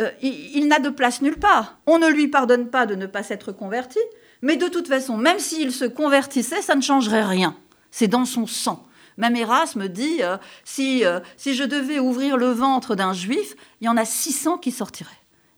euh, 0.00 0.10
il, 0.22 0.68
n'a 0.68 0.78
de 0.78 0.88
place 0.88 1.20
nulle 1.20 1.38
part. 1.38 1.78
On 1.86 1.98
ne 1.98 2.08
lui 2.08 2.28
pardonne 2.28 2.70
pas 2.70 2.86
de 2.86 2.94
ne 2.94 3.04
pas 3.04 3.22
s'être 3.22 3.52
converti, 3.52 3.98
mais 4.40 4.56
de 4.56 4.68
toute 4.68 4.88
façon, 4.88 5.18
même 5.18 5.38
s'il 5.38 5.70
se 5.70 5.84
convertissait, 5.84 6.62
ça 6.62 6.74
ne 6.74 6.80
changerait 6.80 7.24
rien. 7.24 7.56
C'est 7.90 8.08
dans 8.08 8.24
son 8.24 8.46
sang. 8.46 8.86
Même 9.18 9.36
Erasme 9.36 9.88
dit 9.88 10.22
euh, 10.22 10.38
si, 10.64 11.04
euh, 11.04 11.20
si 11.36 11.54
je 11.54 11.64
devais 11.64 11.98
ouvrir 11.98 12.38
le 12.38 12.50
ventre 12.50 12.94
d'un 12.94 13.12
juif, 13.12 13.54
il 13.82 13.86
y 13.86 13.88
en 13.88 13.98
a 13.98 14.06
600 14.06 14.58
qui 14.58 14.70
sortiraient. 14.70 15.10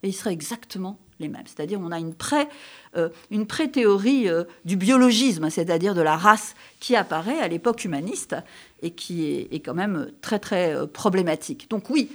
Et 0.03 0.09
ils 0.09 0.13
seraient 0.13 0.33
exactement 0.33 0.99
les 1.19 1.27
mêmes. 1.27 1.43
C'est-à-dire 1.45 1.79
on 1.81 1.91
a 1.91 1.99
une 1.99 2.13
pré, 2.13 2.47
euh, 2.95 3.09
une 3.31 3.45
pré-théorie 3.45 4.27
du 4.65 4.75
biologisme, 4.75 5.49
c'est-à-dire 5.49 5.95
de 5.95 6.01
la 6.01 6.17
race 6.17 6.55
qui 6.79 6.95
apparaît 6.95 7.39
à 7.39 7.47
l'époque 7.47 7.83
humaniste 7.85 8.35
et 8.81 8.91
qui 8.91 9.47
est, 9.51 9.59
quand 9.59 9.73
même 9.73 10.11
très 10.21 10.39
très 10.39 10.87
problématique. 10.87 11.69
Donc 11.69 11.89
oui, 11.89 12.09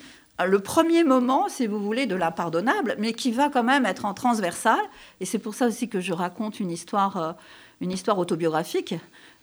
le 0.45 0.59
premier 0.59 1.05
moment, 1.05 1.49
si 1.49 1.67
vous 1.67 1.79
voulez, 1.81 2.07
de 2.07 2.15
l'impardonnable, 2.15 2.97
mais 2.99 3.13
qui 3.13 3.31
va 3.31 3.51
quand 3.51 3.63
même 3.63 3.87
être 3.87 4.05
en 4.05 4.15
transversal, 4.15 4.81
et 5.21 5.27
c'est 5.27 5.39
pour 5.39 5.55
ça 5.55 5.67
aussi 5.67 5.89
que 5.89 6.01
je 6.01 6.13
raconte 6.13 6.59
une 6.61 6.71
histoire, 6.71 7.37
une 7.81 7.93
histoire 7.93 8.19
autobiographique, 8.19 8.95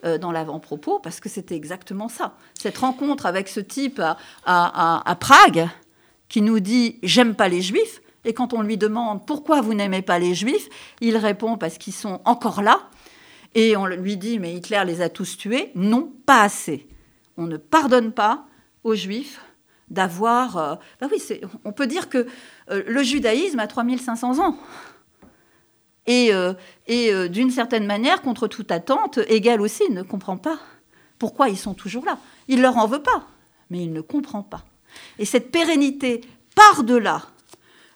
euh, 0.04 0.18
dans 0.18 0.32
l'avant-propos, 0.32 0.98
parce 0.98 1.20
que 1.20 1.30
c'était 1.30 1.56
exactement 1.56 2.10
ça. 2.10 2.36
Cette 2.56 2.80
rencontre 2.80 3.28
avec 3.28 3.48
ce 3.48 3.60
type 3.60 4.02
à, 4.48 5.18
Prague, 5.20 5.70
qui 6.28 6.42
nous 6.42 6.60
dit 6.60 6.98
J'aime 7.04 7.36
pas 7.36 7.48
les 7.48 7.62
juifs, 7.62 8.01
et 8.26 8.34
quand 8.34 8.54
on 8.54 8.62
lui 8.62 8.78
demande 8.78 9.26
Pourquoi 9.26 9.62
vous 9.62 9.74
n'aimez 9.74 10.02
pas 10.02 10.20
les 10.20 10.34
juifs 10.34 10.70
il 11.02 11.18
répond 11.18 11.58
Parce 11.58 11.78
qu'ils 11.78 11.94
sont 11.94 12.22
encore 12.26 12.62
là. 12.62 12.90
Et 13.56 13.76
on 13.76 13.86
lui 13.86 14.18
dit 14.18 14.40
Mais 14.40 14.54
Hitler 14.54 14.84
les 14.86 15.02
a 15.02 15.10
tous 15.10 15.38
tués. 15.38 15.72
Non, 15.76 16.14
pas 16.26 16.44
assez. 16.44 16.88
On 17.38 17.48
ne 17.48 17.58
pardonne 17.58 18.12
pas 18.12 18.46
aux 18.84 18.96
juifs 18.96 19.42
d'avoir. 19.90 20.58
Euh, 20.58 20.76
bah 21.00 21.08
oui, 21.12 21.22
on 21.66 21.72
peut 21.72 21.88
dire 21.88 22.10
que 22.10 22.28
euh, 22.70 22.84
le 22.88 23.04
judaïsme 23.04 23.60
a 23.60 23.68
3500 23.68 24.40
ans 24.40 24.58
et, 26.08 26.34
euh, 26.34 26.54
euh, 26.90 27.28
d'une 27.28 27.52
certaine 27.52 27.86
manière, 27.86 28.22
contre 28.22 28.48
toute 28.48 28.72
attente, 28.72 29.20
Hegel 29.28 29.62
aussi 29.62 29.90
ne 29.92 30.02
comprend 30.02 30.38
pas 30.38 30.60
pourquoi 31.20 31.50
ils 31.50 31.58
sont 31.58 31.74
toujours 31.74 32.06
là. 32.06 32.18
Il 32.48 32.62
leur 32.62 32.78
en 32.78 32.88
veut 32.88 33.04
pas, 33.04 33.28
mais 33.70 33.84
il 33.84 33.94
ne 33.94 34.02
comprend 34.02 34.42
pas. 34.42 34.66
Et 35.20 35.26
cette 35.26 35.52
pérennité 35.52 36.22
par-delà 36.56 37.24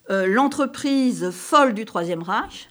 l'entreprise 0.09 1.29
folle 1.31 1.73
du 1.73 1.85
Troisième 1.85 2.23
Reich, 2.23 2.69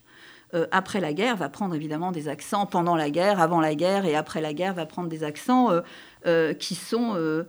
après 0.70 1.00
la 1.00 1.12
guerre, 1.12 1.36
va 1.36 1.48
prendre 1.48 1.74
évidemment 1.74 2.12
des 2.12 2.28
accents 2.28 2.64
pendant 2.64 2.94
la 2.94 3.10
guerre, 3.10 3.40
avant 3.40 3.60
la 3.60 3.74
guerre 3.74 4.06
et 4.06 4.14
après 4.14 4.40
la 4.40 4.52
guerre, 4.52 4.74
va 4.74 4.86
prendre 4.86 5.08
des 5.08 5.24
accents 5.24 5.70
qui 6.60 6.74
sont 6.76 7.44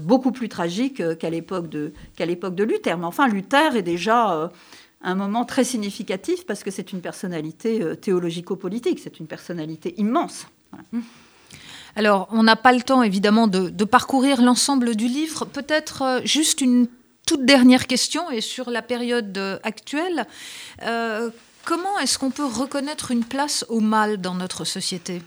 beaucoup 0.00 0.30
plus 0.30 0.48
tragiques 0.48 1.02
qu'à 1.18 1.30
l'époque 1.30 1.68
de, 1.68 1.92
de 2.16 2.64
Luther. 2.64 2.96
Mais 2.96 3.06
enfin, 3.06 3.26
Luther 3.26 3.74
est 3.74 3.82
déjà 3.82 4.50
un 5.04 5.14
moment 5.14 5.44
très 5.44 5.64
significatif 5.64 6.46
parce 6.46 6.64
que 6.64 6.70
c'est 6.70 6.92
une 6.92 7.00
personnalité 7.00 7.82
euh, 7.82 7.94
théologico-politique, 7.94 8.98
c'est 8.98 9.20
une 9.20 9.26
personnalité 9.26 9.94
immense. 9.98 10.46
Alors, 11.94 12.26
on 12.32 12.42
n'a 12.42 12.56
pas 12.56 12.72
le 12.72 12.80
temps, 12.80 13.02
évidemment, 13.02 13.46
de, 13.46 13.84
parcourir 13.84 14.42
l'ensemble 14.42 14.96
du 14.96 15.06
livre. 15.06 15.44
Peut-être 15.44 16.02
euh, 16.02 16.20
juste 16.24 16.60
une 16.60 16.88
toute 17.26 17.44
dernière 17.44 17.86
question, 17.86 18.30
et 18.30 18.40
sur 18.40 18.70
la 18.70 18.82
période 18.82 19.36
euh, 19.38 19.58
actuelle. 19.62 20.26
comment 21.64 21.98
est-ce 21.98 22.18
qu'on 22.18 22.30
peut 22.30 22.46
reconnaître 22.46 23.10
une 23.10 23.24
place 23.24 23.64
au 23.68 23.80
mal 23.80 24.18
dans 24.18 24.34
notre 24.34 24.64
société? 24.64 25.22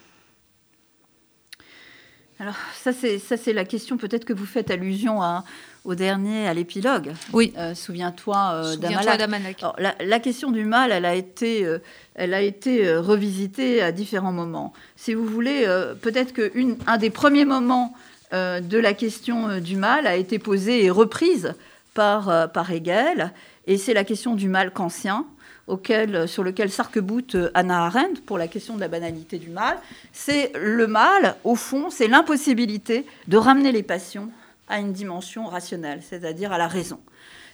Alors 2.39 2.54
ça 2.84 2.93
c'est 2.93 3.18
ça 3.18 3.36
c'est 3.36 3.52
la 3.52 3.66
question 3.66 3.98
peut-être 3.98 4.24
que 4.24 4.34
vous 4.34 4.45
faites 4.45 4.70
allusion 4.70 5.24
à, 5.24 5.43
au 5.88 5.95
dernier, 5.95 6.48
à 6.48 6.54
l'épilogue. 6.54 7.14
Oui. 7.32 7.54
Euh, 7.58 7.74
Souviens-toi 7.74 8.52
euh, 8.54 8.76
d'Amalek. 8.76 9.64
La, 9.78 9.95
la, 10.00 10.20
question 10.20 10.52
du 10.52 10.66
mal, 10.66 10.91
elle 10.91 11.06
a 11.06 11.16
été, 11.16 11.66
euh, 11.66 11.80
elle 12.14 12.34
a 12.34 12.41
été 12.41 12.86
euh, 12.86 13.00
revisitée 13.00 13.82
à 13.82 13.93
différents 13.93 14.34
moments. 14.34 14.74
Si 14.98 15.14
vous 15.14 15.26
voulez, 15.26 15.64
euh, 15.66 15.95
peut-être 15.95 16.34
qu'un 16.34 16.98
des 16.98 17.10
premiers 17.10 17.45
moments 17.45 17.93
euh, 18.34 18.60
de 18.60 18.78
la 18.78 18.93
question 18.93 19.60
du 19.60 19.78
mal 19.78 20.06
a 20.06 20.18
été 20.18 20.39
posée 20.39 20.84
et 20.84 20.91
reprise 20.91 21.56
par, 21.98 22.52
par 22.52 22.72
Hegel, 22.72 23.34
et 23.66 23.76
c'est 23.78 23.95
la 23.95 24.04
question 24.04 24.36
du 24.36 24.50
mal 24.50 24.72
kantien, 24.72 25.26
auquel, 25.66 26.28
sur 26.28 26.43
lequel 26.43 26.70
s'arc-boute 26.70 27.36
Anna 27.56 27.86
Arendt 27.86 28.22
pour 28.22 28.38
la 28.38 28.48
question 28.48 28.76
de 28.76 28.82
la 28.82 28.88
banalité 28.88 29.39
du 29.39 29.50
mal. 29.50 29.80
C'est 30.14 30.52
le 30.56 30.86
mal, 30.86 31.38
au 31.43 31.56
fond, 31.56 31.89
c'est 31.89 32.08
l'impossibilité 32.08 33.08
de 33.28 33.36
ramener 33.36 33.72
les 33.72 33.82
passions 33.82 34.30
à 34.70 34.80
une 34.80 34.93
dimension 34.93 35.48
rationnelle, 35.48 36.04
c'est-à-dire 36.08 36.52
à 36.54 36.60
la 36.60 36.68
raison. 36.68 37.00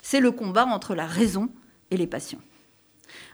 C'est 0.02 0.20
le 0.20 0.32
combat 0.32 0.66
entre 0.66 0.94
la 0.94 1.06
raison 1.06 1.48
et 1.90 1.96
les 1.96 2.08
passions. 2.08 2.42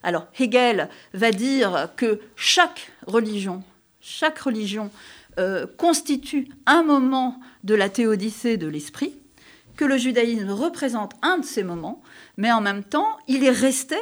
Alors 0.04 0.28
Hegel 0.40 0.90
va 1.16 1.32
dire 1.32 1.90
que 1.96 2.20
chaque 2.36 2.92
religion, 3.08 3.64
chaque 4.00 4.38
religion 4.38 4.92
euh, 5.40 5.66
constitue 5.76 6.50
un 6.68 6.84
moment 6.84 7.40
de 7.64 7.74
la 7.74 7.90
théodicée 7.90 8.58
de 8.58 8.68
l'esprit, 8.68 9.19
que 9.80 9.86
le 9.86 9.98
judaïsme 9.98 10.50
représente 10.50 11.14
un 11.22 11.38
de 11.38 11.46
ces 11.46 11.64
moments, 11.64 12.02
mais 12.36 12.52
en 12.52 12.60
même 12.60 12.84
temps, 12.84 13.18
il 13.30 13.46
est 13.46 13.50
resté 13.50 13.96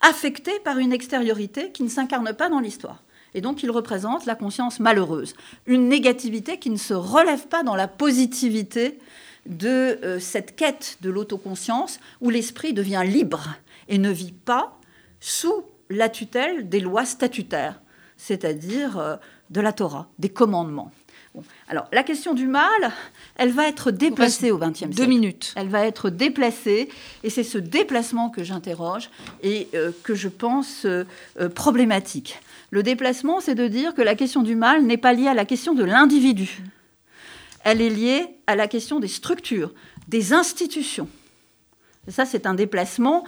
affecté 0.00 0.52
par 0.60 0.78
une 0.78 0.92
extériorité 0.92 1.72
qui 1.72 1.82
ne 1.82 1.88
s'incarne 1.88 2.32
pas 2.32 2.48
dans 2.48 2.60
l'histoire. 2.60 3.02
Et 3.34 3.40
donc 3.40 3.64
il 3.64 3.72
représente 3.72 4.24
la 4.24 4.36
conscience 4.36 4.78
malheureuse, 4.78 5.34
une 5.66 5.88
négativité 5.88 6.60
qui 6.60 6.70
ne 6.70 6.76
se 6.76 6.94
relève 6.94 7.48
pas 7.48 7.64
dans 7.64 7.74
la 7.74 7.88
positivité 7.88 9.00
de 9.46 9.98
euh, 10.04 10.20
cette 10.20 10.54
quête 10.54 10.98
de 11.00 11.10
l'autoconscience 11.10 11.98
où 12.20 12.30
l'esprit 12.30 12.72
devient 12.72 13.02
libre 13.04 13.56
et 13.88 13.98
ne 13.98 14.10
vit 14.10 14.30
pas 14.30 14.78
sous 15.18 15.64
la 15.90 16.08
tutelle 16.08 16.68
des 16.68 16.78
lois 16.78 17.04
statutaires, 17.04 17.80
c'est-à-dire 18.16 18.96
euh, 18.96 19.16
de 19.50 19.60
la 19.60 19.72
Torah, 19.72 20.08
des 20.20 20.28
commandements. 20.28 20.92
Bon. 21.36 21.44
Alors, 21.68 21.86
la 21.92 22.02
question 22.02 22.32
du 22.32 22.46
mal, 22.46 22.92
elle 23.36 23.50
va 23.50 23.68
être 23.68 23.90
déplacée 23.90 24.50
au 24.50 24.56
XXe 24.56 24.78
siècle. 24.78 24.94
Deux 24.94 25.04
minutes. 25.04 25.52
Elle 25.56 25.68
va 25.68 25.86
être 25.86 26.08
déplacée, 26.08 26.88
et 27.24 27.28
c'est 27.28 27.44
ce 27.44 27.58
déplacement 27.58 28.30
que 28.30 28.42
j'interroge 28.42 29.10
et 29.42 29.68
euh, 29.74 29.92
que 30.02 30.14
je 30.14 30.28
pense 30.28 30.86
euh, 30.86 31.04
euh, 31.38 31.50
problématique. 31.50 32.40
Le 32.70 32.82
déplacement, 32.82 33.40
c'est 33.40 33.54
de 33.54 33.68
dire 33.68 33.94
que 33.94 34.00
la 34.00 34.14
question 34.14 34.42
du 34.42 34.56
mal 34.56 34.82
n'est 34.84 34.96
pas 34.96 35.12
liée 35.12 35.28
à 35.28 35.34
la 35.34 35.44
question 35.44 35.74
de 35.74 35.84
l'individu. 35.84 36.64
Elle 37.64 37.82
est 37.82 37.90
liée 37.90 38.26
à 38.46 38.56
la 38.56 38.66
question 38.66 38.98
des 38.98 39.08
structures, 39.08 39.74
des 40.08 40.32
institutions. 40.32 41.08
Et 42.08 42.12
ça, 42.12 42.24
c'est 42.24 42.46
un 42.46 42.54
déplacement 42.54 43.24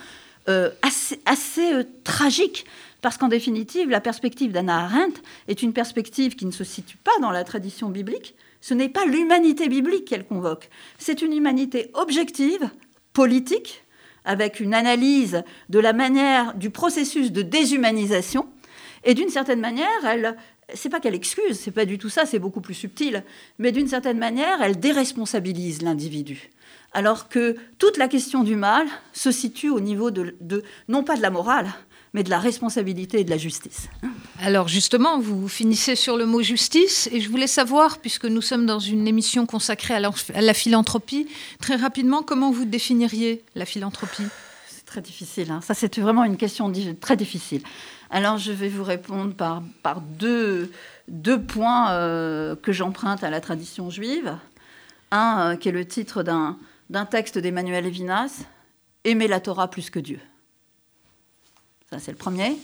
assez, 0.80 1.20
assez 1.26 1.72
tragique, 2.04 2.64
parce 3.00 3.16
qu'en 3.16 3.28
définitive, 3.28 3.90
la 3.90 4.00
perspective 4.00 4.52
d'Anna 4.52 4.84
Arendt 4.84 5.20
est 5.46 5.62
une 5.62 5.72
perspective 5.72 6.34
qui 6.34 6.46
ne 6.46 6.50
se 6.50 6.64
situe 6.64 6.96
pas 6.96 7.16
dans 7.20 7.30
la 7.30 7.44
tradition 7.44 7.90
biblique. 7.90 8.34
Ce 8.60 8.74
n'est 8.74 8.88
pas 8.88 9.04
l'humanité 9.04 9.68
biblique 9.68 10.06
qu'elle 10.06 10.26
convoque, 10.26 10.68
c'est 10.98 11.22
une 11.22 11.32
humanité 11.32 11.90
objective, 11.94 12.68
politique, 13.12 13.84
avec 14.24 14.60
une 14.60 14.74
analyse 14.74 15.42
de 15.68 15.78
la 15.78 15.92
manière 15.92 16.54
du 16.54 16.70
processus 16.70 17.32
de 17.32 17.42
déshumanisation. 17.42 18.46
Et 19.04 19.14
d'une 19.14 19.28
certaine 19.28 19.60
manière, 19.60 20.04
elle, 20.04 20.36
c'est 20.74 20.88
pas 20.88 21.00
qu'elle 21.00 21.14
excuse, 21.14 21.58
c'est 21.58 21.70
pas 21.70 21.84
du 21.84 21.98
tout 21.98 22.08
ça, 22.08 22.26
c'est 22.26 22.38
beaucoup 22.38 22.60
plus 22.60 22.74
subtil, 22.74 23.24
mais 23.58 23.72
d'une 23.72 23.88
certaine 23.88 24.18
manière, 24.18 24.60
elle 24.60 24.78
déresponsabilise 24.78 25.82
l'individu. 25.82 26.50
Alors 26.92 27.28
que 27.28 27.56
toute 27.78 27.96
la 27.96 28.08
question 28.08 28.44
du 28.44 28.56
mal 28.56 28.86
se 29.12 29.30
situe 29.30 29.70
au 29.70 29.80
niveau 29.80 30.10
de, 30.10 30.34
de, 30.40 30.62
non 30.88 31.04
pas 31.04 31.16
de 31.16 31.22
la 31.22 31.30
morale, 31.30 31.68
mais 32.12 32.22
de 32.22 32.30
la 32.30 32.38
responsabilité 32.38 33.20
et 33.20 33.24
de 33.24 33.30
la 33.30 33.36
justice. 33.36 33.88
Alors 34.40 34.68
justement, 34.68 35.18
vous 35.18 35.48
finissez 35.48 35.96
sur 35.96 36.16
le 36.16 36.26
mot 36.26 36.42
justice, 36.42 37.08
et 37.12 37.20
je 37.20 37.28
voulais 37.28 37.46
savoir, 37.46 37.98
puisque 37.98 38.24
nous 38.24 38.42
sommes 38.42 38.66
dans 38.66 38.78
une 38.78 39.06
émission 39.06 39.46
consacrée 39.46 39.94
à 39.94 40.00
la, 40.00 40.10
à 40.34 40.40
la 40.40 40.54
philanthropie, 40.54 41.28
très 41.60 41.76
rapidement, 41.76 42.22
comment 42.22 42.50
vous 42.50 42.64
définiriez 42.64 43.42
la 43.54 43.64
philanthropie? 43.64 44.26
C'est 44.68 44.84
très 44.86 45.00
difficile, 45.00 45.50
hein. 45.50 45.60
ça 45.60 45.74
c'est 45.74 45.98
vraiment 45.98 46.24
une 46.24 46.36
question 46.36 46.72
très 47.00 47.16
difficile. 47.16 47.62
Alors 48.10 48.38
je 48.38 48.52
vais 48.52 48.68
vous 48.68 48.84
répondre 48.84 49.34
par, 49.34 49.62
par 49.82 50.00
deux, 50.00 50.72
deux 51.08 51.40
points 51.40 51.90
euh, 51.90 52.56
que 52.56 52.72
j'emprunte 52.72 53.22
à 53.22 53.30
la 53.30 53.40
tradition 53.40 53.90
juive. 53.90 54.36
Un 55.10 55.52
euh, 55.52 55.56
qui 55.56 55.70
est 55.70 55.72
le 55.72 55.86
titre 55.86 56.22
d'un 56.22 56.58
d'un 56.90 57.04
texte 57.04 57.38
d'Emmanuel 57.38 57.84
Levinas, 57.84 58.44
Aimer 59.04 59.28
la 59.28 59.40
Torah 59.40 59.68
plus 59.68 59.90
que 59.90 59.98
Dieu. 59.98 60.20
Ça, 61.90 61.98
c'est 61.98 62.10
le 62.10 62.16
premier. 62.18 62.56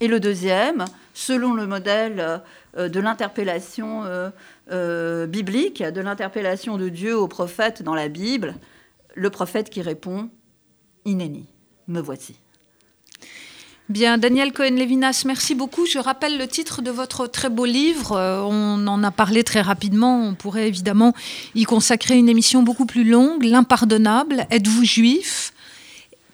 Et 0.00 0.08
le 0.08 0.18
deuxième, 0.18 0.84
selon 1.12 1.52
le 1.52 1.66
modèle 1.66 2.40
euh, 2.76 2.88
de 2.88 3.00
l'interpellation 3.00 4.04
euh, 4.04 4.30
euh, 4.70 5.26
biblique, 5.26 5.82
de 5.82 6.00
l'interpellation 6.00 6.78
de 6.78 6.88
Dieu 6.88 7.16
au 7.16 7.28
prophète 7.28 7.82
dans 7.82 7.94
la 7.94 8.08
Bible, 8.08 8.54
le 9.14 9.28
prophète 9.28 9.68
qui 9.68 9.82
répond 9.82 10.30
Inéni, 11.04 11.46
me 11.88 12.00
voici. 12.00 12.36
Bien, 13.90 14.18
Daniel 14.18 14.52
Cohen-Lévinas, 14.52 15.24
merci 15.26 15.56
beaucoup. 15.56 15.84
Je 15.84 15.98
rappelle 15.98 16.38
le 16.38 16.46
titre 16.46 16.80
de 16.80 16.92
votre 16.92 17.26
très 17.26 17.50
beau 17.50 17.64
livre. 17.64 18.12
On 18.48 18.86
en 18.86 19.02
a 19.02 19.10
parlé 19.10 19.42
très 19.42 19.62
rapidement. 19.62 20.22
On 20.22 20.34
pourrait 20.34 20.68
évidemment 20.68 21.12
y 21.56 21.64
consacrer 21.64 22.16
une 22.16 22.28
émission 22.28 22.62
beaucoup 22.62 22.86
plus 22.86 23.02
longue. 23.02 23.42
L'impardonnable. 23.42 24.46
Êtes-vous 24.50 24.84
juif? 24.84 25.52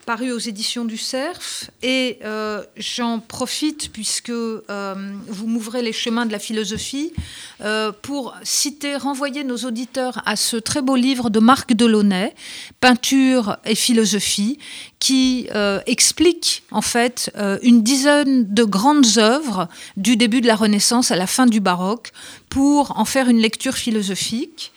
Paru 0.07 0.31
aux 0.31 0.39
éditions 0.39 0.85
du 0.85 0.97
Cerf. 0.97 1.69
Et 1.83 2.21
euh, 2.25 2.63
j'en 2.77 3.19
profite, 3.19 3.93
puisque 3.93 4.31
euh, 4.31 4.95
vous 5.27 5.47
m'ouvrez 5.49 5.83
les 5.83 5.93
chemins 5.93 6.25
de 6.25 6.33
la 6.33 6.39
philosophie, 6.39 7.13
euh, 7.61 7.91
pour 7.91 8.35
citer, 8.45 8.97
renvoyer 8.97 9.43
nos 9.43 9.59
auditeurs 9.59 10.23
à 10.25 10.37
ce 10.37 10.57
très 10.57 10.81
beau 10.81 10.95
livre 10.95 11.29
de 11.29 11.41
Marc 11.41 11.75
Delaunay, 11.75 12.35
Peinture 12.81 13.57
et 13.67 13.75
philosophie, 13.75 14.59
qui 15.01 15.49
explique 15.87 16.63
en 16.71 16.81
fait 16.81 17.31
une 17.63 17.83
dizaine 17.83 18.53
de 18.53 18.65
grandes 18.65 19.19
œuvres 19.19 19.69
du 19.97 20.17
début 20.17 20.41
de 20.41 20.47
la 20.47 20.57
Renaissance 20.57 21.11
à 21.11 21.17
la 21.17 21.27
fin 21.27 21.47
du 21.47 21.61
baroque 21.61 22.13
pour 22.49 22.99
en 22.99 23.05
faire 23.05 23.29
une 23.29 23.39
lecture 23.39 23.75
philosophique. 23.75 24.73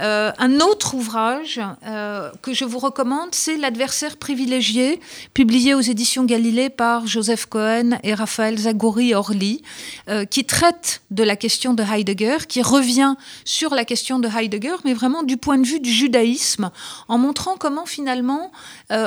Euh, 0.00 0.32
un 0.38 0.60
autre 0.60 0.94
ouvrage 0.94 1.60
euh, 1.86 2.30
que 2.40 2.54
je 2.54 2.64
vous 2.64 2.78
recommande, 2.78 3.28
c'est 3.32 3.56
L'adversaire 3.56 4.16
privilégié, 4.16 5.00
publié 5.34 5.74
aux 5.74 5.80
éditions 5.80 6.24
Galilée 6.24 6.70
par 6.70 7.06
Joseph 7.06 7.46
Cohen 7.46 7.98
et 8.02 8.14
Raphaël 8.14 8.58
Zagori-Orly, 8.58 9.62
euh, 10.08 10.24
qui 10.24 10.44
traite 10.44 11.02
de 11.10 11.22
la 11.22 11.36
question 11.36 11.74
de 11.74 11.82
Heidegger, 11.82 12.38
qui 12.48 12.62
revient 12.62 13.14
sur 13.44 13.74
la 13.74 13.84
question 13.84 14.18
de 14.18 14.28
Heidegger, 14.28 14.76
mais 14.84 14.94
vraiment 14.94 15.22
du 15.22 15.36
point 15.36 15.58
de 15.58 15.66
vue 15.66 15.80
du 15.80 15.90
judaïsme, 15.90 16.70
en 17.08 17.18
montrant 17.18 17.56
comment 17.56 17.86
finalement, 17.86 18.50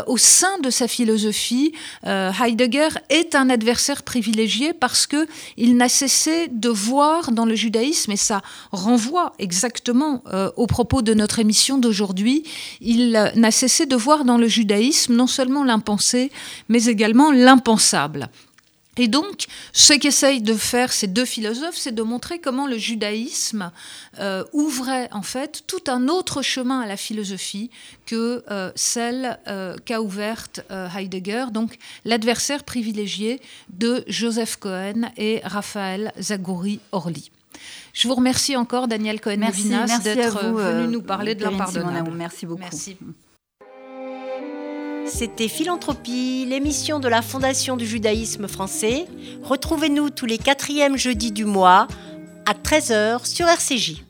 au 0.07 0.17
sein 0.17 0.59
de 0.59 0.69
sa 0.69 0.87
philosophie, 0.87 1.73
Heidegger 2.03 2.89
est 3.09 3.35
un 3.35 3.49
adversaire 3.49 4.03
privilégié 4.03 4.73
parce 4.73 5.07
que 5.07 5.27
il 5.57 5.77
n'a 5.77 5.89
cessé 5.89 6.47
de 6.51 6.69
voir 6.69 7.31
dans 7.31 7.45
le 7.45 7.55
judaïsme, 7.55 8.11
et 8.11 8.17
ça 8.17 8.41
renvoie 8.71 9.33
exactement 9.39 10.23
au 10.55 10.67
propos 10.75 11.01
de 11.01 11.13
notre 11.13 11.39
émission 11.39 11.77
d'aujourd'hui, 11.77 12.43
il 12.81 13.11
n'a 13.11 13.51
cessé 13.51 13.85
de 13.85 13.95
voir 13.95 14.25
dans 14.25 14.37
le 14.37 14.49
judaïsme 14.49 15.15
non 15.15 15.25
seulement 15.25 15.63
l'impensé, 15.63 16.33
mais 16.67 16.87
également 16.87 17.31
l'impensable. 17.31 18.27
Et 18.97 19.07
donc, 19.07 19.45
ce 19.71 19.93
qu'essayent 19.93 20.41
de 20.41 20.53
faire 20.53 20.91
ces 20.91 21.07
deux 21.07 21.23
philosophes, 21.23 21.77
c'est 21.77 21.95
de 21.95 22.01
montrer 22.03 22.39
comment 22.39 22.67
le 22.67 22.77
judaïsme 22.77 23.71
euh, 24.19 24.43
ouvrait 24.51 25.07
en 25.13 25.21
fait 25.21 25.63
tout 25.65 25.83
un 25.87 26.09
autre 26.09 26.41
chemin 26.41 26.81
à 26.81 26.87
la 26.87 26.97
philosophie 26.97 27.69
que 28.05 28.43
euh, 28.51 28.69
celle 28.75 29.39
euh, 29.47 29.77
qu'a 29.85 30.01
ouverte 30.01 30.59
Heidegger, 30.69 31.45
donc 31.53 31.77
l'adversaire 32.03 32.65
privilégié 32.65 33.39
de 33.69 34.03
Joseph 34.07 34.57
Cohen 34.57 35.09
et 35.15 35.39
Raphaël 35.45 36.11
Zagori-Orly. 36.19 37.31
Je 37.95 38.09
vous 38.09 38.15
remercie 38.15 38.57
encore, 38.57 38.89
Daniel 38.89 39.21
Cohen-Levinas, 39.21 39.99
d'être 39.99 40.49
venu 40.49 40.89
nous 40.89 41.01
parler 41.01 41.33
de 41.33 41.45
l'impardonnable. 41.45 42.11
Merci 42.13 42.45
beaucoup. 42.45 42.59
Merci. 42.59 42.97
C'était 45.07 45.47
Philanthropie, 45.47 46.45
l'émission 46.45 46.99
de 46.99 47.07
la 47.07 47.21
Fondation 47.21 47.77
du 47.77 47.85
judaïsme 47.87 48.49
français. 48.49 49.05
Retrouvez-nous 49.43 50.09
tous 50.09 50.25
les 50.25 50.37
quatrièmes 50.37 50.97
jeudis 50.97 51.31
du 51.31 51.45
mois 51.45 51.87
à 52.45 52.53
13h 52.53 53.25
sur 53.25 53.47
RCJ. 53.47 54.03